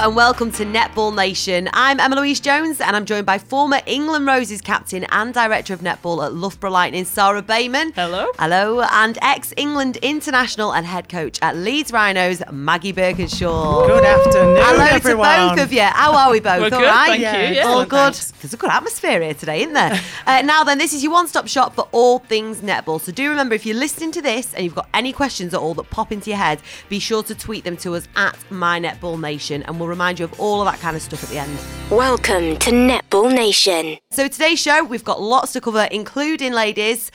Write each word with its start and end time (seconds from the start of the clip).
and 0.00 0.16
welcome 0.16 0.50
to 0.50 0.64
Netball 0.64 1.14
Nation. 1.14 1.68
I'm 1.74 2.00
Emma 2.00 2.16
Louise 2.16 2.40
Jones 2.40 2.80
and 2.80 2.96
I'm 2.96 3.04
joined 3.04 3.26
by 3.26 3.36
former 3.36 3.80
England 3.84 4.26
Roses 4.26 4.62
captain 4.62 5.04
and 5.10 5.34
director 5.34 5.74
of 5.74 5.80
netball 5.80 6.24
at 6.24 6.32
Loughborough 6.32 6.70
Lightning, 6.70 7.04
Sarah 7.04 7.42
Bayman. 7.42 7.92
Hello. 7.94 8.30
Hello, 8.38 8.80
and 8.80 9.18
ex 9.20 9.52
England 9.58 9.98
international 9.98 10.72
and 10.72 10.86
head 10.86 11.10
coach 11.10 11.38
at 11.42 11.54
Leeds 11.54 11.92
Rhinos, 11.92 12.42
Maggie 12.50 12.94
Birkinshaw. 12.94 13.88
Good 13.88 14.04
afternoon, 14.06 14.56
Hello 14.58 14.84
everyone. 14.86 15.50
to 15.50 15.56
both 15.56 15.64
of 15.66 15.72
you. 15.74 15.82
How 15.82 16.14
are 16.14 16.30
we 16.30 16.40
both? 16.40 16.60
We're 16.60 16.64
All 16.64 16.70
good, 16.70 16.86
right? 16.86 17.20
thank 17.20 17.50
you, 17.50 17.56
yeah. 17.56 17.66
All 17.66 17.84
good. 17.84 18.14
thanks. 18.14 18.30
There's 18.40 18.54
a 18.54 18.56
good 18.56 18.70
atmosphere 18.70 19.20
here 19.20 19.34
today, 19.34 19.60
isn't 19.60 19.74
there? 19.74 20.00
uh, 20.26 20.40
now 20.40 20.64
then, 20.64 20.78
this 20.78 20.94
is 20.94 21.02
your 21.02 21.12
one-stop 21.12 21.46
shop 21.46 21.74
for 21.74 21.86
all 21.92 22.20
things 22.20 22.62
netball. 22.62 23.02
So 23.02 23.12
do 23.12 23.28
remember, 23.28 23.54
if 23.54 23.66
you're 23.66 23.76
listening 23.76 24.12
to 24.12 24.22
this 24.22 24.54
and 24.54 24.64
you've 24.64 24.74
got 24.74 24.88
any 24.94 25.12
questions 25.12 25.52
at 25.52 25.60
all 25.60 25.74
that 25.74 25.90
pop 25.90 26.10
into 26.10 26.30
your 26.30 26.38
head, 26.38 26.62
be 26.88 26.98
sure 26.98 27.22
to 27.24 27.34
tweet 27.34 27.64
them 27.64 27.76
to 27.78 27.96
us 27.96 28.08
at 28.16 28.38
My 28.50 28.80
Netball 28.80 29.20
Nation, 29.20 29.62
and 29.64 29.78
we'll 29.78 29.89
remind 29.90 30.18
you 30.18 30.24
of 30.24 30.40
all 30.40 30.62
of 30.62 30.72
that 30.72 30.80
kind 30.80 30.96
of 30.96 31.02
stuff 31.02 31.22
at 31.22 31.28
the 31.28 31.38
end. 31.38 31.58
Welcome 31.90 32.56
to 32.58 32.70
Netball 32.70 33.34
Nation. 33.34 33.98
So 34.10 34.28
today's 34.28 34.60
show, 34.60 34.84
we've 34.84 35.04
got 35.04 35.20
lots 35.20 35.52
to 35.52 35.60
cover, 35.60 35.88
including 35.90 36.52
ladies. 36.52 37.10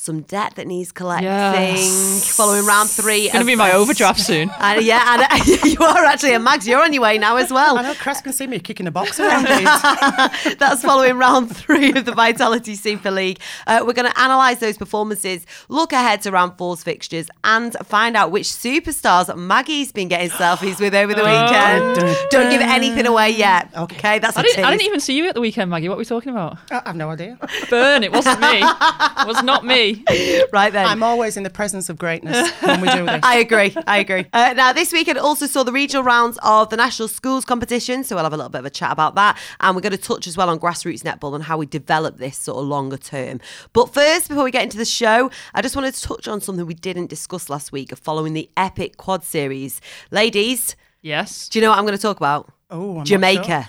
Some 0.00 0.20
debt 0.22 0.54
that 0.54 0.68
needs 0.68 0.92
collecting. 0.92 1.26
Yes. 1.26 2.30
Following 2.36 2.64
round 2.64 2.88
three. 2.88 3.24
It's 3.24 3.32
going 3.32 3.44
to 3.44 3.52
of- 3.52 3.56
be 3.56 3.56
my 3.56 3.72
overdraft 3.72 4.20
soon. 4.20 4.48
And 4.60 4.84
yeah, 4.84 5.14
and 5.14 5.22
uh, 5.22 5.58
you 5.68 5.78
are 5.80 6.04
actually. 6.04 6.34
And 6.34 6.44
Mags, 6.44 6.68
you're 6.68 6.80
on 6.80 6.92
your 6.92 7.02
way 7.02 7.18
now 7.18 7.36
as 7.36 7.50
well. 7.52 7.76
I 7.78 7.82
know 7.82 7.94
Chris 7.94 8.20
can 8.20 8.32
see 8.32 8.46
me 8.46 8.60
kicking 8.60 8.86
a 8.86 8.90
box 8.92 9.18
around. 9.18 9.44
That's 10.58 10.82
following 10.82 11.16
round 11.18 11.54
three 11.56 11.92
of 11.92 12.04
the 12.04 12.12
Vitality 12.12 12.76
Super 12.76 13.10
League. 13.10 13.40
Uh, 13.66 13.82
we're 13.84 13.92
going 13.92 14.10
to 14.10 14.24
analyse 14.24 14.58
those 14.60 14.78
performances, 14.78 15.44
look 15.68 15.92
ahead 15.92 16.22
to 16.22 16.30
round 16.30 16.56
four's 16.58 16.82
fixtures, 16.84 17.28
and 17.44 17.74
find 17.84 18.16
out 18.16 18.30
which 18.30 18.46
superstars 18.46 19.34
Maggie's 19.36 19.90
been 19.90 20.08
getting 20.08 20.30
selfies 20.30 20.80
with 20.80 20.94
over 20.94 21.12
the 21.12 21.24
weekend. 21.24 21.96
Don't 22.30 22.50
give 22.50 22.60
anything 22.60 23.06
away 23.06 23.30
yet. 23.30 23.68
Okay, 23.76 24.18
that's 24.20 24.36
a 24.36 24.40
I 24.40 24.42
didn't, 24.42 24.64
I 24.64 24.70
didn't 24.70 24.86
even 24.86 25.00
see 25.00 25.16
you 25.16 25.26
at 25.28 25.34
the 25.34 25.40
weekend, 25.40 25.70
Maggie. 25.70 25.88
What 25.88 25.96
were 25.96 26.02
we 26.02 26.04
talking 26.04 26.30
about? 26.30 26.58
I 26.70 26.82
have 26.86 26.96
no 26.96 27.10
idea. 27.10 27.36
Burn. 27.68 28.04
It 28.04 28.12
wasn't 28.12 28.40
me. 28.40 28.60
It 28.62 29.26
was 29.26 29.42
not 29.42 29.64
me. 29.64 29.87
Right 30.52 30.72
then. 30.72 30.86
I'm 30.86 31.02
always 31.02 31.36
in 31.36 31.42
the 31.42 31.50
presence 31.50 31.88
of 31.88 31.98
greatness 31.98 32.50
when 32.62 32.80
we 32.80 32.88
do 32.88 33.04
this. 33.04 33.20
I 33.22 33.38
agree. 33.38 33.74
I 33.86 33.98
agree. 33.98 34.26
Uh, 34.32 34.54
now, 34.56 34.72
this 34.72 34.92
weekend 34.92 35.18
also 35.18 35.46
saw 35.46 35.62
the 35.62 35.72
regional 35.72 36.02
rounds 36.02 36.38
of 36.42 36.70
the 36.70 36.76
National 36.76 37.06
Schools 37.08 37.44
competition, 37.44 38.02
so 38.04 38.14
we'll 38.16 38.24
have 38.24 38.32
a 38.32 38.36
little 38.36 38.50
bit 38.50 38.60
of 38.60 38.64
a 38.64 38.70
chat 38.70 38.90
about 38.92 39.14
that. 39.16 39.38
And 39.60 39.76
we're 39.76 39.82
going 39.82 39.92
to 39.92 39.98
touch 39.98 40.26
as 40.26 40.36
well 40.36 40.48
on 40.48 40.58
grassroots 40.58 41.02
netball 41.02 41.34
and 41.34 41.44
how 41.44 41.58
we 41.58 41.66
develop 41.66 42.16
this 42.18 42.36
sort 42.36 42.58
of 42.58 42.64
longer 42.66 42.96
term. 42.96 43.40
But 43.72 43.92
first, 43.92 44.28
before 44.28 44.44
we 44.44 44.50
get 44.50 44.62
into 44.64 44.78
the 44.78 44.84
show, 44.84 45.30
I 45.54 45.62
just 45.62 45.76
wanted 45.76 45.94
to 45.94 46.02
touch 46.02 46.26
on 46.28 46.40
something 46.40 46.64
we 46.66 46.74
didn't 46.74 47.06
discuss 47.08 47.48
last 47.50 47.70
week 47.72 47.96
following 47.96 48.32
the 48.32 48.50
epic 48.56 48.96
quad 48.96 49.22
series. 49.24 49.80
Ladies, 50.10 50.76
Yes. 51.02 51.48
do 51.48 51.58
you 51.58 51.62
know 51.64 51.70
what 51.70 51.78
I'm 51.78 51.84
going 51.84 51.96
to 51.96 52.02
talk 52.02 52.16
about? 52.16 52.50
Oh, 52.70 52.90
I'm 52.90 52.96
not 52.98 53.06
Jamaica. 53.06 53.68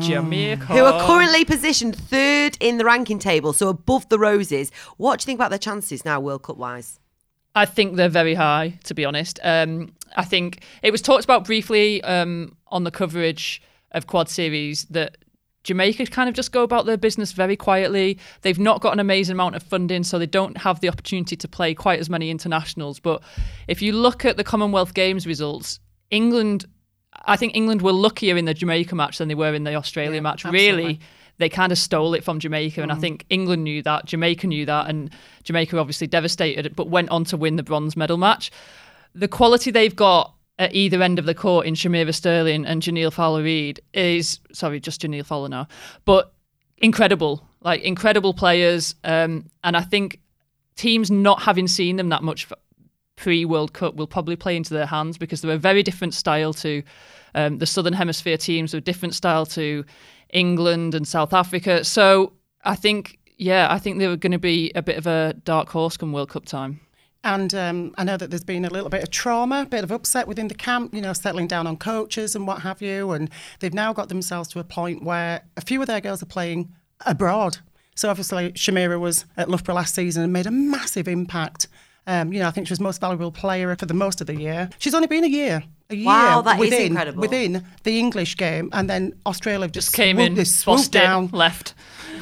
Jamaica. 0.00 0.66
Who 0.66 0.84
are 0.84 1.06
currently 1.06 1.44
positioned 1.44 1.96
third 1.96 2.56
in 2.60 2.78
the 2.78 2.84
ranking 2.84 3.18
table, 3.20 3.52
so 3.52 3.68
above 3.68 4.08
the 4.08 4.18
Roses. 4.18 4.72
What 4.96 5.20
do 5.20 5.22
you 5.22 5.26
think 5.26 5.38
about 5.38 5.50
their 5.50 5.58
chances 5.58 6.04
now, 6.04 6.18
World 6.18 6.42
Cup 6.42 6.56
wise? 6.56 6.98
I 7.54 7.66
think 7.66 7.96
they're 7.96 8.08
very 8.08 8.34
high, 8.34 8.78
to 8.84 8.94
be 8.94 9.04
honest. 9.04 9.38
Um, 9.44 9.92
I 10.16 10.24
think 10.24 10.64
it 10.82 10.90
was 10.90 11.02
talked 11.02 11.24
about 11.24 11.44
briefly 11.44 12.02
um, 12.02 12.56
on 12.68 12.84
the 12.84 12.90
coverage 12.90 13.62
of 13.92 14.06
Quad 14.06 14.28
Series 14.28 14.86
that 14.86 15.18
Jamaica 15.62 16.06
kind 16.06 16.28
of 16.28 16.34
just 16.34 16.50
go 16.50 16.64
about 16.64 16.86
their 16.86 16.96
business 16.96 17.30
very 17.32 17.56
quietly. 17.56 18.18
They've 18.40 18.58
not 18.58 18.80
got 18.80 18.92
an 18.92 18.98
amazing 18.98 19.34
amount 19.34 19.54
of 19.54 19.62
funding, 19.62 20.02
so 20.02 20.18
they 20.18 20.26
don't 20.26 20.56
have 20.58 20.80
the 20.80 20.88
opportunity 20.88 21.36
to 21.36 21.46
play 21.46 21.74
quite 21.74 22.00
as 22.00 22.10
many 22.10 22.30
internationals. 22.30 22.98
But 22.98 23.22
if 23.68 23.80
you 23.80 23.92
look 23.92 24.24
at 24.24 24.36
the 24.36 24.44
Commonwealth 24.44 24.94
Games 24.94 25.26
results, 25.26 25.78
England, 26.10 26.66
I 27.24 27.36
think 27.36 27.56
England 27.56 27.82
were 27.82 27.92
luckier 27.92 28.36
in 28.36 28.44
the 28.44 28.54
Jamaica 28.54 28.94
match 28.94 29.18
than 29.18 29.28
they 29.28 29.34
were 29.34 29.54
in 29.54 29.64
the 29.64 29.74
Australia 29.74 30.20
match. 30.20 30.44
absolutely. 30.44 30.82
Really, 30.82 31.00
they 31.38 31.48
kind 31.48 31.72
of 31.72 31.78
stole 31.78 32.14
it 32.14 32.22
from 32.22 32.38
Jamaica, 32.38 32.82
and 32.82 32.92
I 32.92 32.94
think 32.94 33.24
England 33.30 33.64
knew 33.64 33.82
that, 33.82 34.04
Jamaica 34.04 34.46
knew 34.46 34.66
that, 34.66 34.88
and 34.88 35.10
Jamaica 35.44 35.78
obviously 35.78 36.06
devastated, 36.06 36.76
but 36.76 36.88
went 36.88 37.08
on 37.10 37.24
to 37.24 37.36
win 37.36 37.56
the 37.56 37.62
bronze 37.62 37.96
medal 37.96 38.16
match. 38.16 38.50
The 39.14 39.28
quality 39.28 39.70
they've 39.70 39.96
got 39.96 40.34
at 40.58 40.74
either 40.74 41.02
end 41.02 41.18
of 41.18 41.24
the 41.24 41.34
court 41.34 41.66
in 41.66 41.74
Shamera 41.74 42.14
Sterling 42.14 42.66
and 42.66 42.82
Jhaniele 42.82 43.12
Fowler 43.12 43.42
Reid 43.42 43.80
is 43.94 44.40
sorry, 44.52 44.78
just 44.78 45.00
Jhaniele 45.02 45.26
Fowler 45.26 45.48
now, 45.48 45.68
but 46.04 46.32
incredible, 46.78 47.48
like 47.60 47.82
incredible 47.82 48.34
players, 48.34 48.94
um, 49.04 49.46
and 49.64 49.76
I 49.76 49.80
think 49.80 50.20
teams 50.76 51.10
not 51.10 51.42
having 51.42 51.66
seen 51.66 51.96
them 51.96 52.10
that 52.10 52.22
much 52.22 52.46
pre 53.22 53.44
World 53.44 53.72
Cup 53.72 53.94
will 53.94 54.08
probably 54.08 54.34
play 54.34 54.56
into 54.56 54.74
their 54.74 54.86
hands 54.86 55.16
because 55.16 55.40
they're 55.40 55.52
a 55.52 55.58
very 55.58 55.82
different 55.82 56.12
style 56.12 56.52
to 56.54 56.82
um, 57.36 57.58
the 57.58 57.66
Southern 57.66 57.92
Hemisphere 57.92 58.36
teams, 58.36 58.74
a 58.74 58.80
different 58.80 59.14
style 59.14 59.46
to 59.46 59.84
England 60.30 60.94
and 60.94 61.06
South 61.06 61.32
Africa. 61.32 61.84
So 61.84 62.32
I 62.64 62.74
think, 62.74 63.18
yeah, 63.38 63.68
I 63.70 63.78
think 63.78 64.00
they 64.00 64.08
were 64.08 64.16
going 64.16 64.32
to 64.32 64.40
be 64.40 64.72
a 64.74 64.82
bit 64.82 64.98
of 64.98 65.06
a 65.06 65.34
dark 65.44 65.68
horse 65.68 65.96
come 65.96 66.12
World 66.12 66.30
Cup 66.30 66.46
time. 66.46 66.80
And 67.24 67.54
um, 67.54 67.94
I 67.96 68.02
know 68.02 68.16
that 68.16 68.30
there's 68.30 68.42
been 68.42 68.64
a 68.64 68.70
little 68.70 68.88
bit 68.88 69.04
of 69.04 69.10
trauma, 69.10 69.62
a 69.62 69.66
bit 69.66 69.84
of 69.84 69.92
upset 69.92 70.26
within 70.26 70.48
the 70.48 70.56
camp, 70.56 70.92
you 70.92 71.00
know, 71.00 71.12
settling 71.12 71.46
down 71.46 71.68
on 71.68 71.76
coaches 71.76 72.34
and 72.34 72.44
what 72.48 72.62
have 72.62 72.82
you. 72.82 73.12
And 73.12 73.30
they've 73.60 73.72
now 73.72 73.92
got 73.92 74.08
themselves 74.08 74.48
to 74.48 74.58
a 74.58 74.64
point 74.64 75.04
where 75.04 75.44
a 75.56 75.60
few 75.60 75.80
of 75.80 75.86
their 75.86 76.00
girls 76.00 76.24
are 76.24 76.26
playing 76.26 76.74
abroad. 77.06 77.58
So 77.94 78.10
obviously, 78.10 78.50
Shamira 78.52 78.98
was 78.98 79.26
at 79.36 79.48
Loughborough 79.48 79.76
last 79.76 79.94
season 79.94 80.24
and 80.24 80.32
made 80.32 80.46
a 80.46 80.50
massive 80.50 81.06
impact. 81.06 81.68
Um, 82.06 82.32
you 82.32 82.40
know, 82.40 82.48
I 82.48 82.50
think 82.50 82.66
she 82.66 82.72
was 82.72 82.80
most 82.80 83.00
valuable 83.00 83.30
player 83.30 83.74
for 83.76 83.86
the 83.86 83.94
most 83.94 84.20
of 84.20 84.26
the 84.26 84.34
year. 84.34 84.68
She's 84.78 84.94
only 84.94 85.06
been 85.06 85.24
a 85.24 85.28
year. 85.28 85.62
A 85.90 85.94
year 85.94 86.06
Wow, 86.06 86.40
that 86.42 86.54
is 86.56 86.60
within, 86.60 86.86
incredible. 86.88 87.20
Within 87.20 87.64
the 87.84 87.98
English 87.98 88.36
game, 88.36 88.70
and 88.72 88.90
then 88.90 89.12
Australia 89.24 89.68
just, 89.68 89.88
Just 89.88 89.96
came 89.96 90.18
in, 90.18 90.34
they 90.34 90.44
swooped 90.44 90.78
bossed 90.78 90.94
it, 90.94 90.98
down, 90.98 91.28
left. 91.32 91.74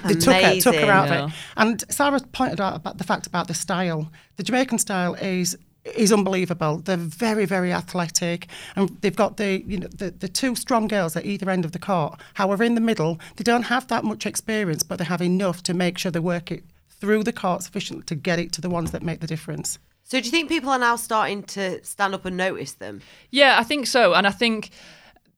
they 0.04 0.14
took 0.14 0.34
her, 0.34 0.60
took 0.60 0.74
her 0.74 0.90
out 0.90 1.06
Amazing. 1.08 1.24
of 1.24 1.30
it. 1.30 1.36
And 1.56 1.84
Sarah 1.88 2.20
pointed 2.32 2.60
out 2.60 2.76
about 2.76 2.98
the 2.98 3.04
fact 3.04 3.26
about 3.26 3.48
the 3.48 3.54
style. 3.54 4.10
The 4.36 4.42
Jamaican 4.42 4.78
style 4.78 5.14
is 5.14 5.56
is 5.96 6.12
unbelievable. 6.12 6.76
They're 6.78 6.98
very, 6.98 7.46
very 7.46 7.72
athletic, 7.72 8.48
and 8.76 8.90
they've 9.00 9.16
got 9.16 9.38
the 9.38 9.62
you 9.66 9.78
know 9.78 9.88
the, 9.88 10.10
the 10.10 10.28
two 10.28 10.54
strong 10.56 10.88
girls 10.88 11.16
at 11.16 11.24
either 11.24 11.48
end 11.48 11.64
of 11.64 11.72
the 11.72 11.78
court. 11.78 12.20
However, 12.34 12.64
in 12.64 12.74
the 12.74 12.80
middle, 12.82 13.18
they 13.36 13.44
don't 13.44 13.64
have 13.64 13.86
that 13.88 14.04
much 14.04 14.26
experience, 14.26 14.82
but 14.82 14.98
they 14.98 15.04
have 15.06 15.22
enough 15.22 15.62
to 15.64 15.72
make 15.74 15.96
sure 15.96 16.10
they 16.12 16.20
work 16.20 16.50
it 16.50 16.64
through 17.00 17.24
the 17.24 17.32
court 17.32 17.62
sufficiently 17.62 18.04
to 18.04 18.14
get 18.14 18.38
it 18.38 18.52
to 18.52 18.60
the 18.60 18.70
ones 18.70 18.90
that 18.92 19.02
make 19.02 19.20
the 19.20 19.26
difference. 19.26 19.78
So, 20.04 20.18
do 20.20 20.24
you 20.24 20.30
think 20.30 20.48
people 20.48 20.70
are 20.70 20.78
now 20.78 20.96
starting 20.96 21.42
to 21.44 21.82
stand 21.84 22.14
up 22.14 22.24
and 22.24 22.36
notice 22.36 22.72
them? 22.72 23.00
Yeah, 23.30 23.56
I 23.58 23.62
think 23.62 23.86
so. 23.86 24.14
And 24.14 24.26
I 24.26 24.30
think 24.30 24.70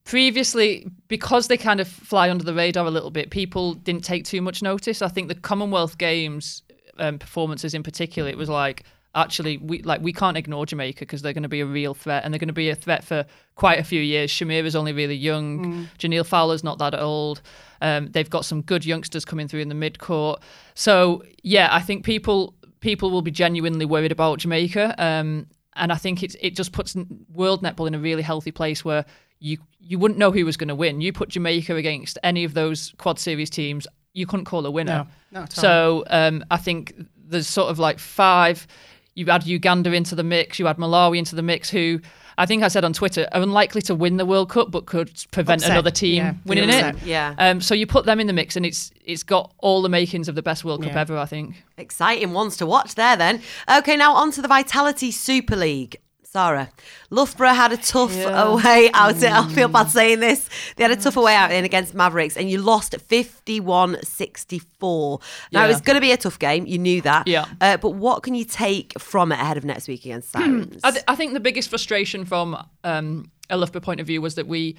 previously, 0.03 0.87
because 1.07 1.47
they 1.47 1.57
kind 1.57 1.79
of 1.79 1.87
fly 1.87 2.29
under 2.29 2.43
the 2.43 2.53
radar 2.53 2.85
a 2.85 2.91
little 2.91 3.11
bit, 3.11 3.29
people 3.29 3.75
didn't 3.75 4.03
take 4.03 4.25
too 4.25 4.41
much 4.41 4.61
notice. 4.61 5.01
I 5.01 5.07
think 5.07 5.27
the 5.27 5.35
Commonwealth 5.35 5.97
Games 5.97 6.63
um, 6.97 7.19
performances 7.19 7.73
in 7.73 7.83
particular, 7.83 8.29
it 8.29 8.37
was 8.37 8.49
like, 8.49 8.83
actually, 9.15 9.57
we 9.57 9.81
like 9.81 10.01
we 10.01 10.13
can't 10.13 10.37
ignore 10.37 10.65
Jamaica 10.65 10.99
because 10.99 11.21
they're 11.21 11.33
going 11.33 11.43
to 11.43 11.49
be 11.49 11.61
a 11.61 11.65
real 11.65 11.93
threat 11.93 12.23
and 12.23 12.33
they're 12.33 12.39
going 12.39 12.47
to 12.47 12.53
be 12.53 12.69
a 12.69 12.75
threat 12.75 13.03
for 13.03 13.25
quite 13.55 13.79
a 13.79 13.83
few 13.83 14.01
years. 14.01 14.31
Shamir 14.31 14.63
is 14.65 14.75
only 14.75 14.93
really 14.93 15.15
young. 15.15 15.87
Jhaniele 15.99 16.25
Fowler's 16.25 16.63
not 16.63 16.77
that 16.79 16.95
old. 16.95 17.41
Um, 17.81 18.07
they've 18.11 18.29
got 18.29 18.45
some 18.45 18.61
good 18.61 18.85
youngsters 18.85 19.25
coming 19.25 19.47
through 19.47 19.61
in 19.61 19.69
the 19.69 19.75
mid 19.75 19.99
court. 19.99 20.41
So 20.73 21.23
yeah, 21.43 21.69
I 21.71 21.81
think 21.81 22.05
people 22.05 22.55
people 22.79 23.11
will 23.11 23.21
be 23.21 23.31
genuinely 23.31 23.85
worried 23.85 24.11
about 24.11 24.39
Jamaica. 24.39 24.95
Um, 24.97 25.47
and 25.75 25.91
I 25.91 25.95
think 25.95 26.21
it's, 26.21 26.35
it 26.39 26.55
just 26.55 26.71
puts 26.71 26.95
world 27.33 27.63
netball 27.63 27.87
in 27.87 27.95
a 27.95 27.99
really 27.99 28.21
healthy 28.21 28.51
place 28.51 28.85
where 28.85 29.05
you 29.39 29.57
you 29.79 29.99
wouldn't 29.99 30.17
know 30.17 30.31
who 30.31 30.45
was 30.45 30.55
going 30.55 30.69
to 30.69 30.75
win. 30.75 31.01
You 31.01 31.11
put 31.11 31.29
Jamaica 31.29 31.75
against 31.75 32.17
any 32.23 32.43
of 32.43 32.53
those 32.53 32.93
quad 32.97 33.19
series 33.19 33.49
teams, 33.49 33.85
you 34.13 34.25
couldn't 34.25 34.45
call 34.45 34.65
a 34.65 34.71
winner. 34.71 35.07
No, 35.31 35.39
not 35.39 35.57
at 35.57 35.57
all. 35.57 35.61
so 35.61 36.03
um, 36.09 36.45
I 36.49 36.57
think 36.57 36.93
there's 37.15 37.47
sort 37.47 37.69
of 37.69 37.79
like 37.79 37.99
five. 37.99 38.67
You 39.15 39.29
add 39.29 39.45
Uganda 39.45 39.91
into 39.93 40.15
the 40.15 40.23
mix, 40.23 40.57
you 40.59 40.67
add 40.67 40.77
Malawi 40.77 41.17
into 41.19 41.35
the 41.35 41.43
mix, 41.43 41.69
who 41.69 41.99
I 42.37 42.47
think 42.47 42.63
I 42.63 42.67
said 42.67 42.83
on 42.83 42.93
Twitter 42.93 43.27
are 43.31 43.41
unlikely 43.41 43.81
to 43.83 43.95
win 43.95 44.17
the 44.17 44.25
World 44.25 44.49
Cup, 44.49 44.71
but 44.71 44.87
could 44.87 45.11
prevent 45.31 45.61
Upset, 45.61 45.71
another 45.71 45.91
team 45.91 46.15
yeah, 46.15 46.33
winning 46.45 46.69
it. 46.69 47.03
Yeah. 47.03 47.35
Um, 47.37 47.61
so 47.61 47.75
you 47.75 47.85
put 47.85 48.05
them 48.05 48.19
in 48.19 48.25
the 48.27 48.33
mix, 48.33 48.55
and 48.55 48.65
it's 48.65 48.91
it's 49.05 49.21
got 49.23 49.53
all 49.59 49.81
the 49.83 49.89
makings 49.89 50.27
of 50.27 50.35
the 50.35 50.41
best 50.41 50.65
World 50.65 50.81
Cup 50.81 50.93
Yeah. 50.93 51.01
ever. 51.01 51.17
I 51.17 51.25
think. 51.25 51.63
Exciting 51.77 52.33
ones 52.33 52.57
to 52.57 52.65
watch 52.65 52.95
there 52.95 53.15
then. 53.15 53.41
Okay, 53.69 53.95
now 53.97 54.13
on 54.15 54.31
to 54.31 54.41
the 54.41 54.47
Vitality 54.47 55.11
Super 55.11 55.55
League. 55.55 55.97
Sarah, 56.33 56.71
Loughborough 57.11 57.53
had 57.53 57.71
a 57.73 57.77
tough 57.77 58.15
away 58.25 58.89
out. 58.95 59.23
I 59.23 59.47
feel 59.53 59.67
bad 59.67 59.89
saying 59.91 60.19
this. 60.19 60.49
They 60.75 60.83
had 60.83 60.89
a 60.91 60.95
tough 60.95 61.15
away 61.15 61.35
out 61.35 61.51
in 61.51 61.63
against 61.63 61.93
Mavericks, 61.93 62.35
and 62.35 62.49
you 62.49 62.57
lost 62.59 62.99
51 62.99 63.97
64. 64.03 65.19
Now, 65.51 65.65
Yeah. 65.65 65.69
it's 65.71 65.81
going 65.81 65.93
to 65.95 66.01
be 66.01 66.11
a 66.11 66.17
tough 66.17 66.39
game. 66.39 66.65
You 66.65 66.79
knew 66.79 67.01
that. 67.01 67.27
Yeah. 67.27 67.45
Uh, 67.61 67.77
but 67.77 67.91
what 67.91 68.23
can 68.23 68.33
you 68.33 68.45
take 68.45 68.99
from 68.99 69.31
it 69.31 69.35
ahead 69.35 69.57
of 69.57 69.63
next 69.63 69.87
week 69.87 70.05
against 70.05 70.31
Sirens? 70.31 70.79
I, 70.83 70.89
th- 70.91 71.03
I 71.07 71.13
think 71.15 71.33
the 71.33 71.39
biggest 71.39 71.69
frustration 71.69 72.25
from 72.25 72.57
um, 72.83 73.31
a 73.51 73.55
Loughborough 73.57 73.81
point 73.81 73.99
of 73.99 74.07
view 74.07 74.19
was 74.19 74.33
that 74.33 74.47
we 74.47 74.75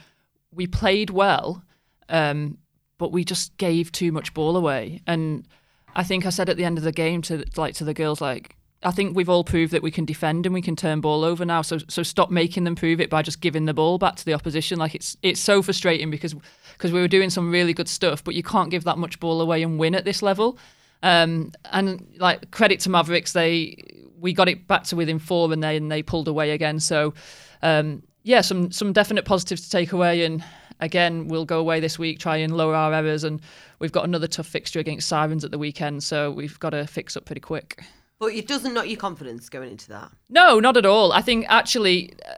we 0.52 0.66
played 0.66 1.10
well, 1.10 1.62
um, 2.08 2.58
but 2.98 3.12
we 3.12 3.24
just 3.24 3.56
gave 3.58 3.92
too 3.92 4.10
much 4.10 4.34
ball 4.34 4.56
away. 4.56 5.02
And 5.06 5.46
I 5.94 6.02
think 6.02 6.26
I 6.26 6.30
said 6.30 6.48
at 6.48 6.56
the 6.56 6.64
end 6.64 6.78
of 6.78 6.84
the 6.84 6.90
game 6.92 7.22
to 7.22 7.44
like 7.56 7.74
to 7.76 7.84
the 7.84 7.94
girls 7.94 8.20
like. 8.20 8.56
I 8.84 8.90
think 8.90 9.16
we've 9.16 9.28
all 9.28 9.44
proved 9.44 9.72
that 9.72 9.82
we 9.82 9.90
can 9.90 10.04
defend 10.04 10.46
and 10.46 10.54
we 10.54 10.62
can 10.62 10.76
turn 10.76 11.00
ball 11.00 11.24
over 11.24 11.44
now. 11.44 11.62
So 11.62 11.78
so 11.88 12.02
stop 12.02 12.30
making 12.30 12.64
them 12.64 12.74
prove 12.74 13.00
it 13.00 13.10
by 13.10 13.22
just 13.22 13.40
giving 13.40 13.64
the 13.64 13.74
ball 13.74 13.98
back 13.98 14.16
to 14.16 14.24
the 14.24 14.34
opposition. 14.34 14.78
Like 14.78 14.94
it's 14.94 15.16
it's 15.22 15.40
so 15.40 15.62
frustrating 15.62 16.10
because 16.10 16.34
because 16.72 16.92
we 16.92 17.00
were 17.00 17.08
doing 17.08 17.30
some 17.30 17.50
really 17.50 17.72
good 17.72 17.88
stuff, 17.88 18.22
but 18.22 18.34
you 18.34 18.42
can't 18.42 18.70
give 18.70 18.84
that 18.84 18.98
much 18.98 19.18
ball 19.20 19.40
away 19.40 19.62
and 19.62 19.78
win 19.78 19.94
at 19.94 20.04
this 20.04 20.22
level. 20.22 20.58
Um, 21.02 21.52
and 21.72 22.06
like 22.18 22.50
credit 22.50 22.80
to 22.80 22.90
Mavericks, 22.90 23.32
they 23.32 23.76
we 24.18 24.32
got 24.32 24.48
it 24.48 24.66
back 24.66 24.84
to 24.84 24.96
within 24.96 25.18
four 25.18 25.52
and 25.52 25.62
then 25.62 25.88
they 25.88 26.02
pulled 26.02 26.28
away 26.28 26.50
again. 26.50 26.80
So 26.80 27.14
um, 27.62 28.02
yeah, 28.22 28.42
some 28.42 28.70
some 28.70 28.92
definite 28.92 29.24
positives 29.24 29.62
to 29.62 29.70
take 29.70 29.92
away 29.92 30.24
and 30.24 30.44
again, 30.80 31.28
we'll 31.28 31.44
go 31.44 31.58
away 31.60 31.80
this 31.80 31.98
week, 31.98 32.18
try 32.18 32.36
and 32.36 32.56
lower 32.56 32.74
our 32.74 32.92
errors, 32.92 33.24
and 33.24 33.40
we've 33.78 33.92
got 33.92 34.04
another 34.04 34.26
tough 34.26 34.46
fixture 34.46 34.80
against 34.80 35.08
Sirens 35.08 35.44
at 35.44 35.50
the 35.50 35.58
weekend, 35.58 36.02
so 36.02 36.30
we've 36.30 36.58
got 36.60 36.70
to 36.70 36.86
fix 36.86 37.16
up 37.16 37.24
pretty 37.24 37.40
quick. 37.40 37.82
But 38.24 38.34
it 38.34 38.48
doesn't 38.48 38.74
knock 38.74 38.88
your 38.88 38.96
confidence 38.96 39.48
going 39.48 39.70
into 39.70 39.88
that. 39.88 40.10
No, 40.28 40.60
not 40.60 40.76
at 40.76 40.86
all. 40.86 41.12
I 41.12 41.22
think 41.22 41.46
actually, 41.48 42.12
uh, 42.28 42.34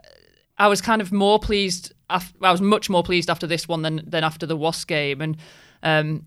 I 0.57 0.67
was 0.67 0.81
kind 0.81 1.01
of 1.01 1.11
more 1.11 1.39
pleased. 1.39 1.93
Af- 2.09 2.33
I 2.41 2.51
was 2.51 2.61
much 2.61 2.89
more 2.89 3.03
pleased 3.03 3.29
after 3.29 3.47
this 3.47 3.67
one 3.67 3.81
than 3.81 4.01
than 4.05 4.23
after 4.23 4.45
the 4.45 4.57
Wasp 4.57 4.87
game, 4.87 5.21
and 5.21 5.37
um, 5.83 6.25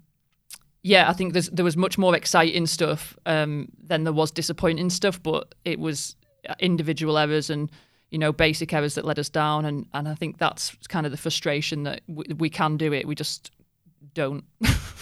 yeah, 0.83 1.11
I 1.11 1.13
think 1.13 1.35
there 1.35 1.65
was 1.65 1.77
much 1.77 1.99
more 1.99 2.17
exciting 2.17 2.67
stuff 2.67 3.17
um, 3.27 3.69
than 3.87 4.05
there 4.05 4.13
was 4.13 4.31
disappointing 4.31 4.91
stuff. 4.91 5.23
But 5.23 5.55
it 5.65 5.79
was 5.79 6.17
individual 6.59 7.19
errors 7.19 7.51
and 7.51 7.71
you 8.11 8.19
know, 8.19 8.33
basic 8.33 8.73
errors 8.73 8.95
that 8.97 9.05
let 9.05 9.19
us 9.19 9.29
down. 9.29 9.65
And, 9.65 9.87
and 9.95 10.09
I 10.09 10.15
think 10.15 10.39
that's 10.39 10.77
kind 10.89 11.07
of 11.07 11.13
the 11.13 11.19
frustration 11.19 11.85
that 11.85 12.03
we, 12.09 12.25
we 12.37 12.51
can 12.51 12.77
do 12.77 12.93
it. 12.93 13.07
We 13.07 13.15
just 13.15 13.53
don't. 14.15 14.45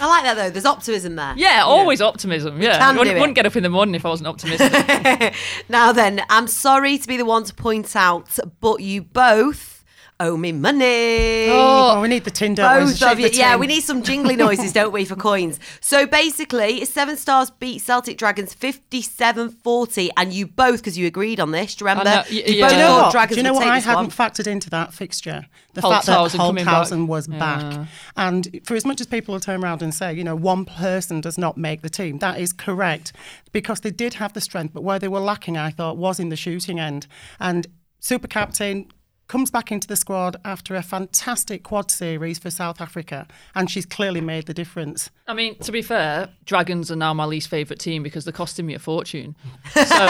I 0.01 0.07
like 0.07 0.25
that 0.25 0.35
though. 0.35 0.51
There's 0.51 0.65
optimism 0.65 1.17
there. 1.17 1.35
Yeah, 1.37 1.63
always 1.65 2.01
optimism. 2.01 2.61
Yeah, 2.61 2.79
I 2.81 2.97
wouldn't, 2.97 3.19
wouldn't, 3.19 3.35
get 3.35 3.47
up 3.47 3.57
in 3.57 3.63
the 3.63 3.69
morning 3.69 3.95
if 3.95 4.05
I 4.05 4.09
wasn't 4.09 4.29
optimistic. 4.29 5.35
now 5.69 5.93
then, 5.93 6.23
I'm 6.31 6.47
sorry 6.47 6.99
to 6.99 7.09
be 7.09 7.17
the 7.17 7.25
one 7.25 7.45
to 7.45 7.55
point 7.55 7.97
out, 7.97 8.39
but 8.61 8.81
you 8.81 9.03
both 9.03 9.78
owe 10.21 10.37
me 10.37 10.53
money. 10.53 11.49
Oh, 11.51 11.95
oh 11.97 12.01
we 12.01 12.09
need 12.09 12.25
the 12.25 12.31
Tinder. 12.31 12.63
Both 12.63 13.03
of 13.03 13.21
you. 13.21 13.29
Yeah, 13.33 13.57
we 13.57 13.67
need 13.67 13.83
some 13.83 14.03
jingly 14.03 14.37
noises, 14.47 14.73
don't 14.73 14.93
we, 14.93 15.05
for 15.05 15.17
coins? 15.17 15.61
So 15.81 16.07
basically, 16.07 16.85
Severn 16.85 17.17
Stars 17.17 17.51
beat 17.51 17.81
Celtic 17.81 18.19
Dragons 18.19 18.55
57 18.55 19.51
40, 19.51 20.11
and 20.17 20.33
you 20.33 20.47
both, 20.47 20.81
because 20.81 20.99
you 20.99 21.07
agreed 21.07 21.41
on 21.41 21.51
this, 21.53 21.75
do 21.75 21.85
you 21.85 21.89
remember? 21.91 22.25
You, 22.29 22.43
you 22.43 22.63
both 22.63 22.73
know 22.73 22.97
what? 22.97 23.13
Dragons 23.13 23.37
do 23.37 23.41
you 23.41 23.43
know 23.45 23.55
what 23.55 23.67
I 23.67 23.79
hadn't 23.79 23.97
one? 23.97 24.11
factored 24.11 24.47
into 24.47 24.71
that 24.71 24.93
fixture? 24.93 25.47
The 25.75 25.83
fact 25.83 26.07
that 26.07 26.31
Holtzhausen 26.33 27.07
was 27.07 27.29
yeah. 27.29 27.39
back. 27.39 27.89
And 28.17 28.61
for 28.65 28.75
as 28.75 28.85
much 28.85 29.01
as 29.01 29.07
people 29.07 29.33
will 29.33 29.41
turn 29.41 29.63
around 29.63 29.83
and 29.83 29.95
say, 29.95 30.13
you 30.13 30.25
know, 30.25 30.35
one 30.35 30.65
person 30.65 31.21
does 31.21 31.39
not 31.39 31.57
make 31.57 31.83
the 31.83 31.91
team, 31.91 32.19
that 32.19 32.41
is 32.41 32.53
correct 32.53 33.13
because 33.53 33.81
they 33.81 33.91
did 33.91 34.15
have 34.15 34.33
the 34.33 34.41
strength, 34.41 34.75
but 34.75 34.83
where 34.83 34.99
they 34.99 35.09
were 35.09 35.21
lacking, 35.21 35.57
I 35.57 35.71
thought, 35.71 35.97
was 35.97 36.19
in 36.19 36.29
the 36.31 36.37
shooting 36.37 36.81
end. 36.81 37.07
And 37.39 37.67
super 38.01 38.29
captain 38.29 38.91
comes 39.29 39.51
back 39.51 39.71
into 39.71 39.87
the 39.87 39.97
squad 39.97 40.37
after 40.45 40.75
a 40.75 40.83
fantastic 40.83 41.63
quad 41.63 41.91
series 41.91 42.39
for 42.39 42.51
South 42.51 42.81
Africa, 42.81 43.27
and 43.55 43.71
she's 43.71 43.87
clearly 43.87 44.21
made 44.21 44.47
the 44.47 44.55
difference. 44.55 45.11
I 45.27 45.35
mean, 45.35 45.57
to 45.61 45.71
be 45.71 45.83
fair, 45.83 46.31
Dragons 46.47 46.91
are 46.91 46.97
now 46.97 47.15
my 47.15 47.27
least 47.27 47.49
favourite 47.49 47.79
team 47.79 48.03
because 48.03 48.25
they're 48.25 48.33
costing 48.33 48.67
me 48.67 48.75
a 48.75 48.79
fortune. 48.79 49.37
So 49.89 50.07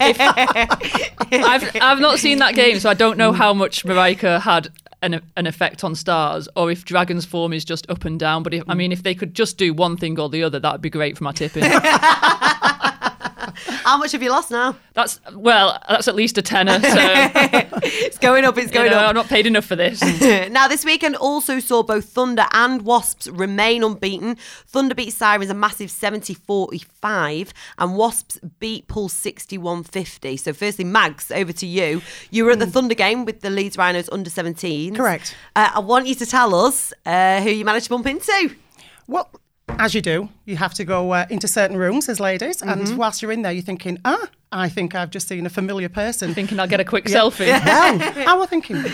if, 0.00 1.44
I've 1.44 1.76
I've 1.80 2.00
not 2.00 2.18
seen 2.18 2.38
that 2.38 2.54
game, 2.54 2.78
so 2.80 2.90
I 2.90 2.94
don't 2.94 3.16
know 3.16 3.32
how 3.32 3.54
much 3.54 3.84
Maryka 3.84 4.40
had 4.40 4.68
an, 5.02 5.20
an 5.36 5.46
effect 5.46 5.84
on 5.84 5.94
stars, 5.94 6.48
or 6.56 6.70
if 6.70 6.84
Dragons 6.84 7.24
form 7.24 7.52
is 7.52 7.64
just 7.64 7.88
up 7.90 8.04
and 8.04 8.18
down. 8.18 8.42
But 8.42 8.54
if, 8.54 8.64
I 8.68 8.74
mean, 8.74 8.92
if 8.92 9.02
they 9.02 9.14
could 9.14 9.34
just 9.34 9.58
do 9.58 9.72
one 9.74 9.96
thing 9.96 10.18
or 10.18 10.28
the 10.28 10.42
other, 10.42 10.58
that 10.58 10.72
would 10.72 10.80
be 10.80 10.90
great 10.90 11.16
for 11.16 11.24
my 11.24 11.32
tipping. 11.32 11.62
How 13.66 13.96
much 13.96 14.12
have 14.12 14.22
you 14.22 14.30
lost 14.30 14.50
now? 14.50 14.76
That's 14.94 15.20
well, 15.34 15.82
that's 15.88 16.08
at 16.08 16.14
least 16.14 16.38
a 16.38 16.42
tenner. 16.42 16.80
So 16.80 16.88
it's 17.82 18.18
going 18.18 18.44
up. 18.44 18.56
It's 18.58 18.70
going 18.70 18.86
you 18.86 18.90
know, 18.92 18.98
up. 18.98 19.08
I'm 19.08 19.14
not 19.14 19.28
paid 19.28 19.46
enough 19.46 19.64
for 19.64 19.76
this. 19.76 20.00
now, 20.50 20.68
this 20.68 20.84
weekend 20.84 21.16
also 21.16 21.58
saw 21.58 21.82
both 21.82 22.06
Thunder 22.06 22.46
and 22.52 22.82
Wasps 22.82 23.28
remain 23.28 23.82
unbeaten. 23.82 24.36
Thunder 24.66 24.94
beat 24.94 25.12
Sirens 25.12 25.50
a 25.50 25.54
massive 25.54 25.90
70-45, 25.90 27.52
and 27.78 27.96
Wasps 27.96 28.38
beat 28.58 28.88
Pulse 28.88 29.14
61-50. 29.14 30.38
So, 30.38 30.52
firstly, 30.52 30.84
Mags, 30.84 31.30
over 31.30 31.52
to 31.52 31.66
you. 31.66 32.02
You 32.30 32.44
were 32.44 32.52
at 32.52 32.58
the 32.58 32.66
mm. 32.66 32.72
Thunder 32.72 32.94
game 32.94 33.24
with 33.24 33.40
the 33.40 33.50
Leeds 33.50 33.76
Rhinos 33.76 34.08
under 34.10 34.30
17. 34.30 34.94
Correct. 34.94 35.34
Uh, 35.56 35.70
I 35.74 35.80
want 35.80 36.06
you 36.06 36.14
to 36.14 36.26
tell 36.26 36.54
us 36.54 36.92
uh, 37.06 37.40
who 37.40 37.50
you 37.50 37.64
managed 37.64 37.86
to 37.86 37.90
bump 37.90 38.06
into. 38.06 38.54
Well, 39.06 39.30
as 39.68 39.94
you 39.94 40.00
do, 40.00 40.28
you 40.44 40.56
have 40.56 40.74
to 40.74 40.84
go 40.84 41.12
uh, 41.12 41.26
into 41.30 41.48
certain 41.48 41.76
rooms 41.76 42.08
as 42.08 42.20
ladies, 42.20 42.58
mm-hmm. 42.58 42.68
and 42.68 42.98
whilst 42.98 43.22
you're 43.22 43.32
in 43.32 43.42
there, 43.42 43.52
you're 43.52 43.62
thinking, 43.62 43.98
ah, 44.04 44.28
I 44.52 44.68
think 44.68 44.94
I've 44.94 45.10
just 45.10 45.28
seen 45.28 45.46
a 45.46 45.50
familiar 45.50 45.88
person. 45.88 46.34
Thinking 46.34 46.60
I'll 46.60 46.68
get 46.68 46.80
a 46.80 46.84
quick 46.84 47.08
yeah. 47.08 47.16
selfie. 47.16 47.48
well, 47.48 48.28
I 48.28 48.34
was 48.34 48.48
thinking, 48.48 48.84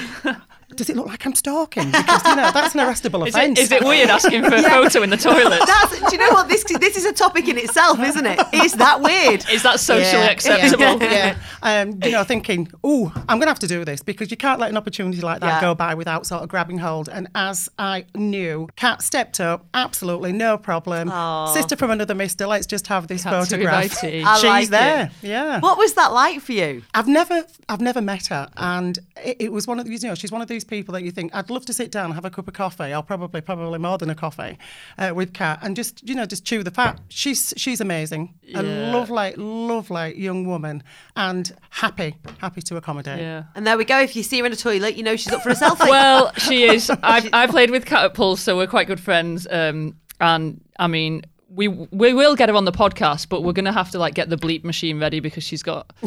does 0.81 0.89
it 0.89 0.97
look 0.97 1.07
like 1.07 1.27
I'm 1.27 1.35
stalking? 1.35 1.91
Because 1.91 2.25
you 2.25 2.37
know 2.37 2.51
that's 2.53 2.75
an 2.75 2.81
arrestable 2.81 3.29
offence. 3.29 3.59
Is, 3.59 3.71
it 3.71 3.85
weird 3.85 4.09
asking 4.09 4.45
for 4.45 4.55
a 4.55 4.61
yeah. 4.63 4.71
photo 4.71 5.03
in 5.03 5.11
the 5.11 5.19
toilet? 5.19 5.61
That's, 5.67 6.01
do 6.01 6.17
you 6.17 6.17
know 6.17 6.31
what 6.31 6.49
this 6.49 6.65
this 6.65 6.97
is 6.97 7.05
a 7.05 7.13
topic 7.13 7.49
in 7.49 7.59
itself, 7.59 8.01
isn't 8.01 8.25
it? 8.25 8.41
Is 8.55 8.73
that 8.75 9.03
weird? 9.03 9.45
Is 9.51 9.63
that 9.63 9.79
socially 9.79 10.23
yeah. 10.23 10.31
acceptable? 10.31 11.03
Yeah. 11.03 11.37
Um, 11.63 12.01
you 12.03 12.13
know, 12.13 12.25
thinking, 12.25 12.71
oh, 12.83 13.13
I'm 13.29 13.37
going 13.37 13.43
to 13.43 13.49
have 13.49 13.59
to 13.59 13.67
do 13.67 13.85
this 13.85 14.03
because 14.03 14.31
you 14.31 14.39
can't 14.39 14.59
let 14.59 14.71
an 14.71 14.79
opportunity 14.79 15.21
like 15.21 15.41
that 15.41 15.61
go 15.61 15.75
by 15.75 15.95
without 15.95 16.27
sort 16.27 16.43
of 16.43 16.49
grabbing 16.49 16.79
hold. 16.79 17.11
And 17.11 17.29
as 17.35 17.69
I 17.79 18.07
knew, 18.15 18.67
Kat 18.77 19.03
stepped 19.03 19.39
up, 19.39 19.67
absolutely 19.75 20.33
no 20.33 20.57
problem. 20.57 21.11
Aww. 21.11 21.53
Sister 21.53 21.77
from 21.77 21.91
another 21.91 22.15
Mister, 22.15 22.47
let's 22.47 22.67
just 22.67 22.87
have 22.87 23.07
this 23.07 23.25
Kat 23.25 23.33
photograph. 23.33 24.01
She's 24.01 24.25
like 24.25 24.69
there. 24.69 25.11
It. 25.23 25.29
Yeah. 25.29 25.61
What 25.61 25.77
was 25.77 25.93
that 25.95 26.13
like 26.13 26.41
for 26.41 26.53
you? 26.53 26.83
I've 26.95 27.09
never, 27.09 27.45
I've 27.69 27.83
never 27.83 28.01
met 28.01 28.29
her, 28.29 28.49
and 28.57 28.99
it, 29.23 29.37
it 29.41 29.53
was 29.53 29.67
one 29.67 29.79
of 29.79 29.87
these. 29.87 30.03
You 30.03 30.09
know, 30.09 30.15
she's 30.15 30.33
one 30.33 30.41
of 30.41 30.49
these 30.49 30.65
people 30.71 30.93
that 30.95 31.03
you 31.03 31.11
think 31.11 31.35
I'd 31.35 31.51
love 31.51 31.67
to 31.67 31.75
sit 31.75 31.91
down, 31.91 32.13
have 32.13 32.25
a 32.25 32.31
cup 32.31 32.49
of 32.49 32.55
coffee, 32.55 32.95
or 32.95 33.03
probably 33.03 33.41
probably 33.41 33.79
more 33.79 33.99
than 33.99 34.09
a 34.09 34.15
coffee, 34.15 34.57
uh, 34.97 35.13
with 35.15 35.35
Kat, 35.35 35.59
and 35.63 35.77
just 35.77 36.09
you 36.09 36.15
know 36.15 36.25
just 36.25 36.45
chew 36.45 36.63
the 36.63 36.71
fat. 36.71 37.01
She's 37.09 37.53
she's 37.57 37.81
amazing, 37.81 38.35
yeah. 38.43 38.61
a 38.61 38.93
lovely 38.93 39.35
lovely 39.37 40.19
young 40.19 40.47
woman, 40.47 40.83
and 41.17 41.55
happy 41.71 42.17
happy 42.39 42.63
to 42.63 42.77
accommodate. 42.77 43.21
Yeah. 43.21 43.45
And 43.55 43.67
there 43.67 43.77
we 43.77 43.85
go. 43.85 44.01
If 44.01 44.17
you 44.17 44.23
see 44.23 44.39
her 44.41 44.47
in 44.47 44.53
a 44.53 44.57
toilet, 44.57 44.97
you 44.97 45.03
know 45.03 45.17
she's 45.17 45.33
up 45.33 45.43
for 45.43 45.51
a 45.51 45.55
selfie. 45.55 45.81
well, 45.91 46.33
she 46.37 46.65
is. 46.65 46.91
I've 47.03 47.29
I 47.33 47.47
played 47.47 47.71
with 47.71 47.85
Kat 47.85 48.05
at 48.05 48.15
Pulse, 48.15 48.41
so 48.41 48.57
we're 48.57 48.67
quite 48.67 48.87
good 48.87 49.01
friends. 49.01 49.47
Um, 49.51 49.97
and 50.21 50.61
I 50.79 50.87
mean, 50.87 51.25
we 51.53 51.69
we 51.69 52.15
will 52.15 52.37
get 52.37 52.49
her 52.49 52.55
on 52.55 52.65
the 52.65 52.73
podcast, 52.73 53.29
but 53.29 53.43
we're 53.43 53.53
gonna 53.53 53.73
have 53.73 53.91
to 53.91 53.99
like 53.99 54.15
get 54.15 54.31
the 54.31 54.37
bleep 54.37 54.63
machine 54.63 55.01
ready 55.01 55.21
because 55.21 55.43
she's 55.43 55.63
got 55.63 55.93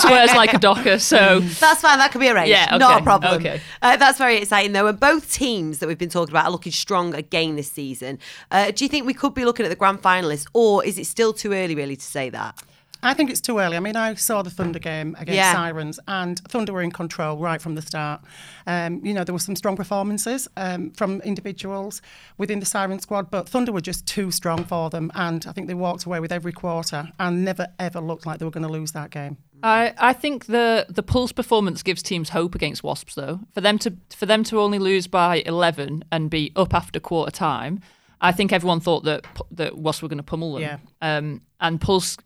swears 0.00 0.32
like 0.34 0.54
a 0.54 0.58
docker. 0.58 0.98
So 0.98 1.40
that's 1.40 1.80
fine. 1.80 1.98
That 1.98 2.12
could 2.12 2.20
be 2.20 2.28
arranged. 2.28 2.50
Yeah, 2.50 2.68
okay. 2.68 2.78
not 2.78 3.00
a 3.00 3.04
problem. 3.04 3.34
Okay, 3.34 3.60
uh, 3.82 3.96
that's 3.96 4.18
very 4.18 4.38
exciting 4.38 4.72
though. 4.72 4.86
And 4.86 4.98
both 4.98 5.32
teams 5.32 5.80
that 5.80 5.88
we've 5.88 5.98
been 5.98 6.08
talking 6.08 6.32
about 6.32 6.44
are 6.46 6.52
looking 6.52 6.72
strong 6.72 7.14
again 7.14 7.56
this 7.56 7.70
season. 7.70 8.18
Uh, 8.50 8.70
do 8.70 8.84
you 8.84 8.88
think 8.88 9.06
we 9.06 9.14
could 9.14 9.34
be 9.34 9.44
looking 9.44 9.66
at 9.66 9.70
the 9.70 9.76
grand 9.76 10.02
finalists, 10.02 10.46
or 10.52 10.84
is 10.84 10.98
it 10.98 11.06
still 11.06 11.32
too 11.32 11.52
early 11.52 11.74
really 11.74 11.96
to 11.96 12.04
say 12.04 12.30
that? 12.30 12.62
I 13.02 13.14
think 13.14 13.30
it's 13.30 13.40
too 13.40 13.58
early. 13.58 13.76
I 13.76 13.80
mean, 13.80 13.96
I 13.96 14.14
saw 14.14 14.42
the 14.42 14.50
Thunder 14.50 14.78
game 14.78 15.16
against 15.18 15.36
yeah. 15.36 15.52
Sirens, 15.52 15.98
and 16.06 16.38
Thunder 16.40 16.72
were 16.72 16.82
in 16.82 16.92
control 16.92 17.36
right 17.38 17.60
from 17.60 17.74
the 17.74 17.82
start. 17.82 18.22
Um, 18.66 19.04
you 19.04 19.12
know, 19.12 19.24
there 19.24 19.32
were 19.32 19.40
some 19.40 19.56
strong 19.56 19.76
performances 19.76 20.46
um, 20.56 20.90
from 20.92 21.20
individuals 21.22 22.00
within 22.38 22.60
the 22.60 22.66
Siren 22.66 23.00
squad, 23.00 23.30
but 23.30 23.48
Thunder 23.48 23.72
were 23.72 23.80
just 23.80 24.06
too 24.06 24.30
strong 24.30 24.64
for 24.64 24.88
them, 24.90 25.10
and 25.14 25.44
I 25.48 25.52
think 25.52 25.66
they 25.66 25.74
walked 25.74 26.04
away 26.04 26.20
with 26.20 26.32
every 26.32 26.52
quarter 26.52 27.08
and 27.18 27.44
never 27.44 27.66
ever 27.78 28.00
looked 28.00 28.26
like 28.26 28.38
they 28.38 28.44
were 28.44 28.50
going 28.50 28.66
to 28.66 28.72
lose 28.72 28.92
that 28.92 29.10
game. 29.10 29.38
I, 29.62 29.94
I 29.98 30.12
think 30.12 30.46
the 30.46 30.86
the 30.88 31.02
Pulse 31.02 31.32
performance 31.32 31.82
gives 31.82 32.02
teams 32.02 32.30
hope 32.30 32.54
against 32.54 32.82
Wasps 32.82 33.14
though. 33.14 33.40
For 33.52 33.60
them 33.60 33.78
to 33.80 33.94
for 34.14 34.26
them 34.26 34.44
to 34.44 34.60
only 34.60 34.78
lose 34.78 35.06
by 35.06 35.36
eleven 35.46 36.04
and 36.10 36.30
be 36.30 36.52
up 36.56 36.74
after 36.74 36.98
quarter 37.00 37.30
time, 37.30 37.80
I 38.20 38.32
think 38.32 38.52
everyone 38.52 38.80
thought 38.80 39.04
that 39.04 39.24
that 39.52 39.78
Wasps 39.78 40.02
were 40.02 40.08
going 40.08 40.18
to 40.18 40.24
pummel 40.24 40.54
them. 40.54 40.62
Yeah. 40.62 40.78
Um, 41.00 41.42
and 41.60 41.80
Pulse 41.80 42.16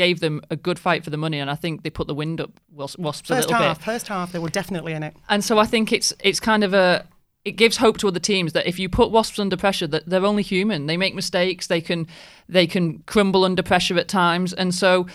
gave 0.00 0.20
them 0.20 0.40
a 0.48 0.56
good 0.56 0.78
fight 0.78 1.04
for 1.04 1.10
the 1.10 1.18
money, 1.18 1.38
and 1.38 1.50
I 1.50 1.54
think 1.54 1.82
they 1.82 1.90
put 1.90 2.06
the 2.06 2.14
wind 2.14 2.40
up 2.40 2.50
Wasps 2.72 3.28
first 3.28 3.30
a 3.30 3.34
little 3.34 3.52
half, 3.52 3.78
bit. 3.78 3.84
First 3.84 4.08
half, 4.08 4.32
they 4.32 4.38
were 4.38 4.48
definitely 4.48 4.94
in 4.94 5.02
it. 5.02 5.14
And 5.28 5.44
so 5.44 5.58
I 5.58 5.66
think 5.66 5.92
it's 5.92 6.14
it's 6.20 6.40
kind 6.40 6.64
of 6.64 6.72
a 6.72 7.04
it 7.44 7.52
gives 7.52 7.76
hope 7.76 7.98
to 7.98 8.08
other 8.08 8.18
teams 8.18 8.54
that 8.54 8.66
if 8.66 8.78
you 8.78 8.88
put 8.88 9.10
Wasps 9.10 9.38
under 9.38 9.58
pressure, 9.58 9.86
that 9.88 10.06
they're 10.06 10.24
only 10.24 10.42
human. 10.42 10.86
They 10.86 10.96
make 10.96 11.14
mistakes. 11.14 11.66
They 11.66 11.82
can 11.82 12.06
they 12.48 12.66
can 12.66 13.00
crumble 13.00 13.44
under 13.44 13.62
pressure 13.62 13.98
at 13.98 14.08
times, 14.08 14.54
and 14.54 14.74
so 14.74 15.06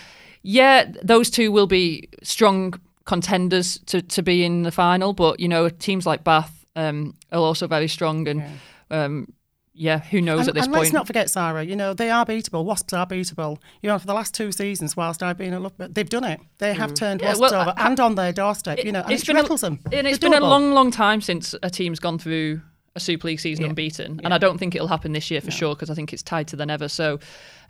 yeah, 0.42 0.92
those 1.02 1.30
two 1.30 1.50
will 1.50 1.66
be 1.66 2.08
strong 2.22 2.74
contenders 3.06 3.78
to 3.86 4.02
to 4.02 4.22
be 4.22 4.44
in 4.44 4.62
the 4.62 4.72
final. 4.72 5.12
But 5.14 5.40
you 5.40 5.48
know, 5.48 5.68
teams 5.68 6.06
like 6.06 6.22
Bath 6.22 6.64
um, 6.76 7.14
are 7.32 7.40
also 7.40 7.66
very 7.66 7.88
strong 7.88 8.28
and. 8.28 8.40
Yeah. 8.40 9.04
Um, 9.04 9.32
yeah, 9.76 9.98
who 9.98 10.20
knows 10.20 10.40
and, 10.40 10.48
at 10.48 10.54
this 10.54 10.64
and 10.64 10.72
point? 10.72 10.84
Let's 10.84 10.92
not 10.92 11.06
forget, 11.06 11.30
Sarah. 11.30 11.62
You 11.62 11.76
know 11.76 11.94
they 11.94 12.10
are 12.10 12.24
beatable. 12.24 12.64
Wasps 12.64 12.92
are 12.92 13.06
beatable. 13.06 13.58
You 13.82 13.88
know, 13.88 13.98
for 13.98 14.06
the 14.06 14.14
last 14.14 14.34
two 14.34 14.50
seasons, 14.50 14.96
whilst 14.96 15.22
I've 15.22 15.36
been 15.36 15.52
a 15.52 15.60
look, 15.60 15.74
they've 15.78 16.08
done 16.08 16.24
it. 16.24 16.40
They 16.58 16.74
have 16.74 16.92
mm. 16.92 16.96
turned 16.96 17.20
yeah, 17.20 17.28
Wasps 17.28 17.40
well, 17.52 17.60
over 17.60 17.74
I, 17.76 17.86
and 17.86 18.00
on 18.00 18.14
their 18.14 18.32
doorstep. 18.32 18.78
It, 18.78 18.86
you 18.86 18.92
know, 18.92 19.02
and 19.02 19.12
it's 19.12 19.22
it 19.22 19.26
been 19.26 19.36
rattles 19.36 19.62
a, 19.62 19.66
them. 19.66 19.80
And 19.92 20.06
it's, 20.06 20.16
it's 20.16 20.18
been 20.18 20.34
a 20.34 20.40
long, 20.40 20.72
long 20.72 20.90
time 20.90 21.20
since 21.20 21.54
a 21.62 21.70
team's 21.70 22.00
gone 22.00 22.18
through 22.18 22.60
a 22.94 23.00
Super 23.00 23.28
League 23.28 23.40
season 23.40 23.64
yeah. 23.64 23.68
unbeaten, 23.70 24.14
yeah. 24.14 24.20
and 24.24 24.34
I 24.34 24.38
don't 24.38 24.58
think 24.58 24.74
it'll 24.74 24.88
happen 24.88 25.12
this 25.12 25.30
year 25.30 25.40
for 25.40 25.50
no. 25.50 25.56
sure 25.56 25.74
because 25.74 25.90
I 25.90 25.94
think 25.94 26.12
it's 26.12 26.22
tied 26.22 26.48
to 26.48 26.56
the 26.56 26.66
never. 26.66 26.88
So, 26.88 27.20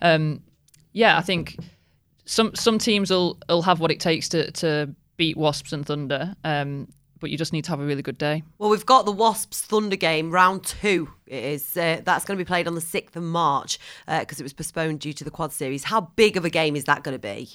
um, 0.01 0.41
yeah, 0.93 1.17
I 1.17 1.21
think 1.21 1.57
some 2.25 2.55
some 2.55 2.79
teams 2.79 3.11
will 3.11 3.37
will 3.49 3.63
have 3.63 3.79
what 3.79 3.91
it 3.91 3.99
takes 3.99 4.29
to 4.29 4.51
to 4.51 4.95
beat 5.17 5.35
Wasps 5.35 5.73
and 5.73 5.85
Thunder. 5.85 6.35
Um, 6.43 6.87
but 7.19 7.29
you 7.29 7.37
just 7.37 7.53
need 7.53 7.63
to 7.65 7.69
have 7.71 7.79
a 7.79 7.85
really 7.85 8.01
good 8.01 8.17
day. 8.17 8.43
Well, 8.57 8.69
we've 8.69 8.85
got 8.85 9.05
the 9.05 9.11
Wasps 9.11 9.61
Thunder 9.61 9.95
game, 9.95 10.31
round 10.31 10.63
two. 10.63 11.09
It 11.25 11.43
is 11.43 11.75
uh, 11.77 12.01
that's 12.03 12.25
going 12.25 12.37
to 12.37 12.43
be 12.43 12.47
played 12.47 12.67
on 12.67 12.75
the 12.75 12.81
sixth 12.81 13.15
of 13.15 13.23
March 13.23 13.79
because 14.05 14.39
uh, 14.39 14.41
it 14.41 14.43
was 14.43 14.53
postponed 14.53 14.99
due 15.01 15.13
to 15.13 15.23
the 15.23 15.31
Quad 15.31 15.51
Series. 15.53 15.83
How 15.85 16.01
big 16.01 16.37
of 16.37 16.45
a 16.45 16.49
game 16.49 16.75
is 16.75 16.85
that 16.85 17.03
going 17.03 17.15
to 17.15 17.19
be? 17.19 17.49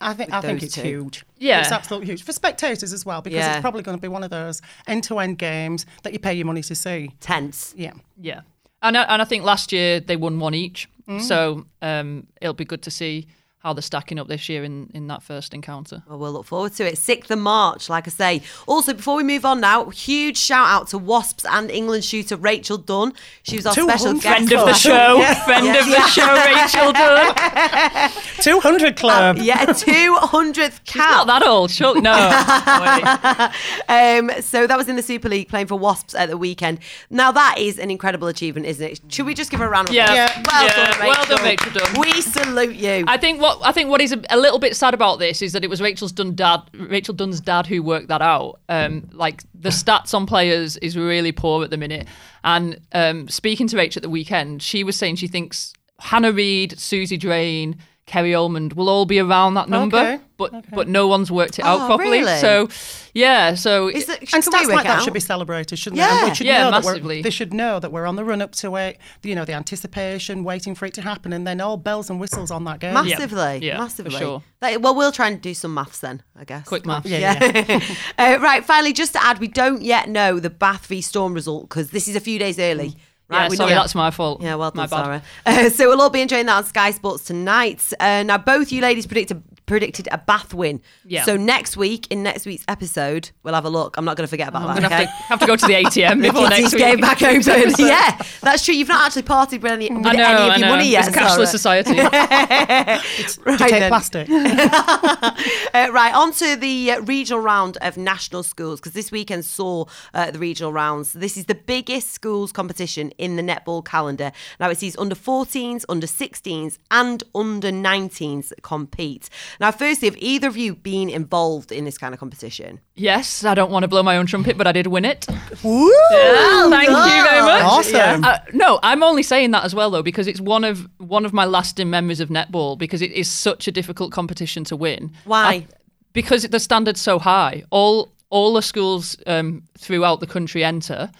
I 0.00 0.14
think 0.14 0.32
I 0.32 0.40
think 0.40 0.60
those 0.60 0.66
it's 0.68 0.74
two. 0.76 0.82
huge. 0.82 1.24
Yeah. 1.38 1.60
it's 1.60 1.70
absolutely 1.72 2.06
huge 2.06 2.22
for 2.22 2.32
spectators 2.32 2.92
as 2.94 3.04
well 3.04 3.20
because 3.20 3.36
Yeah. 3.38 3.54
it's 3.56 3.60
probably 3.60 3.82
going 3.82 3.96
to 3.98 4.00
be 4.00 4.08
one 4.08 4.22
of 4.22 4.30
those 4.30 4.62
end-to-end 4.86 5.36
games 5.38 5.84
that 6.02 6.12
you 6.14 6.18
pay 6.18 6.32
your 6.32 6.46
money 6.46 6.62
to 6.62 6.74
see. 6.74 7.10
Tense. 7.20 7.74
Yeah. 7.76 7.92
Yeah, 8.18 8.40
and 8.82 8.96
I, 8.96 9.02
and 9.02 9.20
I 9.20 9.24
think 9.26 9.44
last 9.44 9.72
year 9.72 10.00
they 10.00 10.16
won 10.16 10.38
one 10.38 10.54
each, 10.54 10.88
so 11.20 11.66
um, 11.82 12.26
it'll 12.40 12.54
be 12.54 12.64
good 12.64 12.82
to 12.82 12.90
see 12.90 13.26
how 13.58 13.72
they're 13.72 13.82
stacking 13.82 14.18
up 14.18 14.28
this 14.28 14.48
year 14.48 14.62
in 14.62 14.90
in 14.94 15.08
that 15.08 15.22
first 15.22 15.52
encounter. 15.52 16.02
Well, 16.08 16.18
we'll 16.18 16.32
look 16.32 16.44
forward 16.46 16.72
to 16.74 16.86
it. 16.86 16.94
6th 16.94 17.30
of 17.30 17.38
March, 17.40 17.88
like 17.88 18.06
I 18.06 18.10
say. 18.10 18.42
Also, 18.66 18.92
before 18.94 19.16
we 19.16 19.24
move 19.24 19.44
on 19.44 19.60
now, 19.60 19.86
huge 19.90 20.36
shout 20.36 20.68
out 20.68 20.88
to 20.88 20.98
Wasps 20.98 21.44
and 21.44 21.68
England 21.70 22.04
shooter 22.04 22.36
Rachel 22.36 22.78
Dunn. 22.78 23.12
She 23.42 23.56
was 23.56 23.66
our 23.66 23.72
special 23.72 24.12
guest. 24.14 24.22
Friend 24.26 24.52
of 24.52 24.66
the 24.66 24.72
show, 24.74 25.16
Yeah. 25.18 25.44
friend 25.44 25.66
Yeah. 25.66 25.80
of 25.80 25.86
the 25.86 26.06
show, 26.08 26.34
Rachel 26.34 26.92
Dunn. 26.92 28.10
Two 28.42 28.60
hundred 28.60 28.96
club. 28.96 29.38
Yeah, 29.38 29.66
200th 29.66 30.84
cap. 30.84 31.10
Not 31.10 31.26
that 31.26 31.42
old, 31.46 31.70
sure. 31.72 32.00
No, 32.00 32.12
Um, 33.88 34.30
so 34.42 34.66
that 34.66 34.76
was 34.76 34.88
in 34.88 34.96
the 34.96 35.02
Super 35.02 35.28
League 35.28 35.48
playing 35.48 35.66
for 35.66 35.76
Wasps 35.78 36.14
at 36.14 36.28
the 36.28 36.36
weekend. 36.36 36.78
Now 37.10 37.32
that 37.32 37.56
is 37.58 37.78
an 37.78 37.90
incredible 37.90 38.28
achievement, 38.28 38.66
isn't 38.66 38.86
it? 38.86 39.00
Should 39.08 39.26
we 39.26 39.34
just 39.34 39.50
give 39.50 39.60
her 39.60 39.66
a 39.66 39.70
round 39.70 39.88
of 39.88 39.94
Yeah. 39.94 40.26
applause? 40.40 40.46
Well 40.52 40.64
Yeah. 40.66 40.74
done, 40.76 41.00
Rachel. 41.00 41.08
Well 41.08 41.36
done, 41.36 41.44
Rachel 41.44 41.70
Dunn. 41.72 42.00
We 42.00 42.20
salute 42.22 42.76
you. 42.76 43.04
I 43.08 43.16
think 43.16 43.40
what 43.46 43.58
I 43.68 43.72
think 43.72 43.90
what 43.90 44.00
is 44.00 44.12
a, 44.12 44.22
a 44.30 44.36
little 44.36 44.58
bit 44.58 44.76
sad 44.76 44.94
about 44.94 45.18
this 45.18 45.42
is 45.42 45.52
that 45.52 45.64
it 45.64 45.70
was 45.70 45.80
Rachel's 45.80 46.12
Dunn 46.12 46.34
dad, 46.34 46.62
Rachel 46.74 47.14
Dunn's 47.14 47.40
dad, 47.40 47.66
who 47.66 47.82
worked 47.82 48.08
that 48.08 48.22
out. 48.22 48.60
Um, 48.68 49.08
like 49.12 49.44
the 49.54 49.70
stats 49.70 50.14
on 50.14 50.26
players 50.26 50.76
is 50.78 50.96
really 50.96 51.32
poor 51.32 51.64
at 51.64 51.70
the 51.70 51.76
minute. 51.76 52.08
And 52.44 52.80
um, 52.92 53.28
speaking 53.28 53.68
to 53.68 53.76
Rachel 53.76 54.00
at 54.00 54.02
the 54.02 54.10
weekend, 54.10 54.62
she 54.62 54.84
was 54.84 54.96
saying 54.96 55.16
she 55.16 55.28
thinks 55.28 55.72
Hannah 55.98 56.32
Reid, 56.32 56.78
Susie 56.78 57.16
Drain, 57.16 57.76
Kerry 58.06 58.34
Almond 58.34 58.74
will 58.74 58.88
all 58.88 59.06
be 59.06 59.18
around 59.18 59.54
that 59.54 59.68
number, 59.68 59.98
Okay, 59.98 60.20
but 60.36 60.64
but 60.70 60.88
no 60.88 61.06
one's 61.08 61.30
worked 61.30 61.58
it 61.58 61.64
out 61.64 61.80
Oh, 61.80 61.86
properly. 61.86 62.18
really? 62.20 62.38
So 62.40 62.68
yeah, 63.14 63.54
so 63.54 63.88
is 63.88 64.08
it, 64.08 64.20
And 64.20 64.28
can 64.28 64.42
stats 64.42 64.52
like 64.52 64.84
it 64.84 64.88
that 64.88 64.98
out? 64.98 65.02
should 65.04 65.14
be 65.14 65.20
celebrated, 65.20 65.78
shouldn't 65.78 65.98
Yeah. 65.98 66.08
they? 66.12 66.18
And 66.20 66.28
we 66.30 66.34
should 66.34 66.46
Yeah, 66.46 66.64
know 66.64 66.70
that 66.72 66.84
massively. 66.84 67.16
we're, 67.18 67.22
they 67.22 67.30
should 67.30 67.54
know 67.54 67.80
that 67.80 67.90
we're 67.90 68.04
on 68.06 68.16
the 68.16 68.24
run 68.24 68.42
up 68.42 68.52
to 68.56 68.76
it. 68.76 68.98
You 69.22 69.34
know, 69.34 69.44
the 69.46 69.54
anticipation, 69.54 70.44
waiting 70.44 70.74
for 70.74 70.84
it 70.86 70.94
to 70.94 71.02
happen, 71.02 71.32
and 71.32 71.46
then 71.46 71.60
all 71.60 71.76
bells 71.78 72.10
and 72.10 72.20
whistles 72.20 72.50
on 72.50 72.64
that 72.64 72.80
game. 72.80 72.92
Massively, 72.94 73.60
Yeah, 73.62 73.76
for 73.76 73.82
massively. 73.82 74.18
sure. 74.18 74.42
That- 74.60 74.82
well, 74.82 74.94
we'll 74.94 75.12
try 75.12 75.28
and 75.28 75.40
do 75.40 75.54
some 75.54 75.72
maths 75.72 76.00
then, 76.00 76.22
I 76.38 76.44
guess. 76.44 76.66
quick 76.66 76.84
math. 76.84 77.06
Yeah, 77.06 77.18
yeah. 77.42 77.80
uh, 78.18 78.38
right, 78.40 78.64
finally, 78.64 78.92
just 78.92 79.12
to 79.14 79.24
add, 79.24 79.38
we 79.38 79.48
don't 79.48 79.80
yet 79.82 80.08
know 80.08 80.38
the 80.38 80.50
Bath 80.50 80.86
v 80.86 81.00
Storm 81.00 81.32
result 81.34 81.68
because 81.68 81.90
this 81.90 82.08
is 82.08 82.16
a 82.16 82.20
few 82.20 82.38
days 82.38 82.58
early. 82.58 82.96
Right, 83.28 83.50
Yeah, 83.50 83.56
sorry, 83.56 83.70
know- 83.70 83.76
that's 83.80 83.94
my 83.94 84.10
fault. 84.12 84.40
Yeah, 84.42 84.54
well 84.54 84.70
done, 84.70 84.88
bad. 84.88 85.04
Sarah. 85.04 85.22
Uh, 85.46 85.70
so 85.70 85.88
we'll 85.88 86.00
all 86.00 86.10
be 86.10 86.20
enjoying 86.20 86.46
that 86.46 86.56
on 86.58 86.64
Sky 86.64 86.90
Sports 86.92 87.24
tonight. 87.24 87.82
Uh, 87.98 88.22
now, 88.22 88.38
both 88.38 88.70
you 88.70 88.80
ladies 88.82 89.06
predicted 89.06 89.42
predicted 89.66 90.08
a 90.12 90.18
Bath 90.18 90.54
win. 90.54 90.80
Yeah. 91.04 91.24
So 91.24 91.36
next 91.36 91.76
week, 91.76 92.06
in 92.10 92.22
next 92.22 92.46
week's 92.46 92.64
episode, 92.68 93.30
we'll 93.42 93.54
have 93.54 93.64
a 93.64 93.70
look. 93.70 93.96
I'm 93.96 94.04
not 94.04 94.16
going 94.16 94.26
to 94.26 94.30
forget 94.30 94.48
about 94.48 94.66
that. 94.66 94.82
gonna 94.82 94.86
okay? 94.86 95.04
have 95.04 95.18
to, 95.18 95.22
have 95.24 95.40
to 95.40 95.46
go 95.46 95.56
to 95.56 95.66
the 95.66 95.74
ATM 95.84 96.22
before 96.22 96.48
next 96.48 96.72
week. 96.72 96.82
game 96.82 97.00
back 97.00 97.22
open. 97.22 97.74
yeah, 97.78 98.22
that's 98.42 98.64
true. 98.64 98.74
You've 98.74 98.88
not 98.88 99.06
actually 99.06 99.24
partied 99.24 99.62
with 99.62 99.72
any, 99.72 99.90
with 99.90 100.06
I 100.06 100.12
know, 100.12 100.24
any 100.24 100.48
of 100.48 100.50
I 100.50 100.56
your 100.56 100.68
money 100.68 100.90
yet. 100.90 101.08
It's 101.08 101.16
a 101.16 101.20
cashless 101.20 101.48
society. 101.48 101.96
Right, 103.46 103.58
Do 103.58 103.68
take 103.68 103.88
plastic? 103.88 104.28
Uh, 104.28 105.90
right, 105.92 106.12
on 106.14 106.32
to 106.32 106.56
the 106.56 106.92
uh, 106.92 107.00
regional 107.02 107.40
round 107.40 107.76
of 107.80 107.96
national 107.96 108.42
schools 108.42 108.80
because 108.80 108.92
this 108.92 109.10
weekend 109.10 109.44
saw 109.44 109.84
uh, 110.14 110.30
the 110.30 110.38
regional 110.38 110.72
rounds. 110.72 111.12
This 111.12 111.36
is 111.36 111.46
the 111.46 111.54
biggest 111.54 112.10
schools 112.10 112.52
competition 112.52 113.10
in 113.18 113.36
the 113.36 113.42
netball 113.42 113.84
calendar. 113.84 114.32
Now, 114.58 114.70
it 114.70 114.78
sees 114.78 114.96
under 114.96 115.14
14s, 115.14 115.84
under 115.88 116.06
16s, 116.06 116.78
and 116.90 117.22
under 117.34 117.70
19s 117.70 118.52
compete. 118.62 119.28
Now, 119.60 119.70
firstly, 119.70 120.08
have 120.08 120.16
either 120.18 120.48
of 120.48 120.56
you 120.56 120.74
been 120.74 121.08
involved 121.08 121.72
in 121.72 121.84
this 121.84 121.98
kind 121.98 122.12
of 122.14 122.20
competition? 122.20 122.80
yes, 122.94 123.44
I 123.44 123.54
don't 123.54 123.70
want 123.70 123.84
to 123.84 123.88
blow 123.88 124.02
my 124.02 124.16
own 124.16 124.26
trumpet, 124.26 124.56
but 124.58 124.66
I 124.66 124.72
did 124.72 124.86
win 124.86 125.04
it. 125.04 125.26
Woo! 125.62 125.90
Yeah, 126.10 126.68
thank 126.70 126.88
you 126.88 127.22
very 127.24 127.40
much. 127.42 127.62
Awesome. 127.62 128.24
Uh, 128.24 128.38
no, 128.52 128.78
I'm 128.82 129.02
only 129.02 129.22
saying 129.22 129.50
that 129.52 129.64
as 129.64 129.74
well 129.74 129.90
though 129.90 130.02
because 130.02 130.26
it's 130.26 130.40
one 130.40 130.64
of 130.64 130.88
one 130.98 131.24
of 131.24 131.32
my 131.32 131.44
lasting 131.44 131.90
memories 131.90 132.20
of 132.20 132.28
netball 132.28 132.76
because 132.78 133.02
it 133.02 133.12
is 133.12 133.30
such 133.30 133.66
a 133.68 133.72
difficult 133.72 134.12
competition 134.12 134.64
to 134.64 134.76
win. 134.76 135.12
Why? 135.24 135.44
I- 135.46 135.66
because 136.12 136.44
the 136.48 136.58
standard's 136.60 137.00
so 137.00 137.18
high. 137.18 137.62
All 137.70 138.12
all 138.30 138.54
the 138.54 138.62
schools 138.62 139.16
um, 139.26 139.62
throughout 139.78 140.20
the 140.20 140.26
country 140.26 140.64
enter. 140.64 141.10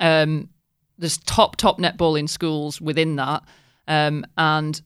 Um, 0.00 0.48
there's 0.98 1.18
top 1.18 1.56
top 1.56 1.78
netballing 1.78 2.28
schools 2.28 2.80
within 2.80 3.16
that, 3.16 3.42
um, 3.88 4.24
and 4.38 4.80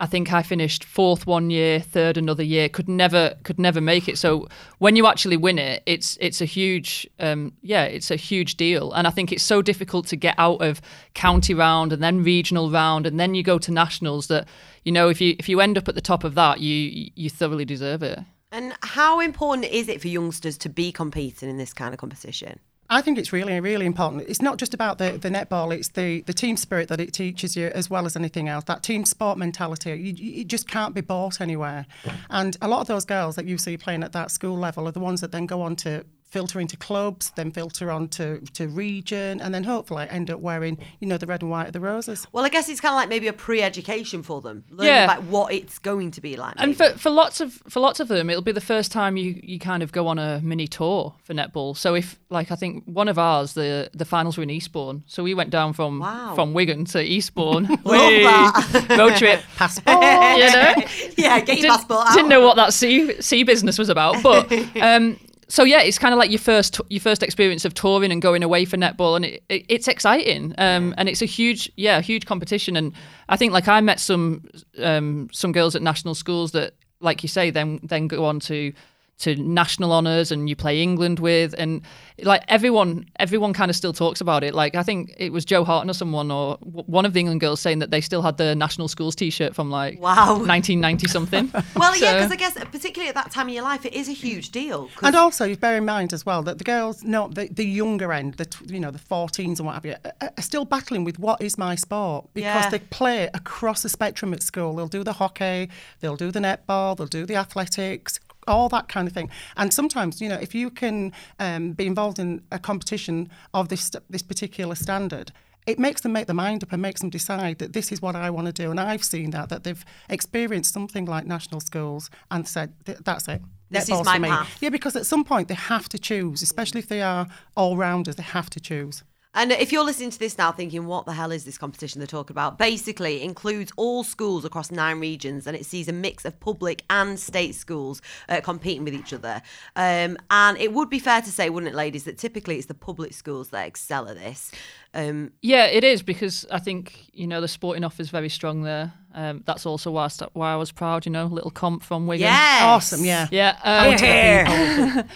I 0.00 0.06
think 0.06 0.32
I 0.32 0.42
finished 0.42 0.84
fourth 0.84 1.26
one 1.26 1.50
year, 1.50 1.80
third 1.80 2.16
another 2.16 2.42
year. 2.44 2.68
Could 2.68 2.88
never 2.88 3.34
could 3.42 3.58
never 3.58 3.80
make 3.80 4.08
it. 4.08 4.16
So 4.16 4.46
when 4.78 4.94
you 4.94 5.08
actually 5.08 5.36
win 5.36 5.58
it, 5.58 5.82
it's 5.86 6.16
it's 6.20 6.40
a 6.40 6.44
huge 6.44 7.08
um, 7.18 7.52
yeah, 7.62 7.84
it's 7.84 8.10
a 8.10 8.16
huge 8.16 8.56
deal. 8.56 8.92
And 8.92 9.08
I 9.08 9.10
think 9.10 9.32
it's 9.32 9.42
so 9.42 9.60
difficult 9.60 10.06
to 10.08 10.16
get 10.16 10.36
out 10.38 10.62
of 10.62 10.80
county 11.14 11.52
round 11.52 11.92
and 11.92 12.00
then 12.02 12.22
regional 12.22 12.70
round 12.70 13.06
and 13.06 13.18
then 13.18 13.34
you 13.34 13.42
go 13.42 13.58
to 13.58 13.72
nationals 13.72 14.28
that 14.28 14.46
you 14.84 14.92
know 14.92 15.08
if 15.08 15.20
you 15.20 15.34
if 15.38 15.48
you 15.48 15.60
end 15.60 15.76
up 15.76 15.88
at 15.88 15.96
the 15.96 16.00
top 16.00 16.22
of 16.22 16.36
that, 16.36 16.60
you 16.60 17.10
you 17.16 17.28
thoroughly 17.28 17.64
deserve 17.64 18.04
it. 18.04 18.20
And 18.52 18.74
how 18.82 19.20
important 19.20 19.66
is 19.66 19.88
it 19.88 20.00
for 20.00 20.08
youngsters 20.08 20.56
to 20.58 20.68
be 20.68 20.92
competing 20.92 21.50
in 21.50 21.58
this 21.58 21.74
kind 21.74 21.92
of 21.92 21.98
competition? 21.98 22.60
I 22.90 23.02
think 23.02 23.18
it's 23.18 23.34
really, 23.34 23.60
really 23.60 23.84
important. 23.84 24.22
It's 24.28 24.40
not 24.40 24.56
just 24.56 24.72
about 24.72 24.96
the, 24.96 25.12
the 25.12 25.28
netball, 25.28 25.76
it's 25.76 25.88
the, 25.88 26.22
the 26.22 26.32
team 26.32 26.56
spirit 26.56 26.88
that 26.88 27.00
it 27.00 27.12
teaches 27.12 27.54
you 27.54 27.66
as 27.68 27.90
well 27.90 28.06
as 28.06 28.16
anything 28.16 28.48
else. 28.48 28.64
That 28.64 28.82
team 28.82 29.04
sport 29.04 29.36
mentality, 29.36 29.90
you, 29.90 30.40
it 30.40 30.48
just 30.48 30.66
can't 30.66 30.94
be 30.94 31.02
bought 31.02 31.40
anywhere. 31.40 31.86
And 32.30 32.56
a 32.62 32.68
lot 32.68 32.80
of 32.80 32.86
those 32.86 33.04
girls 33.04 33.36
that 33.36 33.44
you 33.44 33.58
see 33.58 33.76
playing 33.76 34.02
at 34.02 34.12
that 34.12 34.30
school 34.30 34.56
level 34.56 34.88
are 34.88 34.92
the 34.92 35.00
ones 35.00 35.20
that 35.20 35.32
then 35.32 35.44
go 35.44 35.60
on 35.60 35.76
to 35.76 36.04
filter 36.30 36.60
into 36.60 36.76
clubs, 36.76 37.30
then 37.36 37.50
filter 37.50 37.90
on 37.90 38.06
to, 38.08 38.38
to 38.54 38.68
region, 38.68 39.40
and 39.40 39.54
then 39.54 39.64
hopefully 39.64 40.06
end 40.10 40.30
up 40.30 40.40
wearing, 40.40 40.76
you 41.00 41.08
know, 41.08 41.16
the 41.16 41.26
red 41.26 41.40
and 41.42 41.50
white 41.50 41.66
of 41.68 41.72
the 41.72 41.80
roses. 41.80 42.26
Well, 42.32 42.44
I 42.44 42.48
guess 42.50 42.68
it's 42.68 42.80
kind 42.80 42.92
of 42.92 42.96
like 42.96 43.08
maybe 43.08 43.28
a 43.28 43.32
pre-education 43.32 44.22
for 44.22 44.40
them, 44.40 44.64
learning 44.70 44.86
Yeah. 44.94 45.04
about 45.04 45.22
what 45.24 45.52
it's 45.52 45.78
going 45.78 46.10
to 46.12 46.20
be 46.20 46.36
like. 46.36 46.54
And 46.58 46.76
for, 46.76 46.90
for 46.90 47.10
lots 47.10 47.40
of 47.40 47.54
for 47.68 47.80
lots 47.80 47.98
of 48.00 48.08
them, 48.08 48.28
it'll 48.30 48.42
be 48.42 48.52
the 48.52 48.60
first 48.60 48.92
time 48.92 49.16
you, 49.16 49.40
you 49.42 49.58
kind 49.58 49.82
of 49.82 49.90
go 49.92 50.06
on 50.06 50.18
a 50.18 50.40
mini 50.42 50.66
tour 50.66 51.14
for 51.24 51.34
netball. 51.34 51.76
So 51.76 51.94
if 51.94 52.18
like 52.30 52.50
I 52.50 52.56
think 52.56 52.84
one 52.84 53.08
of 53.08 53.18
ours, 53.18 53.54
the 53.54 53.90
the 53.94 54.04
finals 54.04 54.36
were 54.36 54.42
in 54.42 54.50
Eastbourne, 54.50 55.04
so 55.06 55.22
we 55.22 55.34
went 55.34 55.50
down 55.50 55.72
from 55.72 56.00
Wow. 56.00 56.34
from 56.34 56.52
Wigan 56.54 56.84
to 56.86 57.02
Eastbourne. 57.02 57.64
Love 57.84 57.84
that. 57.84 58.96
road 58.98 59.16
trip. 59.16 59.40
Passport! 59.56 59.96
You 59.96 60.50
know, 60.52 60.74
yeah, 61.16 61.40
get 61.40 61.48
your 61.48 61.56
didn't, 61.56 61.70
passport 61.70 62.06
out. 62.08 62.14
didn't 62.14 62.28
know 62.28 62.42
what 62.46 62.56
that 62.56 62.72
sea 62.74 63.20
sea 63.20 63.42
business 63.44 63.78
was 63.78 63.88
about, 63.88 64.22
but 64.22 64.50
um, 64.80 65.18
so 65.48 65.64
yeah, 65.64 65.80
it's 65.80 65.98
kind 65.98 66.12
of 66.12 66.18
like 66.18 66.30
your 66.30 66.38
first 66.38 66.80
your 66.90 67.00
first 67.00 67.22
experience 67.22 67.64
of 67.64 67.74
touring 67.74 68.12
and 68.12 68.20
going 68.20 68.42
away 68.42 68.64
for 68.64 68.76
netball, 68.76 69.16
and 69.16 69.24
it, 69.24 69.42
it, 69.48 69.64
it's 69.68 69.88
exciting, 69.88 70.54
um, 70.58 70.94
and 70.98 71.08
it's 71.08 71.22
a 71.22 71.26
huge 71.26 71.70
yeah 71.76 72.00
huge 72.00 72.26
competition, 72.26 72.76
and 72.76 72.92
I 73.28 73.36
think 73.36 73.52
like 73.52 73.66
I 73.66 73.80
met 73.80 73.98
some 73.98 74.44
um, 74.78 75.28
some 75.32 75.52
girls 75.52 75.74
at 75.74 75.82
national 75.82 76.14
schools 76.14 76.52
that 76.52 76.74
like 77.00 77.22
you 77.22 77.28
say 77.28 77.50
then 77.50 77.80
then 77.82 78.08
go 78.08 78.24
on 78.26 78.40
to 78.40 78.72
to 79.18 79.34
national 79.36 79.92
honours 79.92 80.30
and 80.30 80.48
you 80.48 80.54
play 80.54 80.80
England 80.80 81.18
with 81.18 81.52
and 81.58 81.82
like 82.22 82.42
everyone 82.46 83.04
everyone 83.18 83.52
kind 83.52 83.68
of 83.68 83.74
still 83.76 83.92
talks 83.92 84.20
about 84.20 84.44
it 84.44 84.54
like 84.54 84.76
I 84.76 84.84
think 84.84 85.12
it 85.18 85.32
was 85.32 85.44
Jo 85.44 85.64
Harten 85.64 85.90
or 85.90 85.92
someone 85.92 86.30
or 86.30 86.56
w- 86.58 86.84
one 86.86 87.04
of 87.04 87.12
the 87.14 87.20
England 87.20 87.40
girls 87.40 87.60
saying 87.60 87.80
that 87.80 87.90
they 87.90 88.00
still 88.00 88.22
had 88.22 88.36
the 88.36 88.54
national 88.54 88.86
schools 88.86 89.16
t-shirt 89.16 89.56
from 89.56 89.70
like 89.70 90.00
Wow. 90.00 90.36
1990 90.46 91.08
something 91.08 91.50
Well, 91.74 91.96
yeah, 91.96 92.14
because 92.14 92.30
I 92.30 92.36
guess 92.36 92.54
particularly 92.70 93.08
at 93.08 93.16
that 93.16 93.32
time 93.32 93.48
in 93.48 93.54
your 93.54 93.64
life, 93.64 93.84
it 93.84 93.92
is 93.94 94.08
a 94.08 94.12
huge 94.12 94.50
deal. 94.50 94.88
'cause- 94.94 95.08
And 95.08 95.16
also, 95.16 95.44
you 95.44 95.56
bear 95.56 95.76
in 95.76 95.84
mind 95.84 96.12
as 96.12 96.24
well 96.24 96.42
that 96.44 96.58
the 96.58 96.64
girls, 96.64 97.02
no, 97.02 97.28
the, 97.28 97.48
the 97.48 97.64
younger 97.64 98.12
end, 98.12 98.34
the 98.34 98.46
you 98.72 98.78
know 98.80 98.90
the 98.92 98.98
14s 99.00 99.58
and 99.58 99.66
what 99.66 99.74
have 99.74 99.84
you, 99.84 99.96
are, 100.04 100.30
are 100.36 100.42
still 100.42 100.64
battling 100.64 101.02
with 101.04 101.18
what 101.18 101.40
is 101.42 101.58
my 101.58 101.74
sport 101.74 102.26
because 102.34 102.64
Yeah. 102.64 102.70
they 102.70 102.78
play 102.78 103.28
across 103.34 103.82
the 103.82 103.88
spectrum 103.88 104.32
at 104.32 104.42
school. 104.42 104.76
They'll 104.76 104.86
do 104.86 105.02
the 105.02 105.14
hockey, 105.14 105.68
they'll 106.00 106.16
do 106.16 106.30
the 106.30 106.40
netball, 106.40 106.96
they'll 106.96 107.06
do 107.06 107.26
the 107.26 107.34
athletics, 107.36 108.20
all 108.48 108.68
that 108.70 108.88
kind 108.88 109.06
of 109.06 109.14
thing. 109.14 109.30
And 109.56 109.72
sometimes, 109.72 110.20
you 110.20 110.28
know, 110.28 110.38
if 110.40 110.54
you 110.54 110.70
can 110.70 111.12
um, 111.38 111.72
be 111.72 111.86
involved 111.86 112.18
in 112.18 112.42
a 112.50 112.58
competition 112.58 113.30
of 113.54 113.68
this 113.68 113.90
this 114.10 114.22
particular 114.22 114.74
standard. 114.74 115.32
It 115.66 115.78
makes 115.78 116.00
them 116.00 116.12
make 116.12 116.24
their 116.24 116.34
mind 116.34 116.64
up 116.64 116.72
and 116.72 116.80
makes 116.80 117.02
them 117.02 117.10
decide 117.10 117.58
that 117.58 117.74
this 117.74 117.92
is 117.92 118.00
what 118.00 118.16
I 118.16 118.30
want 118.30 118.46
to 118.46 118.52
do. 118.54 118.70
And 118.70 118.80
I've 118.80 119.04
seen 119.04 119.32
that, 119.32 119.50
that 119.50 119.64
they've 119.64 119.84
experienced 120.08 120.72
something 120.72 121.04
like 121.04 121.26
national 121.26 121.60
schools 121.60 122.08
and 122.30 122.48
said, 122.48 122.72
that's 123.04 123.28
it. 123.28 123.42
This 123.70 123.90
is 123.90 124.02
my 124.02 124.14
for 124.14 124.20
me." 124.20 124.28
path. 124.28 124.56
Yeah, 124.62 124.70
because 124.70 124.96
at 124.96 125.04
some 125.04 125.24
point 125.24 125.48
they 125.48 125.54
have 125.54 125.86
to 125.90 125.98
choose, 125.98 126.40
especially 126.40 126.78
if 126.78 126.88
they 126.88 127.02
are 127.02 127.26
all 127.54 127.76
rounders, 127.76 128.16
they 128.16 128.22
have 128.22 128.48
to 128.50 128.60
choose. 128.60 129.04
And 129.34 129.52
if 129.52 129.72
you're 129.72 129.84
listening 129.84 130.10
to 130.10 130.18
this 130.18 130.38
now 130.38 130.50
thinking, 130.52 130.86
what 130.86 131.04
the 131.06 131.12
hell 131.12 131.30
is 131.30 131.44
this 131.44 131.58
competition 131.58 132.00
they're 132.00 132.06
talking 132.06 132.34
about? 132.34 132.58
Basically, 132.58 133.20
it 133.20 133.22
includes 133.22 133.70
all 133.76 134.02
schools 134.02 134.44
across 134.44 134.70
nine 134.70 134.98
regions 135.00 135.46
and 135.46 135.54
it 135.54 135.66
sees 135.66 135.86
a 135.86 135.92
mix 135.92 136.24
of 136.24 136.40
public 136.40 136.82
and 136.90 137.20
state 137.20 137.54
schools 137.54 138.00
uh, 138.28 138.40
competing 138.40 138.84
with 138.84 138.94
each 138.94 139.12
other. 139.12 139.42
Um, 139.76 140.16
and 140.30 140.56
it 140.58 140.72
would 140.72 140.88
be 140.88 140.98
fair 140.98 141.20
to 141.20 141.30
say, 141.30 141.50
wouldn't 141.50 141.72
it, 141.72 141.76
ladies, 141.76 142.04
that 142.04 142.18
typically 142.18 142.56
it's 142.56 142.66
the 142.66 142.74
public 142.74 143.12
schools 143.12 143.50
that 143.50 143.66
excel 143.66 144.08
at 144.08 144.16
this. 144.16 144.50
Um, 144.94 145.32
Yeah, 145.42 145.66
it 145.66 145.84
is 145.84 146.02
because 146.02 146.46
I 146.50 146.58
think 146.58 147.08
you 147.12 147.26
know 147.26 147.42
the 147.42 147.48
sporting 147.48 147.84
offer 147.84 148.00
is 148.00 148.08
very 148.08 148.30
strong 148.30 148.62
there. 148.62 148.92
Um, 149.14 149.42
that's 149.46 149.66
also 149.66 149.90
why 149.90 150.04
I, 150.04 150.08
sta- 150.08 150.30
why 150.32 150.52
I 150.52 150.56
was 150.56 150.72
proud. 150.72 151.04
You 151.04 151.12
know, 151.12 151.26
little 151.26 151.50
comp 151.50 151.82
from 151.82 152.06
Wigan. 152.06 152.22
yes. 152.24 152.62
Awesome, 152.62 153.04
yeah. 153.04 153.28
Yeah. 153.30 153.58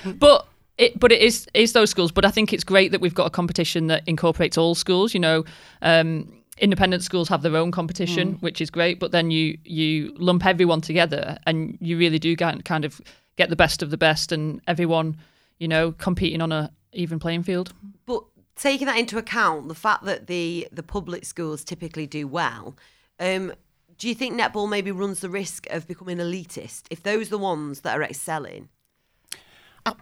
Um, 0.04 0.14
but 0.18 0.46
it 0.78 0.98
but 0.98 1.12
it 1.12 1.20
is 1.20 1.46
is 1.54 1.72
those 1.72 1.90
schools. 1.90 2.12
But 2.12 2.24
I 2.24 2.30
think 2.30 2.52
it's 2.52 2.64
great 2.64 2.92
that 2.92 3.00
we've 3.00 3.14
got 3.14 3.26
a 3.26 3.30
competition 3.30 3.86
that 3.88 4.02
incorporates 4.06 4.58
all 4.58 4.74
schools. 4.74 5.14
You 5.14 5.20
know. 5.20 5.44
Um, 5.80 6.38
Independent 6.58 7.02
schools 7.02 7.30
have 7.30 7.40
their 7.40 7.56
own 7.56 7.70
competition, 7.72 8.34
which 8.40 8.60
is 8.60 8.70
great, 8.70 9.00
but 9.00 9.10
then 9.10 9.30
you 9.30 9.56
you 9.64 10.14
lump 10.18 10.44
everyone 10.44 10.82
together, 10.82 11.38
and 11.46 11.78
you 11.80 11.96
really 11.96 12.18
do 12.18 12.36
get, 12.36 12.64
kind 12.66 12.84
of 12.84 13.00
get 13.36 13.48
the 13.48 13.56
best 13.56 13.82
of 13.82 13.90
the 13.90 13.96
best, 13.96 14.32
and 14.32 14.60
everyone, 14.68 15.16
you 15.58 15.66
know, 15.66 15.92
competing 15.92 16.42
on 16.42 16.52
a 16.52 16.70
even 16.92 17.18
playing 17.18 17.42
field. 17.42 17.72
But 18.04 18.22
taking 18.54 18.86
that 18.86 18.98
into 18.98 19.16
account, 19.16 19.68
the 19.68 19.74
fact 19.74 20.04
that 20.04 20.26
the 20.26 20.68
the 20.70 20.82
public 20.82 21.24
schools 21.24 21.64
typically 21.64 22.06
do 22.06 22.28
well, 22.28 22.76
um, 23.18 23.54
do 23.96 24.06
you 24.06 24.14
think 24.14 24.38
netball 24.38 24.68
maybe 24.68 24.92
runs 24.92 25.20
the 25.20 25.30
risk 25.30 25.66
of 25.70 25.88
becoming 25.88 26.18
elitist 26.18 26.82
if 26.90 27.02
those 27.02 27.28
are 27.28 27.30
the 27.30 27.38
ones 27.38 27.80
that 27.80 27.98
are 27.98 28.02
excelling? 28.02 28.68
I 29.86 29.94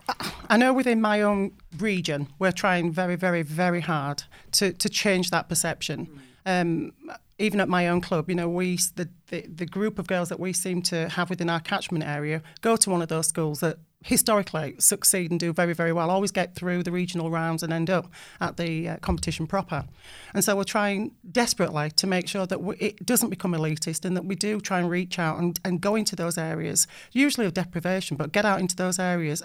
know 0.56 0.72
within 0.72 1.00
my 1.00 1.22
own 1.22 1.52
region, 1.78 2.28
we're 2.38 2.52
trying 2.52 2.92
very, 2.92 3.16
very, 3.16 3.42
very 3.42 3.80
hard 3.80 4.24
to, 4.52 4.72
to 4.72 4.88
change 4.88 5.30
that 5.30 5.48
perception. 5.48 6.20
Um, 6.46 6.92
even 7.38 7.60
at 7.60 7.68
my 7.68 7.88
own 7.88 8.00
club, 8.00 8.28
you 8.28 8.34
know, 8.34 8.48
we 8.48 8.76
the, 8.96 9.08
the 9.28 9.46
the 9.46 9.66
group 9.66 9.98
of 9.98 10.06
girls 10.06 10.28
that 10.28 10.38
we 10.38 10.52
seem 10.52 10.82
to 10.82 11.08
have 11.10 11.30
within 11.30 11.48
our 11.48 11.60
catchment 11.60 12.04
area 12.04 12.42
go 12.60 12.76
to 12.76 12.90
one 12.90 13.02
of 13.02 13.08
those 13.08 13.26
schools 13.26 13.60
that 13.60 13.78
historically 14.02 14.74
succeed 14.78 15.30
and 15.30 15.38
do 15.38 15.52
very, 15.52 15.74
very 15.74 15.92
well. 15.92 16.10
Always 16.10 16.30
get 16.30 16.54
through 16.54 16.82
the 16.82 16.92
regional 16.92 17.30
rounds 17.30 17.62
and 17.62 17.72
end 17.72 17.90
up 17.90 18.10
at 18.40 18.56
the 18.56 18.88
uh, 18.88 18.96
competition 18.98 19.46
proper. 19.46 19.84
And 20.32 20.42
so 20.42 20.56
we're 20.56 20.64
trying 20.64 21.12
desperately 21.30 21.90
to 21.90 22.06
make 22.06 22.26
sure 22.26 22.46
that 22.46 22.62
we, 22.62 22.76
it 22.76 23.04
doesn't 23.04 23.28
become 23.28 23.52
elitist 23.52 24.06
and 24.06 24.16
that 24.16 24.24
we 24.24 24.36
do 24.36 24.60
try 24.60 24.78
and 24.78 24.88
reach 24.88 25.18
out 25.18 25.38
and, 25.38 25.60
and 25.64 25.82
go 25.82 25.96
into 25.96 26.16
those 26.16 26.38
areas, 26.38 26.86
usually 27.12 27.46
of 27.46 27.52
deprivation, 27.52 28.16
but 28.16 28.32
get 28.32 28.46
out 28.46 28.58
into 28.58 28.74
those 28.74 28.98
areas 28.98 29.42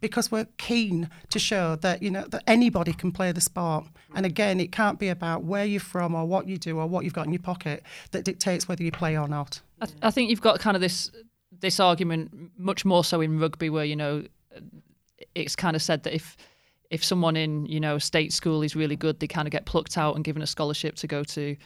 because 0.00 0.30
we're 0.30 0.46
keen 0.56 1.10
to 1.28 1.38
show 1.38 1.76
that 1.76 2.02
you 2.02 2.10
know 2.10 2.24
that 2.28 2.42
anybody 2.46 2.92
can 2.92 3.12
play 3.12 3.32
the 3.32 3.40
sport. 3.40 3.84
And 4.14 4.24
again, 4.24 4.58
it 4.58 4.72
can't 4.72 4.98
be 4.98 5.08
about 5.08 5.44
where 5.44 5.64
you're 5.66 5.80
from 5.80 6.14
or 6.14 6.24
what 6.24 6.46
you 6.46 6.56
do 6.56 6.78
or 6.78 6.86
what 6.86 7.04
you've 7.04 7.12
got 7.12 7.26
in 7.26 7.32
your 7.32 7.42
pocket 7.42 7.82
that 8.12 8.24
dictates 8.24 8.68
whether 8.68 8.82
you 8.82 8.90
play 8.90 9.18
or 9.18 9.28
not. 9.28 9.60
I, 9.80 9.86
th- 9.86 9.98
I 10.02 10.10
think 10.10 10.30
you've 10.30 10.40
got 10.40 10.60
kind 10.60 10.76
of 10.76 10.80
this 10.80 11.10
this 11.60 11.80
argument 11.80 12.52
much 12.56 12.84
more 12.84 13.04
so 13.04 13.20
in 13.20 13.38
rugby, 13.38 13.70
where 13.70 13.84
you 13.84 13.96
know 13.96 14.24
it's 15.34 15.56
kind 15.56 15.76
of 15.76 15.82
said 15.82 16.02
that 16.04 16.14
if 16.14 16.36
if 16.90 17.04
someone 17.04 17.36
in 17.36 17.66
you 17.66 17.80
know 17.80 17.98
state 17.98 18.32
school 18.32 18.62
is 18.62 18.74
really 18.74 18.96
good, 18.96 19.20
they 19.20 19.26
kind 19.26 19.46
of 19.46 19.52
get 19.52 19.66
plucked 19.66 19.98
out 19.98 20.16
and 20.16 20.24
given 20.24 20.42
a 20.42 20.46
scholarship 20.46 20.96
to 20.96 21.06
go 21.06 21.24
to 21.24 21.56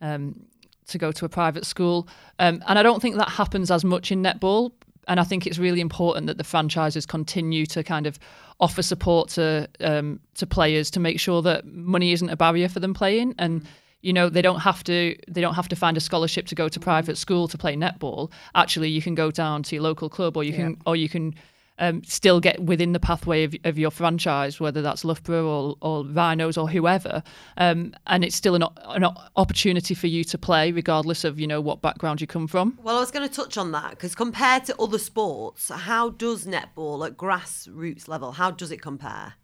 um, 0.00 0.46
to 0.86 0.98
go 0.98 1.12
to 1.12 1.24
a 1.24 1.28
private 1.28 1.64
school. 1.64 2.08
Um, 2.38 2.62
and 2.66 2.78
I 2.78 2.82
don't 2.82 3.00
think 3.00 3.16
that 3.16 3.30
happens 3.30 3.70
as 3.70 3.84
much 3.84 4.12
in 4.12 4.22
netball. 4.22 4.72
And 5.06 5.20
I 5.20 5.24
think 5.24 5.46
it's 5.46 5.58
really 5.58 5.80
important 5.80 6.26
that 6.28 6.38
the 6.38 6.44
franchises 6.44 7.04
continue 7.04 7.66
to 7.66 7.82
kind 7.82 8.06
of 8.06 8.18
offer 8.58 8.82
support 8.82 9.28
to 9.30 9.68
um, 9.80 10.20
to 10.36 10.46
players 10.46 10.90
to 10.92 11.00
make 11.00 11.20
sure 11.20 11.42
that 11.42 11.66
money 11.66 12.12
isn't 12.12 12.30
a 12.30 12.36
barrier 12.36 12.68
for 12.68 12.80
them 12.80 12.94
playing 12.94 13.34
and 13.38 13.66
you 14.04 14.12
know 14.12 14.28
they 14.28 14.42
don't 14.42 14.60
have 14.60 14.84
to 14.84 15.16
they 15.28 15.40
don't 15.40 15.54
have 15.54 15.68
to 15.68 15.76
find 15.76 15.96
a 15.96 16.00
scholarship 16.00 16.46
to 16.46 16.54
go 16.54 16.68
to 16.68 16.78
private 16.78 17.16
school 17.16 17.48
to 17.48 17.58
play 17.58 17.74
netball 17.74 18.30
actually 18.54 18.88
you 18.88 19.02
can 19.02 19.14
go 19.14 19.30
down 19.30 19.62
to 19.62 19.76
your 19.76 19.82
local 19.82 20.08
club 20.08 20.36
or 20.36 20.44
you 20.44 20.52
can 20.52 20.76
or 20.86 20.94
you 20.94 21.08
can 21.08 21.34
um, 21.76 22.04
still 22.04 22.38
get 22.38 22.60
within 22.60 22.92
the 22.92 23.00
pathway 23.00 23.42
of, 23.42 23.56
of 23.64 23.76
your 23.76 23.90
franchise 23.90 24.60
whether 24.60 24.80
that's 24.80 25.04
Loughborough 25.04 25.44
or, 25.44 25.76
or 25.80 26.04
Rhinos 26.04 26.56
or 26.56 26.68
whoever 26.68 27.24
um, 27.56 27.94
and 28.06 28.24
it's 28.24 28.36
still 28.36 28.54
an, 28.54 28.62
an 28.84 29.04
opportunity 29.34 29.92
for 29.92 30.06
you 30.06 30.22
to 30.22 30.38
play 30.38 30.70
regardless 30.70 31.24
of 31.24 31.40
you 31.40 31.48
know 31.48 31.60
what 31.60 31.82
background 31.82 32.20
you 32.20 32.28
come 32.28 32.46
from 32.46 32.78
Well, 32.82 32.96
I 32.96 33.00
was 33.00 33.10
going 33.10 33.28
to 33.28 33.34
touch 33.34 33.56
on 33.56 33.72
that 33.72 33.90
because 33.90 34.14
compared 34.14 34.64
to 34.66 34.80
other 34.80 34.98
sports, 34.98 35.68
how 35.68 36.10
does 36.10 36.46
netball 36.46 37.04
at 37.06 37.16
grassroots 37.16 38.06
level? 38.06 38.32
How 38.32 38.52
does 38.52 38.70
it 38.70 38.80
compare? 38.80 39.34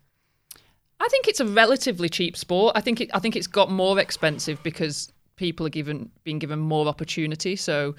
I 1.01 1.09
think 1.09 1.29
it's 1.29 1.41
a 1.41 1.47
relatively 1.47 2.09
cheap 2.09 2.37
sport. 2.37 2.77
I 2.77 2.81
think 2.81 3.01
it, 3.01 3.11
I 3.15 3.19
think 3.19 3.35
it's 3.35 3.47
got 3.47 3.71
more 3.71 3.99
expensive 3.99 4.63
because 4.63 5.11
people 5.37 5.67
are 5.67 5.71
given 5.71 6.11
being 6.25 6.39
given 6.39 6.59
more 6.59 6.87
opportunity. 6.87 7.57
So, 7.57 7.97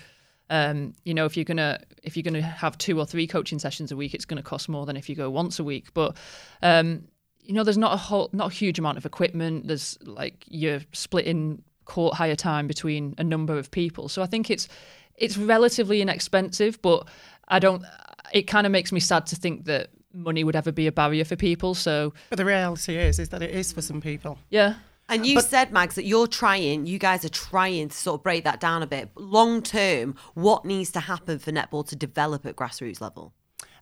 um, 0.51 0.93
you 1.03 1.13
know, 1.15 1.25
if 1.25 1.35
you're 1.35 1.43
gonna 1.43 1.79
if 2.03 2.15
you're 2.15 2.23
gonna 2.23 2.41
have 2.41 2.77
two 2.77 2.99
or 2.99 3.05
three 3.05 3.25
coaching 3.25 3.57
sessions 3.57 3.91
a 3.91 3.95
week, 3.95 4.13
it's 4.13 4.25
gonna 4.25 4.43
cost 4.43 4.69
more 4.69 4.85
than 4.85 4.95
if 4.95 5.09
you 5.09 5.15
go 5.15 5.29
once 5.31 5.57
a 5.57 5.63
week. 5.63 5.93
But 5.95 6.15
um, 6.61 7.05
you 7.41 7.53
know, 7.53 7.63
there's 7.63 7.77
not 7.77 7.93
a 7.93 7.97
whole 7.97 8.29
not 8.33 8.51
a 8.51 8.55
huge 8.55 8.77
amount 8.77 8.99
of 8.99 9.05
equipment. 9.05 9.67
There's 9.67 9.97
like 10.03 10.45
you're 10.47 10.81
splitting 10.93 11.63
court 11.85 12.13
hire 12.13 12.35
time 12.35 12.67
between 12.67 13.15
a 13.17 13.23
number 13.23 13.57
of 13.57 13.71
people. 13.71 14.07
So 14.09 14.21
I 14.21 14.27
think 14.27 14.51
it's 14.51 14.67
it's 15.15 15.37
relatively 15.37 16.01
inexpensive, 16.01 16.79
but 16.83 17.07
I 17.47 17.57
don't. 17.57 17.83
It 18.31 18.43
kind 18.43 18.65
of 18.67 18.71
makes 18.71 18.91
me 18.91 18.99
sad 18.99 19.25
to 19.27 19.35
think 19.35 19.65
that 19.65 19.89
money 20.13 20.43
would 20.43 20.55
ever 20.55 20.71
be 20.71 20.87
a 20.87 20.91
barrier 20.91 21.25
for 21.25 21.35
people. 21.35 21.73
So 21.75 22.13
But 22.29 22.37
the 22.37 22.45
reality 22.45 22.97
is, 22.97 23.19
is 23.19 23.29
that 23.29 23.41
it 23.41 23.51
is 23.51 23.71
for 23.71 23.81
some 23.81 24.01
people. 24.01 24.39
yeah. 24.49 24.75
And 25.09 25.25
you 25.25 25.41
said, 25.41 25.73
Mags, 25.73 25.95
that 25.95 26.05
you're 26.05 26.27
trying, 26.27 26.85
you 26.85 26.97
guys 26.97 27.25
are 27.25 27.29
trying 27.29 27.89
to 27.89 27.97
sort 27.97 28.19
of 28.19 28.23
break 28.23 28.45
that 28.45 28.61
down 28.61 28.81
a 28.81 28.87
bit. 28.87 29.09
Long 29.17 29.61
term, 29.61 30.15
what 30.35 30.63
needs 30.63 30.89
to 30.91 31.01
happen 31.01 31.37
for 31.37 31.51
netball 31.51 31.85
to 31.89 31.97
develop 31.97 32.45
at 32.45 32.55
grassroots 32.55 33.01
level? 33.01 33.33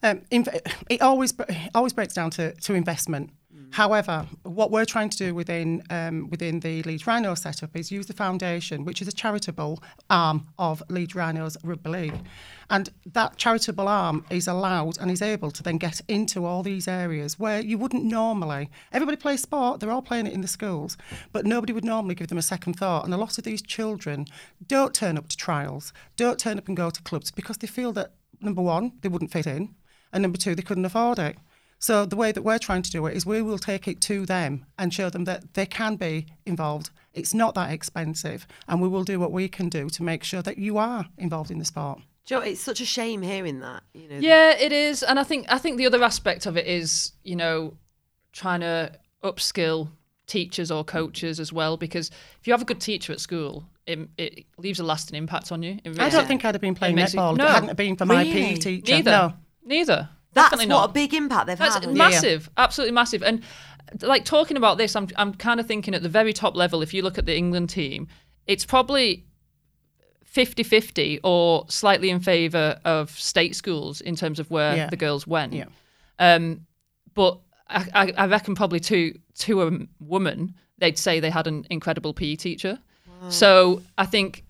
Um, 0.02 0.22
it 0.32 1.02
always 1.04 1.34
it 1.50 1.72
always 1.76 1.94
breaks 1.94 2.16
down 2.16 2.32
to, 2.32 2.54
to 2.54 2.74
investment. 2.74 3.30
However, 3.72 4.26
what 4.44 4.72
we're 4.72 4.86
trying 4.86 5.10
to 5.10 5.18
do 5.18 5.36
within 5.36 5.84
um, 5.90 6.30
within 6.30 6.60
the 6.60 6.82
Leeds 6.84 7.06
Rhino 7.06 7.36
setup 7.36 7.76
is 7.76 7.92
use 7.92 8.08
the 8.08 8.14
foundation, 8.14 8.84
which 8.84 9.02
is 9.02 9.08
a 9.08 9.12
charitable 9.12 9.82
arm 10.10 10.48
of 10.58 10.82
Leeds 10.90 11.14
Rhinos 11.14 11.56
Rugby 11.64 11.90
League, 11.90 12.20
and 12.70 12.90
that 13.06 13.38
charitable 13.38 13.88
arm 13.88 14.26
is 14.30 14.48
allowed 14.48 14.98
and 14.98 15.12
is 15.12 15.22
able 15.22 15.52
to 15.52 15.62
then 15.62 15.78
get 15.78 16.02
into 16.08 16.46
all 16.46 16.64
these 16.64 16.88
areas 16.88 17.38
where 17.38 17.62
you 17.62 17.78
wouldn't 17.78 18.04
normally. 18.04 18.70
Everybody 18.92 19.18
plays 19.18 19.44
sport; 19.44 19.80
they're 19.80 19.92
all 19.92 20.02
playing 20.02 20.26
it 20.28 20.34
in 20.34 20.42
the 20.42 20.48
schools, 20.48 20.98
but 21.32 21.46
nobody 21.46 21.72
would 21.72 21.86
normally 21.86 22.16
give 22.16 22.28
them 22.28 22.38
a 22.40 22.44
second 22.44 22.74
thought. 22.74 23.06
And 23.06 23.14
a 23.14 23.18
lot 23.18 23.38
of 23.38 23.44
these 23.44 23.62
children 23.62 24.26
don't 24.68 24.96
turn 24.96 25.18
up 25.18 25.30
to 25.30 25.38
trials, 25.38 25.94
don't 26.16 26.40
turn 26.40 26.58
up 26.58 26.68
and 26.68 26.76
go 26.76 26.90
to 26.90 27.02
clubs 27.04 27.30
because 27.30 27.58
they 27.58 27.68
feel 27.68 27.92
that 27.94 28.14
number 28.42 28.62
one, 28.62 28.94
they 29.02 29.10
wouldn't 29.10 29.32
fit 29.32 29.46
in, 29.46 29.76
and 30.12 30.24
number 30.24 30.38
two, 30.38 30.56
they 30.56 30.64
couldn't 30.64 30.86
afford 30.86 31.20
it. 31.20 31.38
So 31.80 32.06
the 32.06 32.16
way 32.18 32.32
that 32.34 32.42
we're 32.42 32.60
trying 32.60 32.82
to 32.82 32.92
do 32.92 33.06
it 33.06 33.16
is 33.16 33.26
we 33.26 33.42
will 33.42 33.58
take 33.58 33.88
it 33.88 34.02
to 34.02 34.26
them 34.26 34.66
and 34.78 34.94
show 34.94 35.10
them 35.10 35.24
that 35.26 35.54
they 35.54 35.66
can 35.66 35.96
be 35.96 36.28
involved. 36.46 36.90
It's 37.14 37.34
not 37.34 37.56
that 37.56 37.72
expensive, 37.72 38.46
and 38.68 38.82
we 38.82 38.88
will 38.90 39.04
do 39.06 39.20
what 39.20 39.32
we 39.32 39.48
can 39.48 39.70
do 39.70 39.90
to 39.90 40.04
make 40.04 40.24
sure 40.24 40.42
that 40.42 40.58
you 40.58 40.78
are 40.78 41.06
involved 41.18 41.52
in 41.52 41.58
the 41.58 41.66
sport. 41.66 42.00
Do 42.26 42.36
you 42.36 42.42
know, 42.42 42.46
it's 42.46 42.62
such 42.62 42.82
a 42.82 42.86
shame 42.86 43.22
hearing 43.22 43.62
that. 43.62 43.82
You 43.94 44.10
know, 44.10 44.18
Yeah, 44.20 44.52
it 44.52 44.72
is, 44.72 45.02
and 45.04 45.18
I 45.20 45.24
think 45.24 45.46
I 45.50 45.58
think 45.58 45.78
the 45.78 45.86
other 45.88 46.04
aspect 46.04 46.46
of 46.46 46.58
it 46.58 46.68
is 46.68 47.14
you 47.24 47.36
know 47.36 47.74
trying 48.34 48.60
to 48.60 48.92
upskill 49.24 49.90
teachers 50.28 50.70
or 50.70 50.84
coaches 50.84 51.40
as 51.40 51.52
well 51.52 51.76
because 51.78 52.10
if 52.40 52.46
you 52.46 52.54
have 52.54 52.62
a 52.62 52.66
good 52.66 52.80
teacher 52.80 53.12
at 53.14 53.20
school, 53.20 53.64
it, 53.88 53.98
it 54.18 54.46
leaves 54.60 54.80
a 54.80 54.84
lasting 54.84 55.18
impact 55.18 55.52
on 55.52 55.64
you. 55.64 55.80
It 55.84 56.00
I 56.00 56.10
don't 56.10 56.24
it- 56.26 56.28
think 56.28 56.46
I'd 56.46 56.54
have 56.54 56.62
been 56.62 56.76
playing 56.76 56.96
makes 56.96 57.16
netball 57.16 57.36
no. 57.38 57.46
if 57.46 57.50
it 57.50 57.54
hadn't 57.54 57.78
been 57.78 57.96
for 57.96 58.06
my 58.06 58.22
Really? 58.24 58.34
PE 58.34 58.56
teacher. 58.58 58.96
neither, 58.96 59.12
No. 59.12 59.34
neither. 59.66 60.10
That's 60.34 60.52
Definitely 60.52 60.74
what 60.74 60.82
not. 60.82 60.90
a 60.92 60.94
big 60.94 61.14
impact 61.14 61.48
they've 61.48 61.58
That's 61.58 61.74
had. 61.76 61.86
on 61.86 61.92
you. 61.92 61.98
massive, 61.98 62.50
absolutely 62.58 62.94
massive. 62.94 63.24
And 63.24 63.44
like 64.02 64.26
talking 64.26 64.58
about 64.58 64.78
this, 64.78 64.96
I'm 64.96 65.08
I'm 65.16 65.34
kind 65.34 65.60
of 65.60 65.66
thinking 65.68 65.96
at 65.96 66.04
the 66.04 66.10
very 66.10 66.34
top 66.34 66.56
level. 66.56 66.82
If 66.82 66.94
you 66.94 67.02
look 67.02 67.18
at 67.18 67.26
the 67.26 67.36
England 67.36 67.70
team, 67.72 68.08
it's 68.46 68.66
probably 68.66 69.26
50-50 70.32 71.20
or 71.24 71.66
slightly 71.70 72.10
in 72.10 72.20
favour 72.20 72.80
of 72.86 73.10
state 73.12 73.56
schools 73.56 74.00
in 74.02 74.16
terms 74.16 74.40
of 74.40 74.50
where 74.52 74.76
Yeah. 74.76 74.88
the 74.90 74.96
girls 74.98 75.26
went. 75.26 75.54
Yeah. 75.54 75.66
Um, 76.20 76.68
but 77.16 77.40
I, 77.68 77.88
I, 77.94 78.14
I 78.18 78.26
reckon 78.28 78.56
probably 78.56 78.80
to 78.82 79.18
to 79.40 79.64
a 79.64 79.72
woman, 80.00 80.54
they'd 80.78 80.98
say 80.98 81.20
they 81.20 81.30
had 81.30 81.48
an 81.48 81.66
incredible 81.70 82.14
PE 82.14 82.36
teacher. 82.36 82.80
So 83.30 83.82
I 83.98 84.06
think 84.06 84.46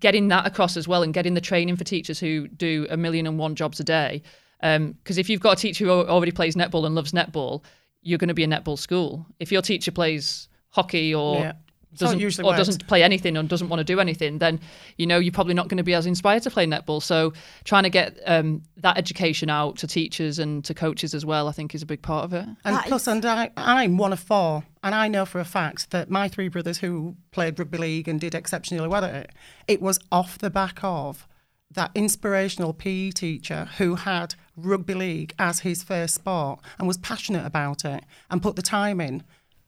getting 0.00 0.26
that 0.28 0.46
across 0.46 0.76
as 0.76 0.88
well 0.88 1.04
and 1.04 1.14
getting 1.14 1.34
the 1.34 1.40
training 1.40 1.76
for 1.76 1.84
teachers 1.84 2.18
who 2.18 2.48
do 2.48 2.88
a 2.90 2.96
million 2.96 3.24
and 3.26 3.38
one 3.38 3.54
jobs 3.54 3.78
a 3.78 3.84
day. 3.84 4.22
Because 4.64 5.18
if 5.18 5.28
you've 5.28 5.40
got 5.40 5.58
a 5.58 5.60
teacher 5.60 5.84
who 5.84 5.90
already 5.90 6.32
plays 6.32 6.54
netball 6.56 6.86
and 6.86 6.94
loves 6.94 7.12
netball, 7.12 7.62
you're 8.02 8.18
going 8.18 8.28
to 8.28 8.34
be 8.34 8.44
a 8.44 8.48
netball 8.48 8.78
school. 8.78 9.26
If 9.38 9.52
your 9.52 9.62
teacher 9.62 9.90
plays 9.92 10.48
hockey 10.70 11.14
or 11.14 11.36
Yeah. 11.36 11.52
doesn't 11.96 12.20
or 12.40 12.44
works. 12.46 12.56
doesn't 12.56 12.86
play 12.88 13.02
anything 13.04 13.36
or 13.36 13.42
doesn't 13.44 13.68
want 13.68 13.78
to 13.78 13.84
do 13.84 14.00
anything, 14.00 14.38
then 14.38 14.58
you 14.96 15.06
know 15.06 15.18
you're 15.18 15.32
probably 15.32 15.54
not 15.54 15.68
going 15.68 15.76
to 15.76 15.84
be 15.84 15.94
as 15.94 16.06
inspired 16.06 16.42
to 16.42 16.50
play 16.50 16.66
netball. 16.66 17.02
So 17.02 17.32
trying 17.64 17.84
to 17.84 17.90
get 17.90 18.18
um, 18.26 18.62
that 18.78 18.98
education 18.98 19.48
out 19.48 19.76
to 19.78 19.86
teachers 19.86 20.38
and 20.38 20.64
to 20.64 20.74
coaches 20.74 21.14
as 21.14 21.24
well, 21.24 21.46
I 21.46 21.52
think, 21.52 21.74
is 21.74 21.82
a 21.82 21.86
big 21.86 22.02
part 22.02 22.24
of 22.24 22.32
it. 22.32 22.46
And 22.64 22.76
That 22.76 22.86
plus, 22.86 23.06
and 23.06 23.24
I, 23.24 23.50
I'm 23.56 23.96
one 23.96 24.12
of 24.12 24.18
four, 24.20 24.64
and 24.82 24.94
I 24.94 25.08
know 25.08 25.24
for 25.24 25.40
a 25.40 25.44
fact 25.44 25.90
that 25.90 26.10
my 26.10 26.26
three 26.26 26.48
brothers 26.48 26.78
who 26.78 27.16
played 27.30 27.58
rugby 27.58 27.78
league 27.78 28.08
and 28.08 28.20
did 28.20 28.34
exceptionally 28.34 28.88
well 28.88 29.04
at 29.04 29.14
it, 29.14 29.30
it 29.68 29.80
was 29.80 30.00
off 30.10 30.38
the 30.38 30.50
back 30.50 30.80
of 30.82 31.28
that 31.70 31.90
inspirational 31.94 32.72
PE 32.72 33.10
teacher 33.10 33.68
who 33.78 33.94
had 33.96 34.34
rugby 34.56 34.94
league 34.94 35.34
as 35.38 35.60
his 35.60 35.82
first 35.82 36.14
sport 36.14 36.60
and 36.78 36.86
was 36.86 36.98
passionate 36.98 37.44
about 37.44 37.84
it 37.84 38.04
and 38.30 38.42
put 38.42 38.56
the 38.56 38.62
time 38.62 39.00
in 39.00 39.22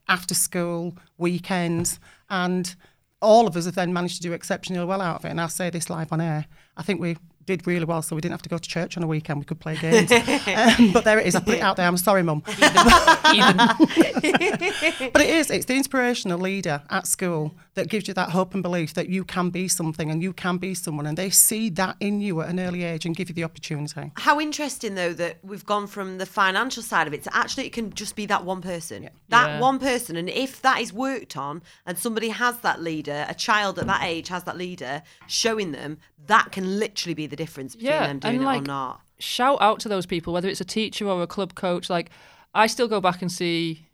after 0.09 0.35
school, 0.35 0.97
weekends, 1.19 1.99
and 2.31 2.75
all 3.21 3.47
of 3.47 3.57
us 3.57 3.65
have 3.65 3.75
then 3.75 3.93
managed 3.93 4.17
to 4.17 4.23
do 4.23 4.33
exceptionally 4.33 4.85
well 4.85 5.01
out 5.01 5.17
of 5.17 5.25
it. 5.25 5.31
And 5.31 5.41
I'll 5.41 5.49
say 5.49 5.71
this 5.71 5.91
live 5.91 6.13
on 6.13 6.21
air. 6.21 6.47
I 6.77 6.83
think 6.83 7.01
we 7.01 7.17
did 7.47 7.67
really 7.67 7.85
well, 7.85 8.03
so 8.03 8.15
we 8.15 8.21
didn't 8.21 8.33
have 8.33 8.43
to 8.43 8.49
go 8.49 8.59
to 8.59 8.69
church 8.69 8.97
on 8.97 9.03
a 9.03 9.07
weekend. 9.07 9.39
We 9.39 9.45
could 9.45 9.61
play 9.61 9.77
games. 9.77 10.11
um, 10.47 10.93
but 10.93 11.05
there 11.05 11.19
it 11.19 11.27
is. 11.27 11.35
I 11.35 11.41
put 11.41 11.55
it 11.55 11.61
out 11.61 11.77
there. 11.77 11.87
I'm 11.87 11.97
sorry, 11.97 12.23
Mum. 12.23 12.43
Even 12.49 13.57
But 15.13 15.23
it 15.23 15.31
is, 15.31 15.51
it's 15.51 15.67
the 15.67 15.77
inspirational 15.77 16.39
leader 16.39 16.83
at 16.91 17.07
school 17.07 17.55
that 17.77 17.89
gives 17.89 18.09
you 18.09 18.15
that 18.15 18.31
hope 18.31 18.55
and 18.55 18.63
belief 18.63 18.95
that 18.95 19.09
you 19.09 19.23
can 19.23 19.51
be 19.51 19.69
something 19.69 20.11
and 20.11 20.23
you 20.23 20.33
can 20.33 20.57
be 20.57 20.75
someone. 20.75 21.07
And 21.07 21.17
they 21.17 21.31
see 21.31 21.69
that 21.71 21.97
in 22.01 22.21
you 22.21 22.41
at 22.41 22.49
an 22.49 22.59
early 22.59 22.83
age 22.85 23.05
and 23.07 23.15
give 23.15 23.29
you 23.29 23.35
the 23.35 23.45
opportunity. 23.45 24.11
How 24.17 24.41
interesting 24.41 24.95
though 24.95 25.13
that 25.13 25.39
we've 25.45 25.65
gone 25.65 25.87
from 25.87 26.19
the 26.19 26.27
financial 26.27 26.83
side 26.83 27.07
of 27.07 27.13
it 27.15 27.23
to 27.25 27.37
actually 27.37 27.67
it 27.67 27.73
can 27.73 27.93
just 27.93 28.17
be 28.17 28.27
that 28.27 28.45
one 28.45 28.63
person. 28.63 29.09
That 29.29 29.47
Yeah. 29.49 29.61
one 29.61 29.79
person. 29.79 30.17
And 30.17 30.29
if 30.31 30.61
that 30.63 30.81
is 30.81 30.93
worked 30.93 31.37
on 31.37 31.63
and 31.85 31.99
somebody 31.99 32.31
has 32.31 32.59
that 32.61 32.83
leader, 32.83 33.27
a 33.29 33.35
child 33.35 33.79
at 33.79 33.87
that 33.87 34.01
mm. 34.01 34.07
age 34.07 34.29
has 34.29 34.45
that 34.45 34.57
leader 34.57 35.03
showing 35.27 35.73
them, 35.73 35.99
that 36.27 36.53
can 36.53 36.79
literally 36.81 37.15
be 37.15 37.27
the 37.27 37.37
difference 37.37 37.77
between 37.77 37.93
Yeah, 37.93 38.07
them 38.07 38.19
doing 38.21 38.35
and 38.37 38.43
it 38.43 38.47
like- 38.47 38.63
or 38.63 38.67
not. 38.67 39.01
shout 39.19 39.59
out 39.61 39.81
to 39.81 39.89
those 39.91 40.07
people, 40.07 40.33
whether 40.33 40.49
it's 40.49 40.63
a 40.63 40.65
teacher 40.65 41.07
or 41.07 41.23
a 41.23 41.27
club 41.27 41.55
coach. 41.55 41.91
Like, 41.91 42.11
I 42.55 42.67
still 42.69 42.89
go 42.89 43.03
back 43.03 43.21
and 43.21 43.31
see 43.31 43.87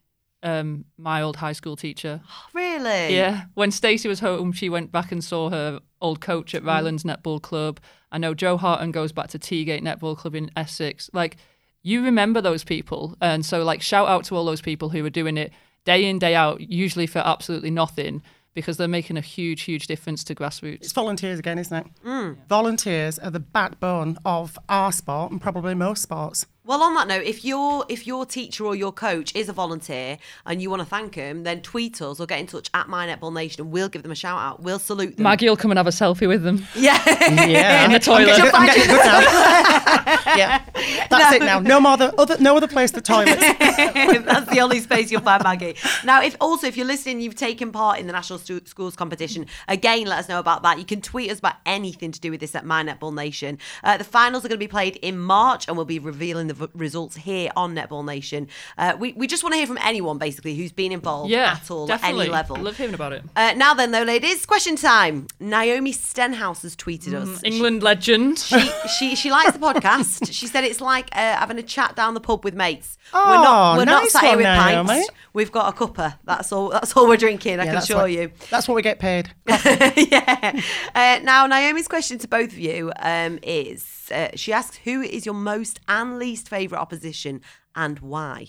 um, 0.43 0.85
my 0.99 1.23
old 1.23 1.37
high 1.37 1.53
school 1.53 1.77
teacher. 1.77 2.21
Really? 2.55 3.15
Yeah, 3.15 3.45
when 3.55 3.71
Stacey 3.71 4.09
was 4.09 4.21
home, 4.21 4.53
she 4.53 4.69
went 4.69 4.93
back 4.93 5.13
and 5.13 5.23
saw 5.23 5.51
her 5.51 5.81
old 6.01 6.21
coach 6.21 6.55
at 6.55 6.65
Rylands 6.65 7.05
Netball 7.05 7.41
Club. 7.41 7.81
I 8.11 8.19
know 8.19 8.35
Jo 8.35 8.57
Harten 8.57 8.93
goes 8.93 9.13
back 9.13 9.29
to 9.29 9.39
Teagate 9.39 9.83
Netball 9.83 10.17
Club 10.17 10.35
in 10.35 10.51
Essex. 10.57 11.09
Like, 11.13 11.37
you 11.83 12.03
remember 12.03 12.41
those 12.41 12.65
people, 12.65 13.17
and 13.21 13.45
so 13.45 13.63
like 13.63 13.83
shout 13.83 14.09
out 14.09 14.25
to 14.25 14.37
all 14.37 14.45
those 14.45 14.61
people 14.61 14.91
who 14.91 15.05
are 15.05 15.11
doing 15.11 15.37
it 15.37 15.53
day 15.85 16.05
in 16.05 16.19
day 16.19 16.35
out, 16.35 16.61
usually 16.61 17.07
for 17.07 17.19
absolutely 17.21 17.71
nothing. 17.71 18.23
Because 18.55 18.77
they're 18.77 18.89
making 18.89 19.17
a 19.17 19.23
huge, 19.23 19.63
huge 19.63 19.87
difference 19.87 20.23
to 20.25 20.35
grassroots. 20.35 20.83
It's 20.83 20.93
volunteers 20.93 21.39
again, 21.39 21.59
isn't 21.59 21.77
it? 21.77 21.87
Mm. 22.05 22.37
Volunteers 22.49 23.19
are 23.19 23.31
the 23.31 23.41
backbone 23.41 24.19
of 24.25 24.59
our 24.69 24.93
sport 24.93 25.33
and 25.33 25.41
probably 25.41 25.75
most 25.75 26.03
sports. 26.03 26.47
Well, 26.65 26.81
on 26.85 26.95
that 26.95 27.09
note, 27.09 27.25
if 27.25 27.45
your 27.45 27.85
if 27.89 28.07
your 28.07 28.25
teacher 28.25 28.65
or 28.65 28.77
your 28.77 28.93
coach 28.93 29.35
is 29.35 29.49
a 29.49 29.53
volunteer 29.53 30.17
and 30.47 30.63
you 30.63 30.71
want 30.71 30.81
to 30.81 30.87
thank 30.87 31.17
them, 31.17 31.43
then 31.43 31.61
tweet 31.61 32.01
us 32.01 32.21
or 32.21 32.27
get 32.27 32.39
in 32.39 32.47
touch 32.47 32.71
at 32.73 32.89
My 32.89 33.05
Netball 33.09 33.35
Nation 33.35 33.63
and 33.63 33.73
we'll 33.73 33.89
give 33.89 34.03
them 34.03 34.13
a 34.13 34.15
shout 34.15 34.39
out. 34.39 34.63
We'll 34.63 34.79
salute 34.79 35.17
them. 35.17 35.25
Maggie 35.25 35.49
will 35.49 35.57
come 35.57 35.73
and 35.73 35.79
have 35.79 35.89
a 35.89 35.91
selfie 35.91 36.29
with 36.29 36.45
them. 36.45 36.65
Yeah. 36.77 37.03
Yeah. 37.29 37.85
In 37.87 37.93
the 37.93 37.99
toilet. 37.99 38.31
I'm 38.55 38.67
getting, 38.67 38.91
I'm 38.95 38.95
getting 38.95 38.95
yeah. 40.39 40.65
That's 41.11 41.37
it 41.37 41.43
now. 41.43 41.61
No 41.61 41.81
more 41.81 41.97
the 41.97 42.15
other 42.21 42.37
no 42.39 42.57
other 42.57 42.69
place 42.69 42.93
but 42.93 43.05
toilets. 43.05 43.41
That's 43.59 44.51
the 44.51 44.61
only 44.61 44.81
space 44.81 45.11
you'll 45.11 45.21
find 45.23 45.43
Maggie. 45.43 45.77
Now, 46.05 46.23
if 46.23 46.37
also 46.41 46.67
if 46.67 46.77
you're 46.77 46.87
listening, 46.87 47.21
you've 47.21 47.35
taken 47.35 47.73
part 47.73 47.99
in 47.99 48.07
the 48.07 48.13
National 48.13 48.39
Stu- 48.39 48.63
Schools 48.65 48.97
competition. 48.97 49.47
Again, 49.69 50.07
let 50.07 50.19
us 50.19 50.29
know 50.29 50.39
about 50.39 50.63
that. 50.63 50.79
You 50.79 50.85
can 50.85 51.01
tweet 51.01 51.31
us 51.31 51.39
about 51.39 51.57
anything 51.67 52.13
to 52.13 52.21
do 52.21 52.31
with 52.31 52.41
this 52.41 52.55
at 52.55 52.65
My 52.65 52.83
Netball 52.83 53.15
Nation. 53.15 53.59
Uh, 53.85 53.97
the 53.97 54.05
finals 54.05 54.45
are 54.45 54.49
going 54.49 54.59
to 54.59 54.65
be 54.65 54.69
played 54.69 54.97
in 54.97 55.19
March, 55.19 55.69
and 55.69 55.77
we'll 55.77 55.87
be 55.87 55.99
revealing 55.99 56.47
the 56.49 56.55
v- 56.55 56.67
results 56.75 57.17
here 57.17 57.51
on 57.57 57.75
Netball 57.75 58.05
Nation. 58.05 58.49
Uh, 58.79 58.97
we 58.99 59.13
we 59.13 59.27
just 59.27 59.43
want 59.43 59.53
to 59.53 59.57
hear 59.59 59.67
from 59.67 59.79
anyone 59.83 60.19
basically 60.19 60.55
who's 60.55 60.73
been 60.73 60.93
involved 60.93 61.31
Yeah, 61.31 61.59
at 61.63 61.71
all 61.71 61.87
definitely. 61.87 62.21
at 62.23 62.25
any 62.27 62.33
level. 62.33 62.57
Love 62.57 62.77
hearing 62.77 62.95
about 62.95 63.13
it. 63.13 63.23
Uh, 63.37 63.53
now 63.57 63.75
then, 63.75 63.91
though, 63.91 64.03
ladies, 64.03 64.45
question 64.47 64.77
time. 64.77 65.27
Naomi 65.41 65.93
Stenhouse 65.93 66.63
has 66.63 66.77
tweeted 66.77 67.15
us. 67.15 67.43
England 67.45 67.83
legend. 67.83 68.39
She, 68.39 68.61
she 68.99 69.15
she 69.17 69.31
likes 69.31 69.53
the 69.53 69.59
podcast. 69.59 70.31
She 70.33 70.47
said 70.47 70.65
it's 70.65 70.72
like 70.81 71.09
uh, 71.13 71.19
having 71.37 71.59
a 71.59 71.63
chat 71.63 71.95
down 71.97 72.15
the 72.15 72.21
pub 72.21 72.45
with 72.45 72.55
mates. 72.55 72.97
Oh, 73.13 73.29
we're 73.29 73.45
not 73.45 73.77
we're 73.79 73.85
not 73.85 74.03
nice 74.03 74.13
sat 74.13 74.23
here 74.23 74.31
one, 74.31 74.39
with 74.39 74.47
Naomi. 74.47 74.89
pints. 74.89 75.11
We've 75.33 75.53
got 75.53 75.75
a 75.75 75.77
cuppa. 75.77 76.19
That's 76.25 76.53
all. 76.53 76.71
That's 76.71 76.97
all 76.97 77.07
we're 77.09 77.17
drinking. 77.17 77.55
I 77.55 77.57
Yeah, 77.57 77.65
can 77.65 77.75
that's 77.75 77.85
assure 77.91 78.03
what, 78.03 78.13
you. 78.13 78.33
That's 78.51 78.67
what 78.69 78.75
we 78.75 78.83
get 78.83 78.99
paid. 78.99 79.31
yeah. 79.47 80.61
Uh, 80.95 81.21
now 81.23 81.47
Naomi's 81.47 81.89
question 81.89 82.19
to 82.19 82.29
both 82.29 82.53
of 82.53 82.59
you 82.59 82.93
um, 83.01 83.39
is: 83.43 84.11
uh, 84.15 84.29
She 84.35 84.53
asks, 84.53 84.77
"Who 84.85 85.03
is 85.03 85.27
your 85.27 85.35
most 85.35 85.81
and 85.89 86.19
least 86.19 86.49
favourite 86.49 86.81
opposition, 86.81 87.41
and 87.75 87.99
why?" 88.01 88.49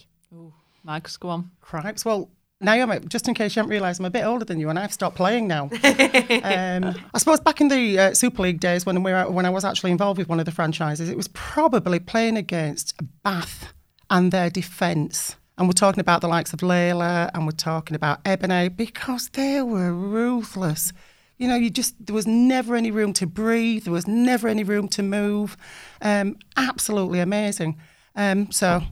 Mags, 0.83 1.15
go 1.17 1.29
on. 1.29 1.51
Cripes. 1.61 2.03
Well, 2.03 2.29
Naomi, 2.63 2.99
just 3.07 3.27
in 3.27 3.33
case 3.33 3.55
you 3.55 3.59
haven't 3.59 3.71
realised, 3.71 3.99
I'm 3.99 4.05
a 4.05 4.09
bit 4.09 4.23
older 4.23 4.45
than 4.45 4.59
you, 4.59 4.69
and 4.69 4.79
I've 4.79 4.93
stopped 4.93 5.15
playing 5.15 5.47
now. 5.47 5.63
um, 5.83 6.95
I 7.13 7.17
suppose 7.17 7.39
back 7.39 7.61
in 7.61 7.67
the 7.67 7.99
uh, 7.99 8.13
Super 8.13 8.41
League 8.43 8.59
days, 8.59 8.85
when 8.85 9.03
we 9.03 9.11
were, 9.11 9.29
when 9.29 9.45
I 9.45 9.49
was 9.49 9.65
actually 9.65 9.91
involved 9.91 10.17
with 10.17 10.29
one 10.29 10.39
of 10.39 10.45
the 10.45 10.51
franchises, 10.51 11.09
it 11.09 11.17
was 11.17 11.27
probably 11.29 11.99
playing 11.99 12.37
against 12.37 12.95
Bath 13.23 13.73
and 14.09 14.31
their 14.31 14.49
defence. 14.49 15.35
And 15.57 15.67
we're 15.67 15.73
talking 15.73 15.99
about 15.99 16.21
the 16.21 16.27
likes 16.27 16.53
of 16.53 16.59
Layla, 16.59 17.29
and 17.33 17.45
we're 17.45 17.51
talking 17.51 17.95
about 17.95 18.23
Eboni, 18.23 18.75
because 18.75 19.29
they 19.29 19.61
were 19.61 19.93
ruthless. 19.93 20.93
You 21.37 21.47
know, 21.47 21.55
you 21.55 21.69
just 21.69 21.93
there 22.05 22.15
was 22.15 22.25
never 22.25 22.75
any 22.75 22.91
room 22.91 23.11
to 23.13 23.27
breathe. 23.27 23.83
There 23.83 23.93
was 23.93 24.07
never 24.07 24.47
any 24.47 24.63
room 24.63 24.87
to 24.89 25.03
move. 25.03 25.57
Um, 26.01 26.37
absolutely 26.55 27.19
amazing. 27.19 27.79
Um, 28.15 28.51
so, 28.51 28.83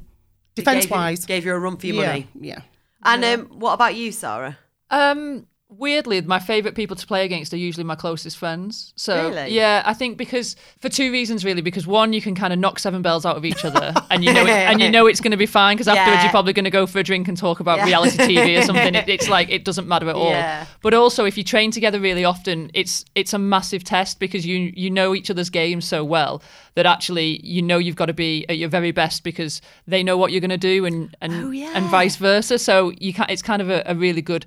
defence 0.55 0.89
wise. 0.89 1.25
gave 1.25 1.45
you 1.45 1.53
a 1.53 1.59
run 1.59 1.77
for 1.77 1.87
your 1.87 1.97
yeah, 1.97 2.07
money. 2.07 2.27
yeah. 2.39 2.61
And 3.03 3.23
um, 3.25 3.59
what 3.59 3.73
about 3.73 3.95
you, 3.95 4.11
Sarah? 4.11 4.57
Um, 4.89 5.47
weirdly, 5.77 6.21
my 6.21 6.37
favourite 6.39 6.75
people 6.75 6.95
to 6.95 7.07
play 7.07 7.23
against 7.25 7.53
are 7.53 7.57
usually 7.57 7.83
my 7.83 7.95
closest 7.95 8.37
friends. 8.37 8.93
So 8.97 9.29
Really? 9.29 9.53
yeah, 9.55 9.81
I 9.85 9.93
think 9.93 10.17
because 10.17 10.55
for 10.79 10.89
two 10.89 11.11
reasons 11.11 11.45
really. 11.45 11.61
Because 11.61 11.87
one, 11.87 12.11
you 12.13 12.21
can 12.21 12.35
kind 12.35 12.51
of 12.53 12.59
knock 12.59 12.77
seven 12.79 13.01
bells 13.01 13.25
out 13.25 13.37
of 13.37 13.45
each 13.45 13.63
other, 13.65 13.93
and 14.09 14.23
you 14.23 14.33
know, 14.33 14.43
it, 14.43 14.49
and 14.49 14.81
you 14.81 14.89
know 14.89 15.07
it's 15.07 15.21
going 15.21 15.31
to 15.31 15.37
be 15.37 15.45
fine. 15.45 15.75
Because 15.77 15.87
afterwards, 15.87 16.17
Yeah. 16.17 16.23
you're 16.23 16.31
probably 16.31 16.53
going 16.53 16.65
to 16.65 16.71
go 16.71 16.85
for 16.85 16.99
a 16.99 17.03
drink 17.03 17.27
and 17.27 17.37
talk 17.37 17.59
about 17.59 17.77
Yeah. 17.79 17.85
reality 17.85 18.17
TV 18.17 18.57
or 18.59 18.63
something. 18.63 18.95
It, 18.95 19.07
it's 19.15 19.29
like 19.29 19.49
it 19.49 19.63
doesn't 19.65 19.87
matter 19.87 20.09
at 20.09 20.15
all. 20.15 20.29
Yeah. 20.29 20.65
But 20.81 20.93
also, 20.93 21.25
if 21.25 21.37
you 21.37 21.43
train 21.43 21.71
together 21.71 21.99
really 21.99 22.25
often, 22.25 22.69
it's 22.73 23.05
it's 23.15 23.33
a 23.33 23.39
massive 23.39 23.83
test 23.83 24.19
because 24.19 24.45
you 24.45 24.73
you 24.75 24.89
know 24.89 25.15
each 25.15 25.29
other's 25.29 25.49
games 25.49 25.85
so 25.87 26.03
well 26.03 26.41
that 26.75 26.85
actually 26.85 27.39
you 27.45 27.61
know 27.61 27.77
you've 27.77 27.95
got 27.95 28.05
to 28.07 28.13
be 28.13 28.45
at 28.49 28.57
your 28.57 28.69
very 28.69 28.91
best 28.91 29.23
because 29.23 29.61
they 29.87 30.03
know 30.03 30.17
what 30.17 30.31
you're 30.31 30.41
going 30.41 30.49
to 30.49 30.57
do 30.57 30.85
and 30.85 31.15
and 31.21 31.31
Oh, 31.33 31.51
and 31.53 31.85
vice 31.85 32.17
versa. 32.17 32.59
So 32.59 32.91
you 32.99 33.13
can 33.13 33.25
it's 33.29 33.41
kind 33.41 33.61
of 33.61 33.69
a, 33.69 33.83
a 33.85 33.95
really 33.95 34.21
good 34.21 34.45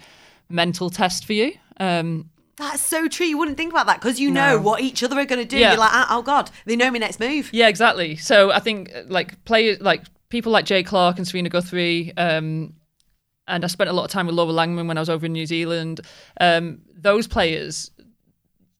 mental 0.48 0.90
test 0.90 1.24
for 1.24 1.32
you. 1.32 1.52
Um, 1.78 2.30
That's 2.56 2.84
so 2.84 3.08
true. 3.08 3.26
You 3.26 3.38
wouldn't 3.38 3.56
think 3.56 3.72
about 3.72 3.86
that 3.86 4.00
because 4.00 4.20
you 4.20 4.30
know 4.30 4.58
what 4.58 4.80
each 4.80 5.02
other 5.02 5.18
are 5.18 5.24
going 5.24 5.40
to 5.40 5.48
do. 5.48 5.58
Yeah. 5.58 5.70
You're 5.70 5.80
like, 5.80 5.92
oh, 5.92 6.06
oh 6.10 6.22
God, 6.22 6.50
they 6.66 6.76
know 6.76 6.90
my 6.90 6.98
next 6.98 7.20
move. 7.20 7.50
yeah, 7.52 7.68
exactly. 7.68 8.16
So 8.16 8.52
I 8.52 8.60
think 8.60 8.90
like 9.08 9.44
players 9.44 9.80
like 9.80 10.04
people 10.28 10.52
like 10.52 10.64
Jade 10.64 10.86
Clarke 10.86 11.18
and 11.18 11.26
Serena 11.26 11.48
Guthrie. 11.48 12.12
Um, 12.16 12.74
and 13.46 13.64
I 13.64 13.66
spent 13.66 13.90
a 13.90 13.92
lot 13.92 14.04
of 14.04 14.10
time 14.10 14.26
with 14.26 14.34
Laura 14.34 14.52
Langman 14.52 14.88
when 14.88 14.96
I 14.96 15.00
was 15.00 15.10
over 15.10 15.26
in 15.26 15.32
New 15.32 15.46
Zealand. 15.46 16.00
Um, 16.40 16.80
those 16.96 17.26
players, 17.26 17.90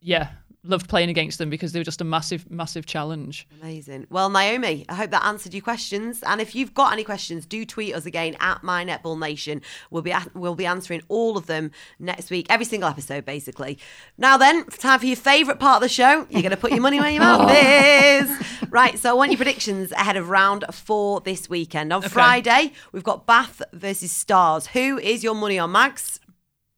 yeah, 0.01 0.31
loved 0.65 0.89
playing 0.89 1.11
against 1.11 1.39
them 1.39 1.51
because 1.51 1.73
they 1.73 1.81
were 1.81 1.85
just 1.85 2.01
a 2.01 2.05
massive, 2.05 2.51
massive 2.51 2.87
challenge. 2.87 3.47
Amazing. 3.63 4.07
Well, 4.11 4.31
Naomi, 4.31 4.85
I 4.89 4.95
hope 4.95 5.11
that 5.11 5.25
answered 5.25 5.55
your 5.55 5.63
questions. 5.63 6.23
And 6.23 6.41
if 6.41 6.55
you've 6.55 6.75
got 6.75 6.93
any 6.93 7.05
questions, 7.05 7.47
do 7.47 7.65
tweet 7.65 7.95
us 7.95 8.07
again 8.07 8.37
at 8.41 8.63
My 8.63 8.85
Netball 8.85 9.19
Nation. 9.19 9.63
We'll 9.91 10.03
be 10.03 10.15
we'll 10.35 10.55
be 10.55 10.67
answering 10.67 11.03
all 11.09 11.37
of 11.37 11.47
them 11.47 11.71
next 11.99 12.31
week, 12.31 12.47
every 12.49 12.65
single 12.65 12.89
episode, 12.89 13.25
basically. 13.25 13.79
Now 14.19 14.37
then, 14.37 14.65
time 14.67 14.99
for 14.99 15.07
your 15.07 15.17
favourite 15.17 15.61
part 15.61 15.77
of 15.77 15.83
the 15.83 15.89
show. 15.89 16.27
You're 16.31 16.43
going 16.43 16.51
to 16.51 16.57
put 16.57 16.73
your 16.73 16.81
money 16.81 16.99
where 16.99 17.11
your 17.11 17.21
mouth 17.21 17.51
oh. 17.51 17.55
is. 17.55 18.71
Right. 18.71 18.99
So 18.99 19.11
I 19.11 19.13
want 19.13 19.31
your 19.31 19.39
predictions 19.39 19.93
ahead 19.93 20.17
of 20.17 20.31
round 20.31 20.65
four 20.73 21.21
this 21.21 21.49
weekend. 21.49 21.93
On 21.93 22.03
Friday, 22.03 22.73
we've 22.93 23.05
got 23.05 23.27
Bath 23.27 23.63
versus 23.73 24.13
Stars. 24.13 24.69
Who 24.69 24.99
is 24.99 25.23
your 25.23 25.35
money 25.35 25.59
on, 25.59 25.73
Mags? 25.73 26.21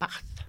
Bath. 0.01 0.45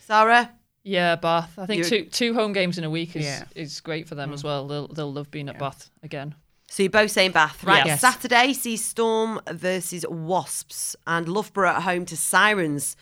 Sarah. 0.00 0.57
Yeah, 0.88 1.16
Bath. 1.16 1.58
I 1.58 1.66
think 1.66 1.84
You- 1.84 1.88
two 1.90 2.04
two 2.06 2.34
home 2.34 2.52
games 2.52 2.78
in 2.78 2.84
a 2.84 2.90
week 2.90 3.14
is 3.14 3.24
Yeah. 3.24 3.44
is 3.54 3.80
great 3.80 4.08
for 4.08 4.14
them 4.14 4.32
as 4.32 4.42
well. 4.42 4.66
They'll 4.66 4.88
they'll 4.88 5.12
love 5.12 5.30
being 5.30 5.48
at 5.48 5.58
Bath 5.58 5.90
again. 6.02 6.34
So 6.70 6.82
you're 6.82 6.90
both 6.90 7.10
saying 7.10 7.32
Bath, 7.32 7.64
right? 7.64 7.84
Yes. 7.86 8.00
Saturday 8.00 8.52
sees 8.52 8.84
Storm 8.84 9.40
versus 9.50 10.04
Wasps 10.08 10.96
and 11.06 11.28
Loughborough 11.28 11.70
at 11.70 11.82
home 11.82 12.04
to 12.06 12.16
Sirens. 12.16 12.94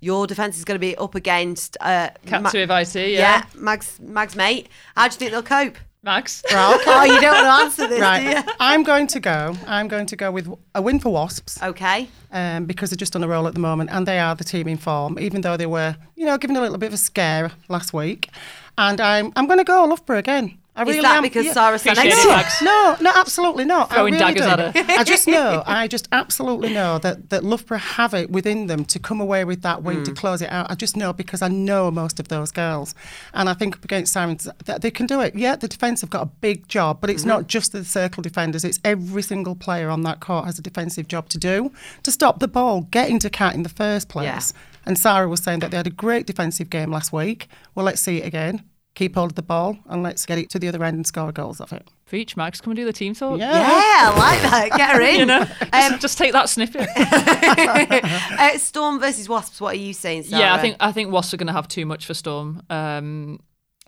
Your 0.00 0.28
defence 0.28 0.56
is 0.58 0.64
going 0.64 0.76
to 0.76 0.86
be 0.86 0.94
up 0.96 1.16
against 1.16 1.76
uh, 1.80 2.10
Ma- 2.24 2.30
Cat 2.30 2.42
Tuivaiti, 2.54 3.14
yeah. 3.14 3.18
yeah. 3.18 3.42
Mags, 3.56 3.98
Mags, 4.00 4.36
mate. 4.36 4.68
How 4.96 5.08
do 5.08 5.14
you 5.14 5.18
think 5.18 5.30
they'll 5.32 5.42
cope? 5.42 5.76
Mags. 6.02 6.42
Right. 6.52 6.80
Oh, 6.86 7.04
you 7.04 7.20
don't 7.20 7.34
want 7.34 7.44
to 7.44 7.64
answer 7.64 7.86
this, 7.88 7.98
do 7.98 8.02
right. 8.02 8.36
you? 8.46 8.52
I'm 8.60 8.84
going 8.84 9.08
to 9.08 9.20
go. 9.20 9.54
I'm 9.66 9.88
going 9.88 10.06
to 10.06 10.16
go 10.16 10.30
with 10.30 10.48
a 10.74 10.80
win 10.80 11.00
for 11.00 11.12
Wasps. 11.12 11.60
Okay. 11.62 12.08
um, 12.30 12.66
because 12.66 12.90
they're 12.90 12.96
just 12.96 13.16
on 13.16 13.24
a 13.24 13.28
roll 13.28 13.48
at 13.48 13.54
the 13.54 13.60
moment 13.60 13.90
and 13.90 14.06
they 14.06 14.18
are 14.20 14.34
the 14.34 14.44
team 14.44 14.68
in 14.68 14.76
form, 14.78 15.18
even 15.18 15.40
though 15.40 15.56
they 15.56 15.66
were, 15.66 15.96
you 16.14 16.24
know, 16.24 16.38
given 16.38 16.56
a 16.56 16.60
little 16.60 16.78
bit 16.78 16.86
of 16.88 16.92
a 16.94 16.98
scare 16.98 17.50
last 17.68 17.92
week. 17.92 18.30
And 18.76 19.00
I'm 19.00 19.32
I'm 19.34 19.46
going 19.46 19.58
to 19.58 19.64
go 19.64 19.84
Loughborough 19.84 20.18
again. 20.18 20.56
I 20.78 20.82
Is 20.82 20.86
really 20.86 21.00
that 21.00 21.16
am. 21.16 21.22
because 21.24 21.44
yeah. 21.44 21.52
Sarah 21.54 21.76
said 21.76 21.98
Appreciate 21.98 22.24
next 22.28 22.54
it, 22.54 22.58
to 22.58 22.64
you? 22.64 22.70
No, 22.70 22.96
no, 23.00 23.12
absolutely 23.16 23.64
not. 23.64 23.90
Throwing 23.90 24.14
I 24.14 24.18
really 24.18 24.38
daggers 24.38 24.46
do. 24.46 24.62
at 24.62 24.76
her. 24.76 25.00
I 25.00 25.02
just 25.02 25.26
know, 25.28 25.64
I 25.66 25.88
just 25.88 26.06
absolutely 26.12 26.72
know 26.72 26.98
that, 27.00 27.30
that 27.30 27.42
Loughborough 27.42 27.78
have 27.78 28.14
it 28.14 28.30
within 28.30 28.68
them 28.68 28.84
to 28.84 29.00
come 29.00 29.20
away 29.20 29.44
with 29.44 29.62
that 29.62 29.82
win 29.82 30.04
to 30.04 30.12
mm. 30.12 30.16
close 30.16 30.40
it 30.40 30.52
out. 30.52 30.70
I 30.70 30.76
just 30.76 30.96
know 30.96 31.12
because 31.12 31.42
I 31.42 31.48
know 31.48 31.90
most 31.90 32.20
of 32.20 32.28
those 32.28 32.52
girls. 32.52 32.94
And 33.34 33.48
I 33.48 33.54
think 33.54 33.74
up 33.74 33.84
against 33.84 34.12
Sirens 34.12 34.48
that 34.66 34.82
they 34.82 34.92
can 34.92 35.06
do 35.06 35.20
it. 35.20 35.34
Yeah, 35.34 35.56
the 35.56 35.66
defence 35.66 36.00
have 36.02 36.10
got 36.10 36.22
a 36.22 36.26
big 36.26 36.68
job, 36.68 37.00
but 37.00 37.10
it's 37.10 37.24
not 37.24 37.40
mm-hmm. 37.40 37.48
just 37.48 37.72
the 37.72 37.84
circle 37.84 38.22
defenders, 38.22 38.64
it's 38.64 38.78
every 38.84 39.22
single 39.22 39.56
player 39.56 39.90
on 39.90 40.02
that 40.02 40.20
court 40.20 40.44
has 40.44 40.60
a 40.60 40.62
defensive 40.62 41.08
job 41.08 41.28
to 41.30 41.38
do 41.38 41.72
to 42.04 42.12
stop 42.12 42.38
the 42.38 42.46
ball 42.46 42.82
getting 42.82 43.18
to 43.18 43.28
Cat 43.28 43.56
in 43.56 43.64
the 43.64 43.68
first 43.68 44.08
place. 44.08 44.52
And 44.86 44.96
Sarah 44.96 45.28
was 45.28 45.40
saying 45.40 45.58
that 45.58 45.72
they 45.72 45.76
had 45.76 45.88
a 45.88 45.90
great 45.90 46.26
defensive 46.26 46.70
game 46.70 46.90
last 46.90 47.12
week. 47.12 47.48
Well, 47.74 47.84
let's 47.84 48.00
see 48.00 48.18
it 48.18 48.26
again. 48.26 48.64
Keep 48.98 49.14
hold 49.14 49.30
of 49.30 49.36
the 49.36 49.42
ball 49.42 49.78
and 49.86 50.02
let's 50.02 50.26
get 50.26 50.38
it 50.38 50.50
to 50.50 50.58
the 50.58 50.66
other 50.66 50.82
end 50.82 50.96
and 50.96 51.06
score 51.06 51.30
goals 51.30 51.60
off 51.60 51.72
it. 51.72 51.86
Preach, 52.04 52.36
Mags. 52.36 52.60
Come 52.60 52.72
and 52.72 52.76
do 52.76 52.84
the 52.84 52.92
team 52.92 53.14
talk. 53.14 53.38
Yeah. 53.38 53.52
Yeah, 53.52 54.10
I 54.12 54.18
like 54.18 54.42
that. 54.70 54.76
Get 54.76 54.90
her 54.90 55.00
in. 55.12 55.20
You 55.20 55.26
know, 55.26 55.40
Um, 55.42 55.46
just, 55.72 56.00
just 56.00 56.18
take 56.18 56.32
that 56.32 56.48
snippet. 56.48 56.88
uh, 56.96 58.58
Storm 58.58 58.98
versus 58.98 59.28
Wasps. 59.28 59.60
What 59.60 59.74
are 59.74 59.78
you 59.78 59.92
saying, 59.92 60.24
Sarah? 60.24 60.42
Yeah, 60.42 60.54
I 60.54 60.58
think 60.60 60.76
I 60.80 60.90
think 60.90 61.12
Wasps 61.12 61.32
are 61.34 61.36
going 61.36 61.46
to 61.46 61.52
have 61.52 61.68
too 61.68 61.86
much 61.86 62.06
for 62.06 62.14
Storm. 62.14 62.60
Um, 62.70 63.38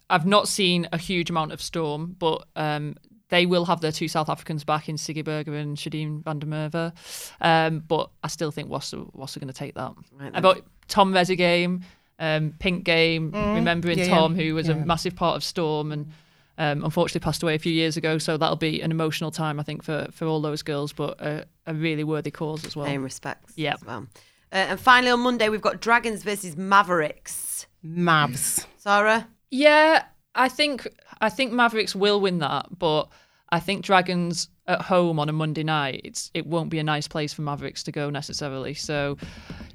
I've 0.08 0.26
not 0.26 0.46
seen 0.46 0.88
a 0.92 0.98
huge 0.98 1.28
amount 1.28 1.50
of 1.50 1.60
Storm, 1.60 2.14
but 2.16 2.46
um, 2.54 2.94
they 3.30 3.46
will 3.46 3.64
have 3.64 3.80
their 3.80 3.90
two 3.92 4.06
South 4.06 4.28
Africans 4.28 4.62
back 4.62 4.88
in 4.88 4.94
Sigi 4.94 5.24
Burger 5.24 5.54
and 5.56 5.76
Shadine 5.76 6.22
van 6.22 6.38
der 6.38 6.46
Merwe. 6.46 6.92
Um, 7.40 7.80
but 7.80 8.10
I 8.22 8.28
still 8.28 8.52
think 8.52 8.68
Wasps 8.68 8.94
are, 8.94 9.06
Wasps 9.12 9.36
are 9.36 9.40
going 9.40 9.52
to 9.52 9.58
take 9.58 9.74
that. 9.74 9.92
Right 10.12 10.32
then. 10.32 10.36
About 10.36 10.64
Tom 10.86 11.12
Reza 11.12 11.34
game, 11.36 11.82
um, 12.20 12.54
Pink 12.60 12.84
game, 12.84 13.32
remembering 13.32 13.98
yeah, 13.98 14.04
yeah. 14.04 14.14
Tom, 14.14 14.36
who 14.36 14.54
was 14.54 14.68
a 14.68 14.76
massive 14.76 15.16
part 15.16 15.36
of 15.36 15.44
Storm 15.44 15.92
and. 15.92 16.12
Um, 16.58 16.84
unfortunately, 16.84 17.24
passed 17.24 17.42
away 17.42 17.54
a 17.54 17.58
few 17.58 17.72
years 17.72 17.96
ago, 17.96 18.18
so 18.18 18.36
that'll 18.36 18.54
be 18.54 18.82
an 18.82 18.90
emotional 18.90 19.30
time, 19.30 19.58
I 19.58 19.62
think, 19.62 19.82
for, 19.82 20.08
for 20.12 20.26
all 20.26 20.42
those 20.42 20.60
girls, 20.60 20.92
but 20.92 21.18
a, 21.18 21.46
a 21.66 21.72
really 21.72 22.04
worthy 22.04 22.30
cause 22.30 22.66
as 22.66 22.76
well. 22.76 22.84
Paying 22.84 23.02
respects. 23.02 23.54
Yeah. 23.56 23.72
As 23.72 23.84
well. 23.86 24.06
Uh, 24.52 24.56
and 24.56 24.78
finally, 24.78 25.10
on 25.10 25.20
Monday, 25.20 25.48
we've 25.48 25.62
got 25.62 25.80
Dragons 25.80 26.22
versus 26.22 26.58
Mavericks. 26.58 27.66
Mavs. 27.82 28.66
Sarah? 28.76 29.26
Yeah, 29.50 30.04
I 30.34 30.50
think 30.50 30.86
I 31.20 31.30
think 31.30 31.52
Mavericks 31.52 31.94
will 31.94 32.20
win 32.20 32.40
that, 32.40 32.66
but 32.78 33.08
I 33.50 33.60
think 33.60 33.82
Dragons 33.84 34.48
at 34.66 34.82
home 34.82 35.18
on 35.18 35.28
a 35.28 35.32
Monday 35.32 35.62
night, 35.62 36.02
it's 36.04 36.30
it 36.34 36.46
won't 36.46 36.68
be 36.68 36.78
a 36.78 36.84
nice 36.84 37.08
place 37.08 37.32
for 37.32 37.42
Mavericks 37.42 37.82
to 37.84 37.92
go 37.92 38.10
necessarily. 38.10 38.74
So 38.74 39.16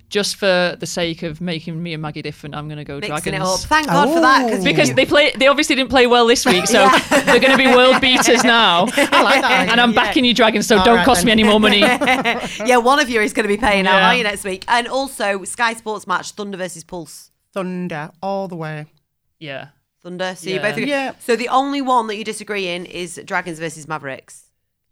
just 0.10 0.36
for 0.36 0.76
the 0.80 0.86
sake 0.86 1.24
of 1.24 1.41
making 1.41 1.82
me 1.82 1.94
and 1.94 2.02
Maggie 2.02 2.22
different, 2.22 2.56
I'm 2.56 2.68
going 2.68 2.78
to 2.78 2.84
go 2.84 2.96
Mixing 3.00 3.10
Dragons. 3.10 3.36
it 3.36 3.41
up. 3.41 3.60
Thank 3.62 3.88
God 3.88 4.13
for 4.13 4.20
that. 4.22 4.54
Oh. 4.54 4.63
Because 4.63 4.94
they 4.94 5.06
play, 5.06 5.32
they 5.38 5.48
obviously 5.48 5.76
didn't 5.76 5.89
play 5.89 6.08
well 6.08 6.28
this 6.28 6.46
week, 6.54 6.68
so 6.68 6.88
they're 7.10 7.39
going 7.39 7.52
to 7.52 7.58
be 7.58 7.68
world 7.68 8.00
beaters 8.02 8.44
now. 8.44 8.86
I 8.96 9.22
like 9.24 9.41
that. 9.41 9.68
And 9.72 9.82
I'm 9.82 9.89
idea. 9.89 10.02
backing 10.02 10.26
you, 10.26 10.34
Dragons. 10.34 10.68
So 10.68 10.78
All 10.78 10.86
don't 10.86 10.98
right 10.98 11.06
cost 11.06 11.22
then. 11.22 11.26
me 11.26 11.32
any 11.34 11.44
more 11.44 11.60
money. 11.60 11.80
yeah, 11.80 12.78
one 12.78 13.00
of 13.00 13.10
you 13.10 13.20
is 13.22 13.34
going 13.34 13.44
to 13.46 13.48
be 13.54 13.58
paying 13.58 13.88
out, 13.88 13.98
Yeah. 13.98 14.06
aren't 14.08 14.18
you, 14.20 14.24
next 14.24 14.44
week? 14.44 14.63
And 14.68 14.88
also, 14.88 15.44
Sky 15.44 15.74
Sports 15.74 16.06
match, 16.08 16.32
Thunder 16.32 16.58
versus 16.58 16.84
Pulse. 16.84 17.32
Thunder 17.54 18.12
all 18.22 18.48
the 18.48 18.56
way. 18.56 18.86
yeah. 19.39 19.70
Thunder. 20.04 20.36
So 20.36 20.52
you 20.52 20.60
both 20.60 20.74
agree. 20.78 20.88
Yeah. 20.89 21.13
So 21.20 21.36
the 21.36 21.50
only 21.50 21.82
one 21.82 22.06
that 22.08 22.15
you 22.15 22.24
disagree 22.24 22.68
in 22.68 22.86
is 22.86 23.20
Dragons 23.26 23.58
versus 23.58 23.88
Mavericks. 23.88 24.44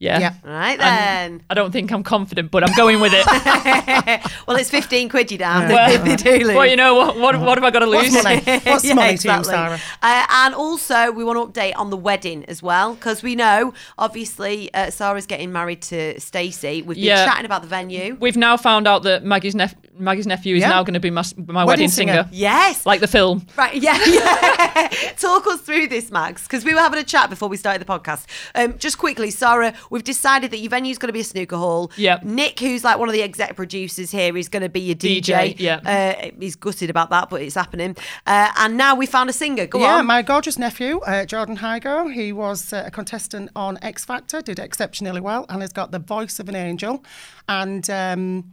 Yeah. 0.03 0.19
Yeah. 0.19 0.33
All 0.45 0.51
right 0.51 0.77
then. 0.77 1.41
I 1.49 1.53
don't 1.53 1.71
think 1.71 1.91
I'm 1.91 2.03
confident, 2.03 2.51
but 2.51 2.61
I'm 2.67 2.75
going 2.75 2.99
with 2.99 3.13
it. 3.15 3.25
well, 4.47 4.57
it's 4.57 4.69
15 4.69 5.07
quid 5.07 5.31
you 5.31 5.37
down 5.37 5.69
Well, 5.69 5.89
if 5.91 6.03
they 6.03 6.15
do 6.17 6.45
lose. 6.45 6.55
well, 6.55 6.65
you 6.65 6.75
know 6.75 6.95
what? 6.95 7.17
What, 7.17 7.39
what 7.39 7.57
have 7.57 7.63
I 7.63 7.71
got 7.71 7.79
to 7.79 7.85
lose? 7.85 8.11
What's 8.11 8.23
money? 8.23 8.59
What's 8.65 8.83
Yeah, 8.83 8.93
money 8.95 9.07
to 9.09 9.13
exactly. 9.13 9.53
you, 9.53 9.57
Sarah? 9.57 9.79
Uh, 10.01 10.25
and 10.29 10.53
also, 10.55 11.11
we 11.11 11.23
want 11.23 11.53
to 11.53 11.59
update 11.59 11.73
on 11.77 11.89
the 11.89 11.95
wedding 11.97 12.43
as 12.45 12.61
well 12.61 12.95
because 12.95 13.23
we 13.23 13.35
know, 13.35 13.73
obviously, 13.97 14.73
uh, 14.73 14.89
Sarah's 14.91 15.25
getting 15.25 15.51
married 15.53 15.81
to 15.83 16.19
Stacey. 16.19 16.81
We've 16.81 16.95
been 16.97 17.05
Yeah. 17.05 17.25
chatting 17.25 17.45
about 17.45 17.61
the 17.61 17.69
venue. 17.69 18.17
We've 18.19 18.35
now 18.37 18.57
found 18.57 18.87
out 18.87 19.03
that 19.03 19.23
Maggie's, 19.23 19.55
nep- 19.55 19.82
Maggie's 19.97 20.25
nephew 20.27 20.55
is 20.55 20.61
Yeah. 20.61 20.69
now 20.69 20.83
going 20.83 20.93
to 20.95 20.99
be 20.99 21.09
my, 21.09 21.23
my 21.37 21.63
wedding, 21.63 21.67
Wedding 21.67 21.89
singer. 21.89 22.13
singer. 22.23 22.29
Yes. 22.31 22.85
Like 22.85 22.99
the 22.99 23.07
film. 23.07 23.45
Right, 23.57 23.75
yeah, 23.75 23.97
yeah. 24.07 24.87
Talk 25.17 25.45
us 25.47 25.61
through 25.61 25.87
this, 25.87 26.11
Mags, 26.11 26.43
because 26.43 26.65
we 26.65 26.73
were 26.73 26.79
having 26.79 26.99
a 26.99 27.03
chat 27.03 27.29
before 27.29 27.49
we 27.49 27.57
started 27.57 27.81
the 27.81 27.85
podcast. 27.91 28.25
Um, 28.55 28.77
just 28.77 28.97
quickly, 28.97 29.29
Sarah, 29.31 29.73
we've 29.89 30.03
decided 30.03 30.51
that 30.51 30.57
your 30.57 30.69
venue's 30.69 30.97
going 30.97 31.07
to 31.09 31.13
be 31.13 31.19
a 31.19 31.23
snooker 31.23 31.57
hall. 31.57 31.91
Yep. 31.97 32.23
Nick, 32.23 32.59
who's 32.59 32.83
like 32.83 32.97
one 32.97 33.09
of 33.09 33.13
the 33.13 33.21
exec 33.21 33.55
producers 33.55 34.11
here, 34.11 34.35
is 34.37 34.49
going 34.49 34.63
to 34.63 34.69
be 34.69 34.81
your 34.81 34.95
DJ. 34.95 35.21
DJ, 35.55 35.59
yeah. 35.59 35.79
Uh, 36.23 36.31
he's 36.39 36.55
gutted 36.55 36.89
about 36.89 37.09
that, 37.11 37.29
but 37.29 37.41
it's 37.41 37.55
happening. 37.55 37.95
Uh, 38.25 38.51
and 38.57 38.77
now 38.77 38.95
we 38.95 39.05
found 39.05 39.29
a 39.29 39.33
singer. 39.33 39.67
Go 39.67 39.79
yeah, 39.79 39.97
on. 39.97 40.05
my 40.07 40.21
gorgeous 40.21 40.57
nephew, 40.57 40.99
uh, 41.01 41.25
Jordan 41.25 41.57
Hygo, 41.57 42.11
he 42.13 42.31
was 42.33 42.73
uh, 42.73 42.83
a 42.87 42.91
contestant 42.91 43.49
on 43.55 43.77
X 43.81 44.05
Factor, 44.05 44.41
did 44.41 44.59
exceptionally 44.59 45.21
well, 45.21 45.45
and 45.49 45.61
has 45.61 45.71
got 45.73 45.91
the 45.91 45.99
voice 45.99 46.39
of 46.39 46.49
an 46.49 46.55
angel. 46.55 47.03
And 47.47 47.89
um, 47.89 48.51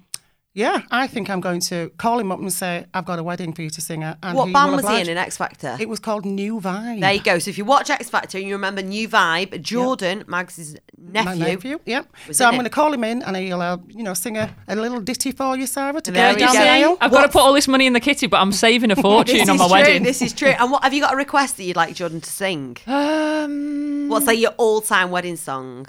yeah, 0.52 0.82
I 0.90 1.06
think 1.06 1.30
I'm 1.30 1.40
going 1.40 1.60
to 1.62 1.90
call 1.96 2.18
him 2.18 2.32
up 2.32 2.40
and 2.40 2.52
say, 2.52 2.84
I've 2.92 3.04
got 3.04 3.18
a 3.20 3.22
wedding 3.22 3.52
for 3.52 3.62
you 3.62 3.70
to 3.70 3.80
sing 3.80 4.02
at. 4.02 4.18
And 4.22 4.36
what 4.36 4.52
band 4.52 4.70
will 4.72 4.78
was 4.78 4.88
he 4.88 5.00
in 5.00 5.08
in 5.08 5.16
X 5.16 5.36
Factor? 5.36 5.76
It 5.78 5.88
was 5.88 6.00
called 6.00 6.24
New 6.24 6.60
Vibe. 6.60 7.00
there 7.00 7.12
you 7.12 7.22
go. 7.22 7.38
So 7.38 7.50
if 7.50 7.56
you 7.58 7.64
watch 7.64 7.88
X 7.88 8.10
Factor 8.10 8.36
and 8.38 8.46
you 8.48 8.54
remember 8.54 8.82
New 8.82 9.08
Vibe, 9.08 9.62
Jordan, 9.62 10.24
Mags's 10.26 10.74
My 10.98 11.22
nephew, 11.36 11.44
nephew, 11.44 11.80
yep. 11.86 12.06
So 12.32 12.44
I'm 12.46 12.54
going 12.54 12.64
to 12.64 12.70
call 12.70 12.92
him 12.92 13.04
in 13.04 13.22
and 13.22 13.36
he'll, 13.36 13.60
uh, 13.60 13.78
you 13.88 14.02
know, 14.02 14.14
sing 14.14 14.36
a, 14.36 14.52
a 14.66 14.74
little 14.74 15.00
ditty 15.00 15.30
for 15.32 15.56
you, 15.56 15.66
Sarah, 15.68 16.00
to 16.00 16.10
There 16.10 16.34
get 16.34 16.34
we 16.34 16.40
down 16.40 16.52
go. 16.54 16.58
the 16.58 16.64
See? 16.64 16.68
aisle. 16.84 16.98
I've 17.00 17.10
got 17.12 17.22
to 17.22 17.28
put 17.28 17.42
all 17.42 17.52
this 17.52 17.68
money 17.68 17.86
in 17.86 17.92
the 17.92 18.00
kitty, 18.00 18.26
but 18.26 18.38
I'm 18.40 18.52
saving 18.52 18.90
a 18.90 18.96
fortune 19.08 19.48
on 19.48 19.56
my 19.56 19.64
true. 19.66 19.72
wedding. 19.72 20.02
This 20.02 20.20
is 20.20 20.32
true. 20.32 20.48
And 20.58 20.72
what 20.72 20.82
have 20.82 20.92
you 20.92 21.00
got 21.00 21.14
a 21.14 21.16
request 21.16 21.58
that 21.58 21.62
you'd 21.64 21.76
like 21.76 21.94
Jordan 21.94 22.20
to 22.20 22.30
sing? 22.30 22.76
Um, 22.88 24.08
What's 24.08 24.26
like 24.26 24.38
your 24.40 24.52
all-time 24.56 25.12
wedding 25.12 25.36
song? 25.36 25.86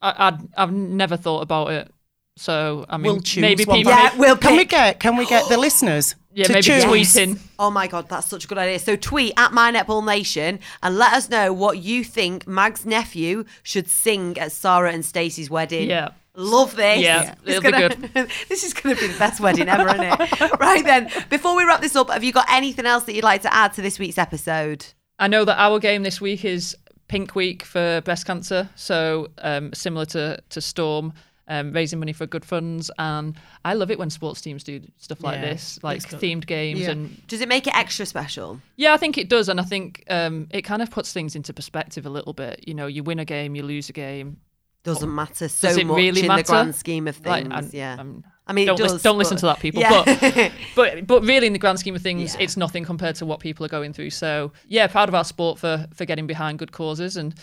I, 0.00 0.28
I'd, 0.28 0.38
I've 0.56 0.72
never 0.72 1.16
thought 1.18 1.42
about 1.42 1.72
it. 1.72 1.92
So, 2.38 2.86
I 2.88 2.96
mean, 2.96 3.12
We'll 3.12 3.20
choose 3.20 3.42
maybe 3.42 3.64
one. 3.64 3.78
people. 3.78 3.92
Yeah, 3.92 4.16
we'll 4.16 4.36
Can 4.36 4.56
we 4.56 4.64
get 4.64 5.00
can 5.00 5.16
we 5.16 5.26
get 5.26 5.48
the 5.48 5.56
listeners 5.58 6.14
Yeah, 6.32 6.44
to 6.46 6.52
maybe 6.52 6.62
choose? 6.62 6.84
tweeting. 6.84 7.38
Oh 7.58 7.70
my 7.70 7.86
god, 7.88 8.08
that's 8.08 8.28
such 8.28 8.44
a 8.44 8.48
good 8.48 8.58
idea. 8.58 8.78
So 8.78 8.94
tweet 8.96 9.32
at 9.36 9.52
my 9.52 9.72
netball 9.72 10.04
nation 10.06 10.60
and 10.82 10.96
let 10.96 11.12
us 11.12 11.28
know 11.28 11.52
what 11.52 11.78
you 11.78 12.04
think 12.04 12.46
Mag's 12.46 12.86
nephew 12.86 13.44
should 13.62 13.88
sing 13.90 14.38
at 14.38 14.52
Sarah 14.52 14.92
and 14.92 15.04
Stacey's 15.04 15.50
wedding. 15.50 15.90
Yeah. 15.90 16.10
Love 16.34 16.76
this. 16.76 17.00
Yeah, 17.00 17.34
It's 17.44 17.56
it'll 17.56 17.62
be 17.62 17.70
gonna- 17.72 18.28
this 18.48 18.62
is 18.62 18.72
going 18.72 18.94
to 18.94 19.00
be 19.00 19.08
the 19.12 19.18
best 19.18 19.40
wedding 19.40 19.68
ever, 19.68 19.88
isn't 19.88 20.04
it? 20.20 20.60
right 20.60 20.84
then, 20.84 21.10
before 21.30 21.56
we 21.56 21.64
wrap 21.64 21.80
this 21.80 21.96
up, 21.96 22.10
have 22.10 22.22
you 22.22 22.32
got 22.32 22.46
anything 22.48 22.86
else 22.86 23.02
that 23.04 23.14
you'd 23.16 23.24
like 23.24 23.42
to 23.42 23.52
add 23.52 23.72
to 23.72 23.82
this 23.82 23.98
week's 23.98 24.18
episode? 24.18 24.86
I 25.18 25.26
know 25.26 25.44
that 25.44 25.58
our 25.58 25.80
game 25.80 26.04
this 26.04 26.20
week 26.20 26.44
is 26.44 26.76
Pink 27.08 27.34
Week 27.34 27.64
for 27.64 28.02
breast 28.02 28.24
cancer, 28.24 28.68
so 28.76 29.28
um, 29.38 29.72
similar 29.74 30.04
to 30.06 30.38
to 30.50 30.60
Storm, 30.60 31.12
um, 31.48 31.72
raising 31.72 31.98
money 31.98 32.12
for 32.12 32.26
good 32.26 32.44
funds. 32.44 32.90
And 32.98 33.36
I 33.64 33.74
love 33.74 33.90
it 33.90 33.98
when 33.98 34.10
sports 34.10 34.40
teams 34.40 34.62
do 34.64 34.80
stuff 34.98 35.22
like 35.22 35.36
Yeah, 35.40 35.50
this, 35.52 35.78
like 35.82 35.96
it's 35.96 36.06
themed 36.06 36.46
games. 36.46 36.80
Yeah. 36.80 36.90
And 36.90 37.26
Does 37.26 37.40
it 37.40 37.48
make 37.48 37.66
it 37.66 37.74
extra 37.76 38.06
special? 38.06 38.60
yeah, 38.76 38.92
I 38.94 38.96
think 38.98 39.18
it 39.18 39.28
does, 39.28 39.48
and 39.48 39.58
I 39.60 39.64
think 39.64 40.04
um, 40.10 40.46
it 40.50 40.62
kind 40.62 40.82
of 40.82 40.90
puts 40.90 41.12
things 41.12 41.34
into 41.34 41.52
perspective 41.52 42.06
a 42.06 42.10
little 42.10 42.32
bit. 42.32 42.64
You 42.68 42.74
know, 42.74 42.86
you 42.86 43.02
win 43.02 43.18
a 43.18 43.24
game, 43.24 43.54
you 43.56 43.62
lose 43.62 43.88
a 43.88 43.92
game. 43.92 44.38
Doesn't 44.84 45.12
matter 45.12 45.48
so 45.48 45.68
Does 45.68 45.76
it 45.76 45.86
much 45.86 45.96
really 45.96 46.20
in 46.22 46.28
matter? 46.28 46.42
the 46.44 46.48
grand 46.52 46.74
scheme 46.74 47.08
of 47.08 47.16
things. 47.16 47.48
Like, 47.48 47.52
I'm- 47.52 47.70
yeah. 47.72 47.96
I'm- 47.98 48.24
I 48.46 48.54
mean, 48.54 48.66
don't, 48.66 48.80
lis- 48.80 48.92
does, 48.92 49.02
don't 49.02 49.18
listen 49.18 49.36
to 49.36 49.44
that, 49.46 49.58
people. 49.60 49.82
Yeah. 49.82 50.04
But 50.04 50.52
but 50.74 51.06
but 51.06 51.22
really, 51.22 51.46
in 51.46 51.52
the 51.52 51.58
grand 51.58 51.78
scheme 51.78 51.94
of 51.94 52.00
things, 52.00 52.34
Yeah. 52.34 52.40
it's 52.44 52.56
nothing 52.56 52.82
compared 52.82 53.16
to 53.16 53.26
what 53.26 53.40
people 53.40 53.66
are 53.66 53.68
going 53.68 53.92
through. 53.92 54.08
So 54.08 54.52
yeah, 54.66 54.86
proud 54.86 55.10
of 55.10 55.14
our 55.14 55.24
sport 55.24 55.58
for 55.58 55.86
for 55.92 56.06
getting 56.06 56.26
behind 56.26 56.58
good 56.58 56.72
causes, 56.72 57.18
and 57.18 57.34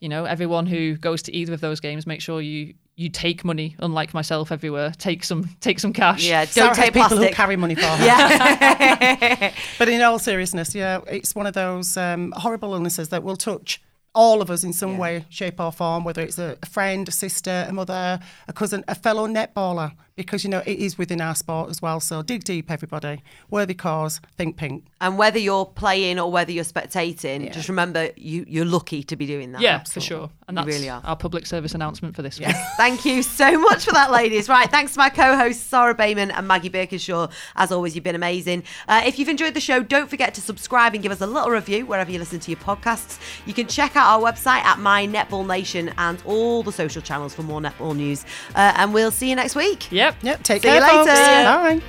you 0.00 0.08
know, 0.08 0.24
everyone 0.24 0.64
who 0.64 0.96
goes 0.96 1.20
to 1.24 1.32
either 1.34 1.52
of 1.52 1.60
those 1.60 1.80
games, 1.80 2.06
make 2.06 2.22
sure 2.22 2.40
you 2.40 2.72
you 2.96 3.08
take 3.08 3.44
money. 3.44 3.74
Unlike 3.80 4.14
myself, 4.14 4.52
everywhere, 4.52 4.92
take 4.96 5.24
some 5.24 5.48
take 5.60 5.78
some 5.80 5.92
cash. 5.92 6.24
yeah, 6.26 6.44
don't 6.44 6.68
has 6.68 6.76
take 6.76 6.92
people 6.94 7.08
plastic. 7.08 7.28
who 7.30 7.34
carry 7.34 7.56
money 7.56 7.74
for 7.74 7.82
her. 7.86 8.04
yeah. 8.04 9.52
But 9.78 9.88
in 9.88 10.00
all 10.02 10.18
seriousness, 10.18 10.74
yeah, 10.74 11.00
it's 11.08 11.34
one 11.34 11.46
of 11.46 11.54
those 11.54 11.96
um, 11.96 12.32
horrible 12.36 12.74
illnesses 12.74 13.08
that 13.08 13.22
will 13.22 13.36
touch 13.36 13.82
all 14.14 14.40
of 14.40 14.48
us 14.48 14.62
in 14.62 14.72
some 14.72 14.96
way, 14.96 15.24
shape, 15.28 15.58
or 15.58 15.72
form, 15.72 16.04
whether 16.04 16.22
it's 16.22 16.38
a, 16.38 16.56
a 16.62 16.66
friend, 16.66 17.08
a 17.08 17.10
sister, 17.10 17.66
a 17.68 17.72
mother, 17.72 18.20
a 18.46 18.52
cousin, 18.52 18.84
a 18.86 18.94
fellow 18.94 19.26
netballer. 19.26 19.92
Because 20.16 20.44
you 20.44 20.50
know 20.50 20.62
it 20.64 20.78
is 20.78 20.96
within 20.96 21.20
our 21.20 21.34
sport 21.34 21.70
as 21.70 21.82
well. 21.82 22.00
So 22.00 22.22
dig 22.22 22.44
deep, 22.44 22.70
everybody. 22.70 23.22
Worthy 23.50 23.74
cause, 23.74 24.20
think 24.36 24.56
pink. 24.56 24.84
And 25.00 25.18
whether 25.18 25.38
you're 25.38 25.66
playing 25.66 26.18
or 26.18 26.30
whether 26.30 26.52
you're 26.52 26.64
spectating, 26.64 27.52
just 27.52 27.68
remember 27.68 28.10
you 28.16 28.44
you're 28.48 28.64
lucky 28.64 29.02
to 29.04 29.16
be 29.16 29.26
doing 29.26 29.52
that. 29.52 29.60
Yeah, 29.60 29.82
for 29.82 30.00
sure. 30.00 30.30
And 30.46 30.58
You 30.58 30.64
that's 30.64 30.76
really 30.76 30.90
are. 30.90 31.00
our 31.04 31.16
public 31.16 31.46
service 31.46 31.74
announcement 31.74 32.14
for 32.14 32.20
this 32.22 32.38
week. 32.38 32.48
Thank 32.76 33.04
you 33.06 33.22
so 33.22 33.58
much 33.58 33.84
for 33.84 33.92
that, 33.92 34.10
ladies. 34.10 34.48
Right, 34.48 34.70
thanks 34.70 34.92
to 34.92 34.98
my 34.98 35.08
co-hosts 35.08 35.62
Sarah 35.62 35.94
Bayman 35.94 36.30
and 36.34 36.46
Maggie 36.46 36.68
Birkinshaw. 36.70 37.32
As 37.56 37.72
always, 37.72 37.94
you've 37.94 38.04
been 38.04 38.14
amazing. 38.14 38.62
Uh, 38.86 39.02
if 39.06 39.18
you've 39.18 39.30
enjoyed 39.30 39.54
the 39.54 39.60
show, 39.60 39.82
don't 39.82 40.08
forget 40.10 40.34
to 40.34 40.40
subscribe 40.42 40.92
and 40.94 41.02
give 41.02 41.12
us 41.12 41.22
a 41.22 41.26
little 41.26 41.50
review 41.50 41.86
wherever 41.86 42.10
you 42.10 42.18
listen 42.18 42.40
to 42.40 42.50
your 42.50 42.60
podcasts. 42.60 43.18
You 43.46 43.54
can 43.54 43.66
check 43.66 43.96
out 43.96 44.06
our 44.06 44.20
website 44.32 44.62
at 44.64 44.78
My 44.78 45.06
Netball 45.06 45.46
Nation 45.46 45.92
and 45.96 46.22
all 46.26 46.62
the 46.62 46.72
social 46.72 47.00
channels 47.02 47.34
for 47.34 47.42
more 47.42 47.60
netball 47.60 47.96
news. 47.96 48.24
Uh, 48.54 48.74
and 48.76 48.92
we'll 48.92 49.10
see 49.10 49.30
you 49.30 49.36
next 49.36 49.56
week. 49.56 49.90
Yep. 50.04 50.16
Yep. 50.22 50.42
Take 50.42 50.62
See 50.62 50.68
care, 50.68 50.80
you 50.82 50.86
folks. 50.86 51.08
later. 51.08 51.44
Bye. 51.48 51.80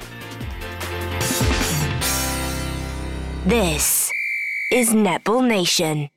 This 3.45 4.09
is 4.71 4.91
Netball 4.91 5.45
Nation. 5.45 6.09